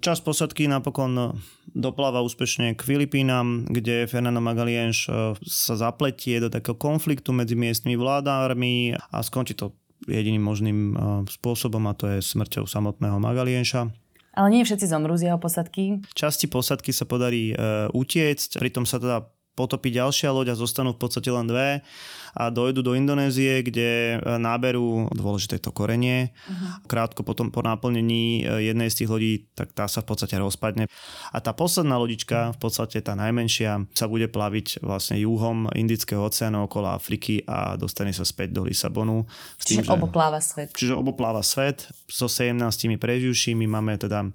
Čas 0.03 0.19
posadky 0.19 0.67
napokon 0.67 1.39
dopláva 1.71 2.19
úspešne 2.27 2.75
k 2.75 2.81
Filipínam, 2.83 3.63
kde 3.63 4.03
Fernando 4.03 4.43
Magalienš 4.43 5.07
e, 5.07 5.39
sa 5.47 5.79
zapletie 5.79 6.43
do 6.43 6.51
takého 6.51 6.75
konfliktu 6.75 7.31
medzi 7.31 7.55
miestnymi 7.55 7.95
vládármi 7.95 8.99
a 8.99 9.17
skončí 9.23 9.55
to 9.55 9.71
jediným 10.03 10.43
možným 10.43 10.79
e, 10.91 10.95
spôsobom 11.31 11.87
a 11.87 11.95
to 11.95 12.11
je 12.11 12.19
smrťou 12.19 12.67
samotného 12.67 13.15
Magalienša. 13.15 13.95
Ale 14.35 14.51
nie 14.51 14.67
všetci 14.67 14.91
zomrú 14.91 15.15
z 15.15 15.31
jeho 15.31 15.39
posadky. 15.39 16.03
Časti 16.11 16.51
posadky 16.51 16.91
sa 16.91 17.07
podarí 17.07 17.55
e, 17.55 17.87
utiecť, 17.95 18.59
pritom 18.59 18.83
sa 18.83 18.99
teda 18.99 19.23
potopí 19.53 19.93
ďalšia 19.93 20.33
loď 20.33 20.53
a 20.53 20.59
zostanú 20.59 20.97
v 20.97 21.01
podstate 21.01 21.29
len 21.29 21.45
dve 21.45 21.85
a 22.33 22.49
dojdu 22.49 22.81
do 22.81 22.97
Indonézie, 22.97 23.61
kde 23.61 24.17
e, 24.17 24.41
náberú 24.41 25.05
dôležité 25.13 25.61
to 25.61 25.69
korenie. 25.69 26.33
Uh-huh. 26.33 26.81
Krátko 26.89 27.21
potom 27.21 27.53
po 27.53 27.61
naplnení 27.61 28.41
e, 28.41 28.73
jednej 28.73 28.89
z 28.89 29.05
tých 29.05 29.09
lodí, 29.13 29.33
tak 29.53 29.69
tá 29.77 29.85
sa 29.85 30.01
v 30.01 30.09
podstate 30.09 30.41
rozpadne. 30.41 30.89
A 31.29 31.37
tá 31.37 31.53
posledná 31.53 32.01
lodička, 32.01 32.57
v 32.57 32.59
podstate 32.59 33.05
tá 33.05 33.13
najmenšia, 33.13 33.85
sa 33.93 34.09
bude 34.09 34.25
plaviť 34.33 34.81
vlastne 34.81 35.21
juhom 35.21 35.69
Indického 35.77 36.25
oceánu 36.25 36.65
okolo 36.65 36.89
Afriky 36.89 37.45
a 37.45 37.77
dostane 37.77 38.09
sa 38.17 38.25
späť 38.25 38.57
do 38.57 38.65
Lisabonu. 38.65 39.29
S 39.61 39.69
tým, 39.69 39.85
čiže 39.85 39.93
že, 39.93 39.93
obopláva 39.93 40.41
svet. 40.41 40.69
Čiže 40.73 40.93
obopláva 40.97 41.45
svet. 41.45 41.85
So 42.09 42.25
17 42.25 42.57
preživšími 42.97 43.69
máme 43.69 44.01
teda 44.01 44.25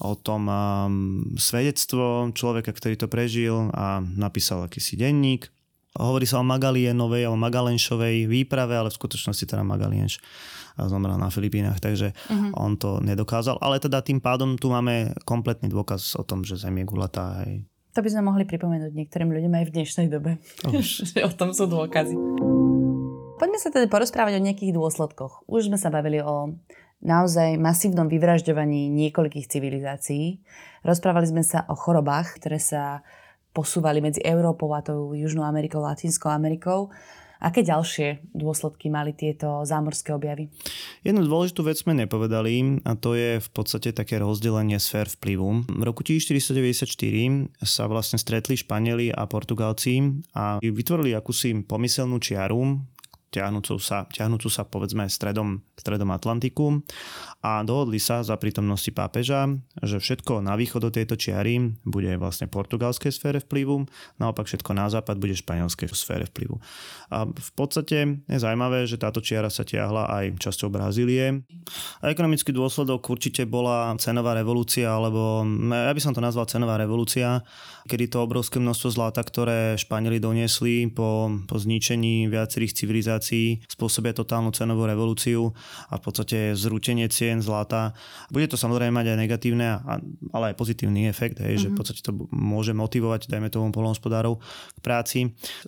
o 0.00 0.12
tom 0.16 0.48
um, 0.48 0.56
svedectvo 1.36 2.32
človeka, 2.32 2.72
ktorý 2.72 2.96
to 2.96 3.06
prežil 3.06 3.68
a 3.76 4.00
napísal 4.00 4.64
akýsi 4.64 4.96
denník. 4.96 5.52
Hovorí 5.98 6.24
sa 6.24 6.40
o 6.40 6.46
Magalienovej 6.46 7.26
alebo 7.26 7.44
Magalenšovej 7.44 8.30
výprave, 8.30 8.78
ale 8.78 8.88
v 8.88 8.98
skutočnosti 8.98 9.44
teda 9.44 9.66
Magalienš 9.66 10.22
zomrel 10.78 11.18
na 11.18 11.28
Filipínach, 11.28 11.82
takže 11.82 12.14
uh-huh. 12.14 12.56
on 12.56 12.78
to 12.80 13.02
nedokázal. 13.02 13.60
Ale 13.60 13.82
teda 13.82 14.00
tým 14.00 14.22
pádom 14.22 14.56
tu 14.56 14.72
máme 14.72 15.12
kompletný 15.28 15.68
dôkaz 15.68 16.16
o 16.16 16.24
tom, 16.24 16.46
že 16.46 16.56
Zem 16.56 16.78
je 16.80 16.86
gulatá. 16.88 17.44
Aj... 17.44 17.50
To 17.98 18.00
by 18.00 18.08
sme 18.08 18.22
mohli 18.30 18.46
pripomenúť 18.46 18.94
niektorým 18.94 19.28
ľuďom 19.34 19.52
aj 19.60 19.64
v 19.66 19.74
dnešnej 19.74 20.08
dobe. 20.08 20.38
že 20.80 21.20
o 21.26 21.32
tom 21.34 21.52
sú 21.52 21.66
dôkazy. 21.66 22.14
Poďme 23.40 23.58
sa 23.58 23.72
teda 23.72 23.88
porozprávať 23.88 24.36
o 24.36 24.44
nejakých 24.44 24.76
dôsledkoch. 24.76 25.48
Už 25.48 25.72
sme 25.72 25.80
sa 25.80 25.88
bavili 25.88 26.20
o 26.20 26.54
naozaj 27.00 27.56
masívnom 27.56 28.06
vyvražďovaní 28.08 28.92
niekoľkých 28.92 29.48
civilizácií. 29.48 30.40
Rozprávali 30.84 31.26
sme 31.28 31.44
sa 31.44 31.64
o 31.68 31.76
chorobách, 31.76 32.40
ktoré 32.40 32.60
sa 32.60 33.04
posúvali 33.50 33.98
medzi 33.98 34.22
Európou 34.22 34.70
a 34.76 34.84
tou 34.84 35.12
Južnou 35.16 35.42
Amerikou, 35.42 35.82
Latinskou 35.82 36.30
Amerikou. 36.30 36.92
Aké 37.40 37.64
ďalšie 37.64 38.36
dôsledky 38.36 38.92
mali 38.92 39.16
tieto 39.16 39.64
zámorské 39.64 40.12
objavy? 40.12 40.52
Jednu 41.00 41.24
dôležitú 41.24 41.64
vec 41.64 41.80
sme 41.80 41.96
nepovedali 41.96 42.84
a 42.84 42.92
to 43.00 43.16
je 43.16 43.40
v 43.40 43.48
podstate 43.56 43.96
také 43.96 44.20
rozdelenie 44.20 44.76
sfér 44.76 45.08
vplyvu. 45.08 45.64
V 45.72 45.82
roku 45.82 46.04
1494 46.04 46.84
sa 47.64 47.88
vlastne 47.88 48.20
stretli 48.20 48.60
Španieli 48.60 49.08
a 49.08 49.24
Portugálci 49.24 50.20
a 50.36 50.60
vytvorili 50.60 51.16
akúsi 51.16 51.56
pomyselnú 51.64 52.20
čiaru, 52.20 52.76
ťahnúcu 53.30 53.78
sa, 53.78 54.10
ťahnúcu 54.10 54.50
sa 54.50 54.66
povedzme 54.66 55.06
stredom, 55.06 55.62
stredom 55.78 56.10
Atlantiku 56.10 56.82
a 57.40 57.62
dohodli 57.62 58.02
sa 58.02 58.26
za 58.26 58.34
prítomnosti 58.34 58.90
pápeža, 58.90 59.46
že 59.80 60.02
všetko 60.02 60.42
na 60.42 60.58
východ 60.58 60.82
do 60.82 60.90
tejto 60.90 61.14
čiary 61.14 61.78
bude 61.86 62.10
vlastne 62.18 62.50
portugalskej 62.50 63.14
sfére 63.14 63.38
vplyvu, 63.38 63.86
naopak 64.18 64.50
všetko 64.50 64.70
na 64.74 64.90
západ 64.90 65.16
bude 65.22 65.38
španielskej 65.38 65.88
sfére 65.94 66.26
vplyvu. 66.26 66.58
A 67.14 67.30
v 67.30 67.50
podstate 67.54 68.18
je 68.26 68.38
zaujímavé, 68.38 68.84
že 68.90 68.98
táto 68.98 69.22
čiara 69.22 69.48
sa 69.48 69.62
tiahla 69.62 70.10
aj 70.10 70.42
časťou 70.42 70.68
Brazílie. 70.68 71.46
A 72.02 72.10
ekonomický 72.10 72.50
dôsledok 72.50 73.06
určite 73.06 73.46
bola 73.46 73.94
cenová 74.02 74.34
revolúcia, 74.34 74.90
alebo 74.90 75.46
ja 75.70 75.94
by 75.94 76.02
som 76.02 76.12
to 76.12 76.20
nazval 76.20 76.50
cenová 76.50 76.74
revolúcia, 76.76 77.46
kedy 77.86 78.10
to 78.10 78.26
obrovské 78.26 78.58
množstvo 78.58 78.88
zlata, 78.90 79.22
ktoré 79.22 79.78
Španieli 79.78 80.18
doniesli 80.18 80.90
po, 80.90 81.30
po 81.46 81.56
zničení 81.56 82.26
viacerých 82.26 82.74
civilizácií 82.74 83.19
civilizácií 83.20 83.60
spôsobia 83.68 84.16
totálnu 84.16 84.50
cenovú 84.50 84.88
revolúciu 84.88 85.52
a 85.92 86.00
v 86.00 86.02
podstate 86.02 86.56
zrútenie 86.56 87.06
cien 87.12 87.44
zlata. 87.44 87.92
Bude 88.32 88.48
to 88.48 88.56
samozrejme 88.56 88.96
mať 88.96 89.06
aj 89.14 89.18
negatívne, 89.20 89.68
ale 90.32 90.44
aj 90.50 90.58
pozitívny 90.58 91.06
efekt, 91.06 91.38
hej, 91.38 91.60
mm-hmm. 91.60 91.62
že 91.62 91.68
v 91.68 91.74
mhm. 91.76 91.78
podstate 91.78 92.00
to 92.02 92.12
môže 92.32 92.72
motivovať, 92.72 93.28
dajme 93.28 93.52
tomu 93.52 93.70
polnohospodárov 93.70 94.40
k 94.40 94.78
práci. 94.80 95.18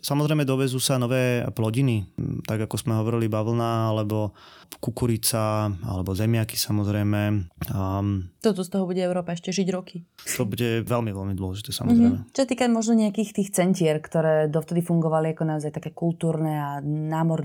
Samozrejme 0.00 0.48
dovezú 0.48 0.80
sa 0.80 0.96
nové 0.96 1.44
plodiny, 1.52 2.08
tak 2.48 2.64
ako 2.64 2.74
sme 2.80 2.96
hovorili 2.96 3.28
bavlna 3.28 3.92
alebo 3.92 4.32
kukurica 4.80 5.68
alebo 5.84 6.16
zemiaky 6.16 6.56
samozrejme. 6.56 7.52
Um, 7.70 8.32
Toto 8.40 8.64
z 8.64 8.72
toho 8.72 8.88
bude 8.88 9.02
Európa 9.04 9.36
ešte 9.36 9.52
žiť 9.52 9.68
roky. 9.68 10.02
To 10.38 10.48
bude 10.48 10.86
veľmi, 10.86 11.12
veľmi 11.12 11.34
dôležité 11.36 11.74
samozrejme. 11.74 12.24
Mm-hmm. 12.24 12.32
Čo 12.32 12.42
týka 12.48 12.64
možno 12.72 12.96
nejakých 12.96 13.30
tých 13.36 13.48
centier, 13.52 14.00
ktoré 14.00 14.48
dovtedy 14.48 14.80
fungovali 14.80 15.36
ako 15.36 15.44
naozaj 15.44 15.76
také 15.76 15.92
kultúrne 15.92 16.54
a 16.56 16.70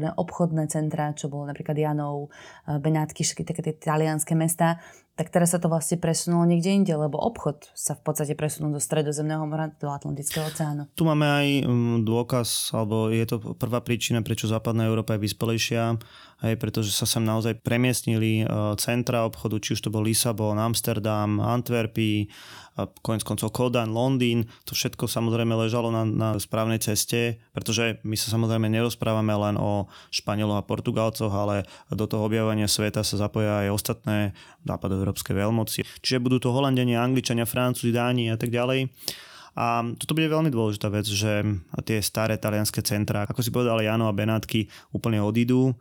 obchodné 0.06 0.70
centra, 0.70 1.16
čo 1.18 1.32
bolo 1.32 1.50
napríklad 1.50 1.74
Janov, 1.74 2.30
eh, 2.30 2.78
Benátky, 2.78 3.26
všetky 3.26 3.44
také 3.48 3.62
tie 3.66 3.76
talianské 3.76 4.38
mesta, 4.38 4.78
tak 5.18 5.34
teraz 5.34 5.50
sa 5.50 5.58
to 5.58 5.66
vlastne 5.66 5.98
presunulo 5.98 6.46
niekde 6.46 6.70
inde, 6.70 6.94
lebo 6.94 7.18
obchod 7.18 7.74
sa 7.74 7.98
v 7.98 8.06
podstate 8.06 8.38
presunul 8.38 8.78
do 8.78 8.78
stredozemného 8.78 9.42
mora, 9.50 9.74
do 9.74 9.90
Atlantického 9.90 10.46
oceánu. 10.46 10.94
Tu 10.94 11.02
máme 11.02 11.26
aj 11.26 11.48
mm, 11.66 11.98
dôkaz, 12.06 12.70
alebo 12.78 13.10
je 13.10 13.26
to 13.26 13.58
prvá 13.58 13.82
príčina, 13.82 14.22
prečo 14.22 14.46
západná 14.46 14.86
Európa 14.86 15.18
je 15.18 15.26
vyspelejšia, 15.26 15.98
aj 16.46 16.54
pretože 16.62 16.94
sa 16.94 17.10
sem 17.10 17.26
naozaj 17.26 17.66
premiestnili 17.66 18.46
e, 18.46 18.78
centra 18.78 19.26
obchodu, 19.26 19.58
či 19.58 19.74
už 19.74 19.90
to 19.90 19.90
bol 19.90 20.06
Lisabon, 20.06 20.62
Amsterdam, 20.62 21.42
Antwerpy, 21.42 22.30
konec 23.02 23.26
koncov 23.26 23.50
Kodan, 23.50 23.90
Londýn, 23.90 24.46
to 24.70 24.78
všetko 24.78 25.10
samozrejme 25.10 25.58
ležalo 25.58 25.90
na, 25.90 26.06
na 26.06 26.30
správnej 26.38 26.78
ceste, 26.78 27.42
pretože 27.50 27.98
my 28.06 28.14
sa 28.14 28.30
samozrejme 28.30 28.70
nerozprávame 28.70 29.34
len 29.34 29.58
o 29.58 29.90
Španieloch 30.14 30.62
a 30.62 30.68
Portugalcoch, 30.68 31.34
ale 31.34 31.66
do 31.90 32.06
toho 32.06 32.30
objavovania 32.30 32.70
sveta 32.70 33.02
sa 33.02 33.18
zapoja 33.18 33.66
aj 33.66 33.74
ostatné 33.74 34.18
západoeurópske 35.08 35.32
veľmoci. 35.32 35.80
Čiže 36.04 36.20
budú 36.20 36.38
to 36.44 36.52
Holandiania, 36.52 37.00
Angličania, 37.00 37.48
Francúzi, 37.48 37.96
Dáni 37.96 38.28
a 38.28 38.38
tak 38.38 38.52
ďalej. 38.52 38.92
A 39.58 39.82
toto 39.98 40.14
bude 40.14 40.30
veľmi 40.30 40.54
dôležitá 40.54 40.92
vec, 40.94 41.08
že 41.10 41.42
tie 41.82 41.98
staré 42.04 42.38
talianské 42.38 42.86
centrá, 42.86 43.26
ako 43.26 43.42
si 43.42 43.50
povedal 43.50 43.82
Jano 43.82 44.06
a 44.06 44.14
Benátky, 44.14 44.70
úplne 44.94 45.24
odídu 45.24 45.74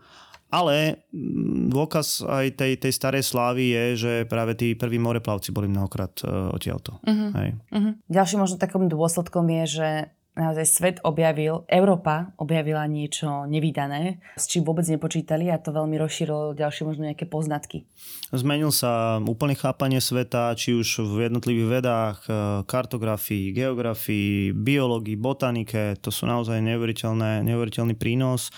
ale 0.46 1.02
mm, 1.10 1.74
dôkaz 1.74 2.22
aj 2.22 2.54
tej, 2.54 2.78
tej 2.78 2.92
starej 2.94 3.26
slávy 3.26 3.74
je, 3.74 3.84
že 3.98 4.12
práve 4.30 4.54
tí 4.54 4.78
prví 4.78 4.94
moreplavci 4.94 5.50
boli 5.50 5.66
mnohokrát 5.66 6.14
uh, 6.22 6.54
odtiaľto. 6.54 7.02
Uh-huh. 7.02 7.34
Hej. 7.34 7.58
Uh-huh. 7.74 7.98
Ďalším 8.06 8.46
možno 8.46 8.56
takým 8.62 8.86
dôsledkom 8.86 9.42
je, 9.42 9.62
že 9.66 9.88
naozaj 10.36 10.66
svet 10.68 10.96
objavil, 11.02 11.64
Európa 11.66 12.36
objavila 12.36 12.84
niečo 12.84 13.48
nevydané, 13.48 14.20
s 14.36 14.44
čím 14.46 14.68
vôbec 14.68 14.84
nepočítali 14.84 15.48
a 15.48 15.56
to 15.56 15.72
veľmi 15.72 15.96
rozšírilo 15.96 16.52
ďalšie 16.52 16.84
možno 16.84 17.08
nejaké 17.08 17.24
poznatky. 17.24 17.88
Zmenil 18.30 18.70
sa 18.70 19.18
úplne 19.24 19.56
chápanie 19.56 19.98
sveta, 19.98 20.52
či 20.54 20.76
už 20.76 21.08
v 21.08 21.32
jednotlivých 21.32 21.68
vedách, 21.80 22.18
e, 22.28 22.32
kartografii, 22.68 23.56
geografii, 23.56 24.52
biológii, 24.52 25.16
botanike, 25.16 25.96
to 26.04 26.12
sú 26.12 26.28
naozaj 26.28 26.60
neuveriteľný 26.60 27.96
prínos. 27.96 28.52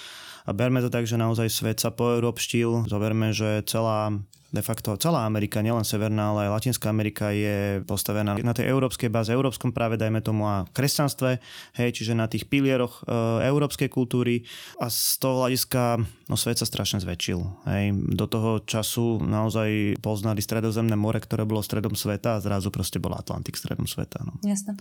A 0.48 0.56
berme 0.56 0.80
to 0.80 0.88
tak, 0.88 1.04
že 1.04 1.20
naozaj 1.20 1.52
svet 1.52 1.76
sa 1.76 1.92
poeurópštil. 1.92 2.88
Zoberme, 2.88 3.36
že 3.36 3.60
celá 3.68 4.16
de 4.48 4.62
facto 4.64 4.96
celá 4.96 5.28
Amerika, 5.28 5.60
nielen 5.60 5.84
Severná, 5.84 6.32
ale 6.32 6.48
aj 6.48 6.52
Latinská 6.56 6.88
Amerika 6.88 7.36
je 7.36 7.84
postavená 7.84 8.40
na 8.40 8.56
tej 8.56 8.72
európskej 8.72 9.12
báze, 9.12 9.28
európskom 9.28 9.76
práve, 9.76 10.00
dajme 10.00 10.24
tomu, 10.24 10.48
a 10.48 10.64
kresťanstve, 10.72 11.30
hej, 11.76 11.90
čiže 11.92 12.16
na 12.16 12.24
tých 12.32 12.48
pilieroch 12.48 13.04
e, 13.04 13.44
európskej 13.44 13.92
kultúry 13.92 14.48
a 14.80 14.88
z 14.88 15.20
toho 15.20 15.44
hľadiska 15.44 16.00
no, 16.32 16.36
svet 16.40 16.56
sa 16.56 16.66
strašne 16.66 17.04
zväčšil. 17.04 17.40
Hej. 17.68 17.84
Do 18.16 18.24
toho 18.24 18.64
času 18.64 19.20
naozaj 19.20 20.00
poznali 20.00 20.40
stredozemné 20.40 20.96
more, 20.96 21.20
ktoré 21.20 21.44
bolo 21.44 21.60
stredom 21.60 21.92
sveta 21.92 22.40
a 22.40 22.42
zrazu 22.42 22.72
proste 22.72 22.96
bol 22.96 23.12
Atlantik 23.12 23.52
stredom 23.60 23.84
sveta. 23.84 24.24
No. 24.24 24.40
Jasne. 24.40 24.80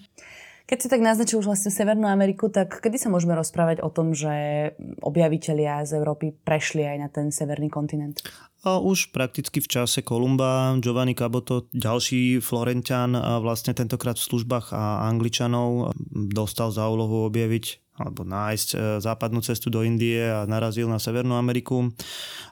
Keď 0.67 0.77
si 0.83 0.91
tak 0.91 0.99
naznačil 0.99 1.39
už 1.39 1.47
vlastne 1.47 1.71
Severnú 1.71 2.11
Ameriku, 2.11 2.51
tak 2.51 2.83
kedy 2.83 2.99
sa 2.99 3.07
môžeme 3.07 3.31
rozprávať 3.39 3.79
o 3.79 3.87
tom, 3.87 4.11
že 4.11 4.75
objavitelia 4.99 5.87
z 5.87 5.95
Európy 5.95 6.35
prešli 6.43 6.83
aj 6.83 6.97
na 6.99 7.07
ten 7.07 7.31
severný 7.31 7.71
kontinent? 7.71 8.19
A 8.67 8.75
už 8.75 9.15
prakticky 9.15 9.63
v 9.63 9.71
čase 9.71 10.03
Kolumba, 10.03 10.75
Giovanni 10.83 11.15
Caboto, 11.15 11.71
ďalší 11.71 12.43
Florentian, 12.43 13.15
vlastne 13.39 13.71
tentokrát 13.71 14.19
v 14.19 14.27
službách 14.27 14.75
a 14.75 15.07
Angličanov 15.07 15.95
dostal 16.11 16.75
za 16.75 16.83
úlohu 16.91 17.31
objaviť 17.31 17.86
alebo 17.97 18.21
nájsť 18.21 18.69
e, 18.73 18.77
západnú 19.01 19.41
cestu 19.41 19.73
do 19.73 19.81
Indie 19.81 20.21
a 20.21 20.45
narazil 20.45 20.85
na 20.85 21.01
Severnú 21.01 21.33
Ameriku. 21.33 21.89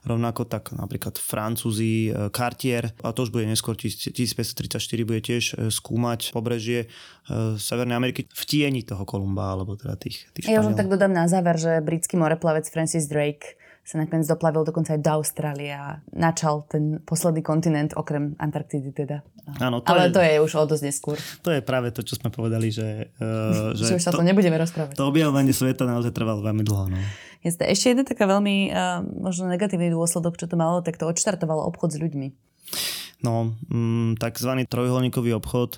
Rovnako 0.01 0.49
tak 0.49 0.73
napríklad 0.73 1.21
Francúzi, 1.21 2.09
e, 2.09 2.29
Cartier, 2.33 2.97
a 3.05 3.13
to 3.13 3.29
už 3.29 3.31
bude 3.31 3.45
neskôr 3.45 3.77
1534, 3.77 4.81
bude 5.05 5.21
tiež 5.21 5.43
e, 5.55 5.69
skúmať 5.69 6.33
pobrežie 6.33 6.89
Severnej 7.57 7.97
Ameriky 7.97 8.29
v 8.29 8.43
tieni 8.45 8.85
toho 8.85 9.01
Kolumba, 9.01 9.53
alebo 9.57 9.73
teda 9.73 9.97
tých, 9.97 10.29
tých 10.33 10.45
Ja 10.49 10.61
už 10.61 10.77
tak 10.77 10.89
dodám 10.89 11.09
na 11.09 11.25
záver, 11.25 11.57
že 11.57 11.81
britský 11.81 12.21
moreplavec 12.21 12.69
Francis 12.69 13.09
Drake 13.09 13.57
sa 13.85 14.01
nakoniec 14.01 14.25
doplavil 14.25 14.65
dokonca 14.65 14.97
aj 14.97 15.01
do 15.05 15.11
Austrálie 15.21 15.69
a 15.69 16.01
načal 16.09 16.65
ten 16.65 16.97
posledný 17.05 17.45
kontinent, 17.45 17.93
okrem 17.93 18.33
Antarktidy 18.41 18.89
teda. 18.89 19.21
Áno, 19.61 19.85
to 19.85 19.93
Ale 19.93 20.09
je, 20.09 20.13
to 20.17 20.21
je 20.25 20.33
už 20.41 20.51
o 20.57 20.65
dosť 20.65 20.83
neskôr. 20.89 21.17
To 21.45 21.53
je 21.53 21.61
práve 21.61 21.93
to, 21.93 22.01
čo 22.01 22.17
sme 22.17 22.33
povedali, 22.33 22.73
že... 22.73 23.13
Uh, 23.21 23.77
že, 23.77 23.93
že 23.93 24.01
už 24.01 24.01
sa 24.01 24.09
to, 24.09 24.25
to 24.25 24.25
nebudeme 24.25 24.57
rozprávať. 24.57 24.97
To 24.97 25.05
objavovanie 25.05 25.53
sveta 25.53 25.85
naozaj 25.85 26.17
trvalo 26.17 26.41
veľmi 26.41 26.65
dlho. 26.65 26.89
No. 26.89 26.97
Jasne. 27.45 27.69
Ešte 27.69 27.93
jeden 27.93 28.09
taká 28.09 28.25
veľmi 28.25 28.73
uh, 28.73 29.05
možno 29.05 29.45
negatívny 29.53 29.93
dôsledok, 29.93 30.41
čo 30.41 30.49
to 30.49 30.57
malo, 30.57 30.81
tak 30.81 30.97
to 30.97 31.05
odštartovalo 31.05 31.61
obchod 31.69 31.93
s 31.93 32.01
ľuďmi. 32.01 32.27
No, 33.21 33.53
mm, 33.69 34.17
takzvaný 34.17 34.65
trojuholníkový 34.65 35.37
obchod 35.37 35.77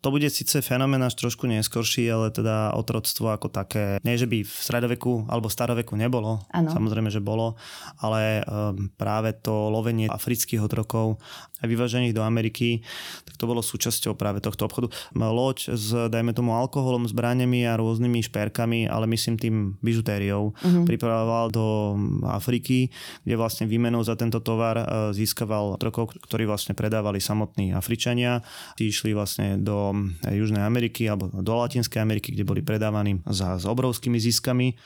to 0.00 0.08
bude 0.14 0.30
síce 0.30 0.62
fenomén 0.62 1.02
až 1.02 1.18
trošku 1.18 1.50
neskorší, 1.50 2.06
ale 2.06 2.30
teda 2.30 2.70
otroctvo 2.78 3.34
ako 3.34 3.50
také, 3.50 3.98
nie 4.06 4.14
že 4.14 4.30
by 4.30 4.46
v 4.46 4.54
stredoveku 4.54 5.26
alebo 5.26 5.50
staroveku 5.50 5.98
nebolo, 5.98 6.38
ano. 6.54 6.70
samozrejme, 6.70 7.10
že 7.10 7.18
bolo, 7.18 7.58
ale 7.98 8.46
um, 8.46 8.88
práve 8.94 9.34
to 9.42 9.50
lovenie 9.68 10.06
afrických 10.06 10.62
otrokov 10.62 11.18
a 11.58 11.64
vyváženie 11.64 12.12
ich 12.12 12.16
do 12.16 12.22
Ameriky, 12.22 12.84
tak 13.24 13.40
to 13.40 13.48
bolo 13.48 13.64
súčasťou 13.64 14.12
práve 14.14 14.44
tohto 14.44 14.68
obchodu. 14.68 14.92
Loď 15.16 15.72
s, 15.72 15.88
dajme 16.12 16.36
tomu, 16.36 16.52
alkoholom, 16.52 17.08
zbraniami 17.08 17.64
a 17.64 17.80
rôznymi 17.80 18.28
šperkami, 18.28 18.86
ale 18.86 19.08
myslím 19.08 19.40
tým 19.40 19.56
bižutériou, 19.80 20.52
uh-huh. 20.52 20.84
pripravoval 20.84 21.48
do 21.48 21.96
Afriky, 22.28 22.92
kde 23.24 23.34
vlastne 23.40 23.64
výmenou 23.64 24.04
za 24.04 24.14
tento 24.20 24.44
tovar 24.44 24.76
uh, 24.76 24.84
získaval 25.16 25.80
otrokov, 25.80 26.12
ktorí 26.28 26.44
vlastne 26.44 26.76
predávali 26.76 27.18
samotní 27.24 27.72
Afričania. 27.72 28.44
Tí 28.76 28.92
išli 28.92 29.16
vlastne 29.16 29.55
do 29.60 29.92
Južnej 30.24 30.62
Ameriky 30.62 31.08
alebo 31.08 31.28
do 31.32 31.52
Latinskej 31.56 32.00
Ameriky, 32.00 32.32
kde 32.32 32.44
boli 32.46 32.60
predávaní 32.60 33.20
za, 33.28 33.56
s 33.56 33.64
obrovskými 33.64 34.16
ziskami. 34.20 34.76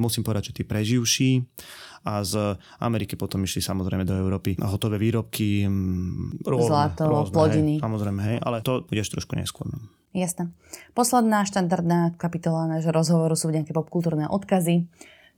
Musím 0.00 0.24
povedať, 0.24 0.52
že 0.52 0.56
tí 0.60 0.62
preživší 0.64 1.44
a 2.02 2.24
z 2.24 2.56
Ameriky 2.80 3.14
potom 3.14 3.44
išli 3.44 3.60
samozrejme 3.60 4.02
do 4.08 4.16
Európy 4.16 4.56
hotové 4.58 4.96
výrobky. 4.96 5.68
Mm, 5.68 6.42
rôzne, 6.42 6.72
Zlato, 6.72 7.04
rôzne, 7.06 7.34
plodiny. 7.34 7.74
Hej, 7.76 7.84
samozrejme, 7.84 8.20
hej, 8.24 8.36
ale 8.40 8.64
to 8.64 8.82
budeš 8.88 9.12
trošku 9.12 9.36
neskôr. 9.36 9.68
No. 9.70 9.78
Jasné. 10.12 10.52
Posledná 10.92 11.44
štandardná 11.44 12.16
kapitola 12.16 12.68
nášho 12.68 12.92
rozhovoru 12.92 13.32
sú 13.36 13.48
nejaké 13.52 13.72
popkultúrne 13.72 14.28
odkazy. 14.28 14.88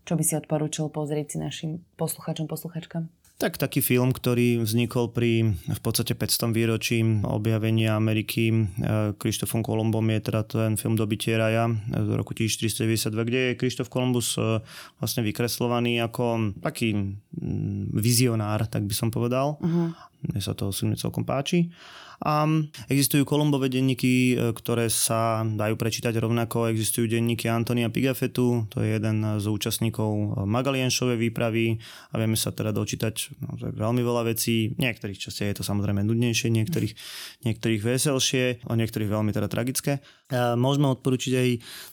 Čo 0.05 0.21
by 0.21 0.23
si 0.23 0.35
odporúčil 0.37 0.93
pozrieť 0.93 1.35
si 1.35 1.37
našim 1.41 1.71
posluchačom, 1.97 2.45
posluchačkám? 2.45 3.09
Tak 3.35 3.59
taký 3.59 3.83
film, 3.83 4.15
ktorý 4.15 4.63
vznikol 4.63 5.11
pri 5.11 5.59
v 5.59 5.81
podstate 5.83 6.15
500. 6.15 6.55
výročí 6.55 7.03
objavenia 7.27 7.99
Ameriky 7.99 8.71
Krištofom 9.19 9.59
e, 9.59 9.65
Kolumbom 9.67 10.07
je 10.07 10.21
teda 10.23 10.41
ten 10.47 10.79
film 10.79 10.95
Dobitie 10.95 11.35
raja 11.35 11.67
z 11.91 12.11
roku 12.15 12.31
1492, 12.31 13.11
kde 13.11 13.41
je 13.51 13.59
Krištof 13.59 13.91
Kolumbus 13.91 14.39
e, 14.39 14.63
vlastne 15.03 15.27
vykreslovaný 15.27 15.99
ako 16.07 16.55
taký 16.63 17.19
vizionár, 17.91 18.71
tak 18.71 18.87
by 18.87 18.95
som 18.95 19.11
povedal. 19.11 19.59
Uh-huh. 19.59 19.91
Mne 20.31 20.41
sa 20.41 20.55
to 20.55 20.71
celkom 20.71 21.27
páči. 21.27 21.75
A 22.25 22.49
existujú 22.89 23.29
Kolumbové 23.29 23.69
denníky, 23.69 24.33
e, 24.33 24.57
ktoré 24.57 24.89
sa 24.89 25.45
dajú 25.45 25.77
prečítať 25.77 26.17
rovnako. 26.17 26.73
Existujú 26.73 27.05
denníky 27.05 27.53
Antonia 27.53 27.93
Pigafetu, 27.93 28.65
to 28.73 28.81
je 28.81 28.97
jeden 28.97 29.21
z 29.21 29.45
účastníkov 29.45 30.41
Magalienšovej 30.49 31.21
výpravy 31.21 31.77
a 32.11 32.15
vieme 32.17 32.41
sa 32.41 32.49
teda 32.49 32.73
dočítať 32.73 33.37
no, 33.45 33.61
veľmi 33.61 34.01
veľa 34.01 34.33
vecí. 34.33 34.73
Niektorých 34.81 35.21
častiach 35.21 35.53
je 35.53 35.57
to 35.61 35.65
samozrejme 35.69 36.01
nudnejšie, 36.01 36.49
niektorých, 36.49 36.97
niektorých 37.45 37.81
veselšie 37.85 38.65
a 38.65 38.73
niektorých 38.73 39.13
veľmi 39.13 39.29
teda 39.37 39.53
tragické. 39.53 40.01
A 40.33 40.57
môžeme 40.57 40.89
odporučiť 40.97 41.33
aj 41.37 41.49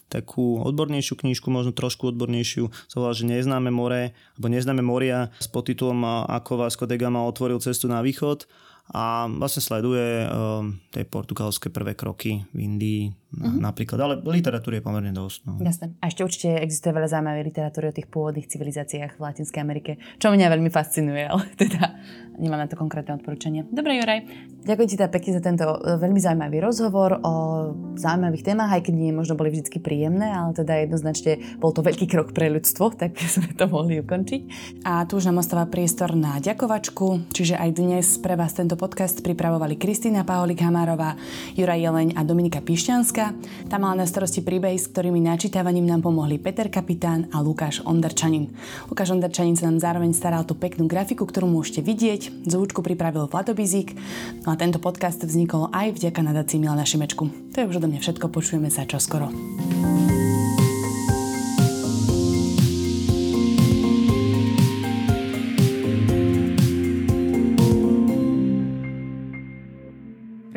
takú 0.08 0.64
odbornejšiu 0.64 1.20
knižku, 1.20 1.52
možno 1.52 1.76
trošku 1.76 2.08
odbornejšiu, 2.08 2.72
sa 2.88 2.96
volá, 2.96 3.12
že 3.12 3.28
Neznáme 3.28 3.68
more, 3.68 4.16
alebo 4.16 4.46
Neznáme 4.48 4.80
moria 4.80 5.28
s 5.36 5.48
podtitulom 5.52 6.24
Ako 6.24 6.56
Vasco 6.56 6.88
de 6.88 6.96
Gama 6.96 7.20
otvoril 7.28 7.60
cestu 7.60 7.84
na 7.84 8.00
východ 8.00 8.48
a 8.90 9.30
vlastne 9.30 9.62
sleduje 9.62 10.26
uh, 10.26 10.66
tie 10.90 11.06
portugalské 11.06 11.70
prvé 11.70 11.94
kroky 11.94 12.42
v 12.50 12.58
Indii 12.58 13.02
uh-huh. 13.32 13.58
napríklad, 13.58 13.98
ale 13.98 14.14
literatúry 14.20 14.78
je 14.80 14.84
pomerne 14.84 15.12
dosť. 15.12 15.38
No. 15.48 15.56
Jasne. 15.58 15.96
A 16.04 16.08
ešte 16.08 16.22
určite 16.24 16.48
existuje 16.60 16.92
veľa 16.92 17.08
zaujímavej 17.08 17.44
literatúry 17.48 17.84
o 17.88 17.96
tých 17.96 18.08
pôvodných 18.08 18.48
civilizáciách 18.48 19.16
v 19.16 19.20
Latinskej 19.20 19.60
Amerike, 19.60 19.92
čo 20.20 20.28
mňa 20.28 20.52
veľmi 20.52 20.70
fascinuje, 20.72 21.24
ale 21.32 21.44
teda 21.56 21.96
nemám 22.36 22.64
na 22.64 22.68
to 22.68 22.76
konkrétne 22.80 23.16
odporúčanie. 23.16 23.68
Dobre, 23.68 24.00
Juraj, 24.00 24.24
ďakujem 24.64 24.88
ti 24.88 24.96
teda 24.96 25.10
pekne 25.12 25.30
za 25.36 25.42
tento 25.44 25.66
e, 25.68 26.00
veľmi 26.00 26.20
zaujímavý 26.20 26.58
rozhovor 26.64 27.20
o 27.20 27.34
zaujímavých 27.96 28.46
témach, 28.46 28.72
aj 28.72 28.88
keď 28.88 28.94
nie 28.96 29.12
možno 29.12 29.36
boli 29.36 29.52
vždy 29.52 29.78
príjemné, 29.80 30.32
ale 30.32 30.56
teda 30.56 30.80
jednoznačne 30.84 31.60
bol 31.60 31.72
to 31.76 31.84
veľký 31.84 32.08
krok 32.08 32.32
pre 32.32 32.48
ľudstvo, 32.48 32.92
tak 33.00 33.16
sme 33.20 33.52
to 33.52 33.68
mohli 33.68 34.00
ukončiť. 34.00 34.40
A 34.88 35.04
tu 35.04 35.20
už 35.20 35.28
nám 35.28 35.44
ostáva 35.44 35.68
priestor 35.68 36.16
na 36.16 36.40
ďakovačku, 36.40 37.32
čiže 37.32 37.56
aj 37.56 37.70
dnes 37.76 38.06
pre 38.20 38.34
vás 38.34 38.56
tento 38.56 38.74
podcast 38.80 39.20
pripravovali 39.20 39.76
Kristýna 39.76 40.24
Paholik 40.24 40.64
Hamárová, 40.64 41.16
Juraj 41.54 41.80
Jeleň 41.80 42.08
a 42.16 42.20
Dominika 42.24 42.64
Pišťanská. 42.64 43.21
Tam 43.70 43.78
mala 43.86 44.02
na 44.02 44.06
starosti 44.08 44.42
príbeh, 44.42 44.74
s 44.74 44.90
ktorými 44.90 45.22
načítavaním 45.22 45.86
nám 45.86 46.02
pomohli 46.02 46.40
Peter 46.40 46.66
Kapitán 46.66 47.30
a 47.30 47.38
Lukáš 47.38 47.84
Onderčanin. 47.86 48.50
Lukáš 48.90 49.14
Onderčanin 49.14 49.54
sa 49.54 49.70
nám 49.70 49.78
zároveň 49.78 50.10
staral 50.16 50.42
tú 50.42 50.58
peknú 50.58 50.90
grafiku, 50.90 51.28
ktorú 51.28 51.46
môžete 51.46 51.84
vidieť. 51.84 52.48
Zvučku 52.48 52.82
pripravil 52.82 53.28
Vlado 53.28 53.52
Bizík. 53.52 53.94
No 54.42 54.54
a 54.54 54.58
tento 54.58 54.82
podcast 54.82 55.22
vznikol 55.22 55.70
aj 55.70 55.98
vďaka 56.00 56.20
nadácii 56.24 56.58
Milana 56.58 56.88
Šimečku. 56.88 57.52
To 57.52 57.56
je 57.60 57.68
už 57.68 57.78
odo 57.78 57.92
mňa 57.92 58.00
všetko, 58.00 58.32
počujeme 58.32 58.72
sa 58.72 58.88
čoskoro. 58.88 59.28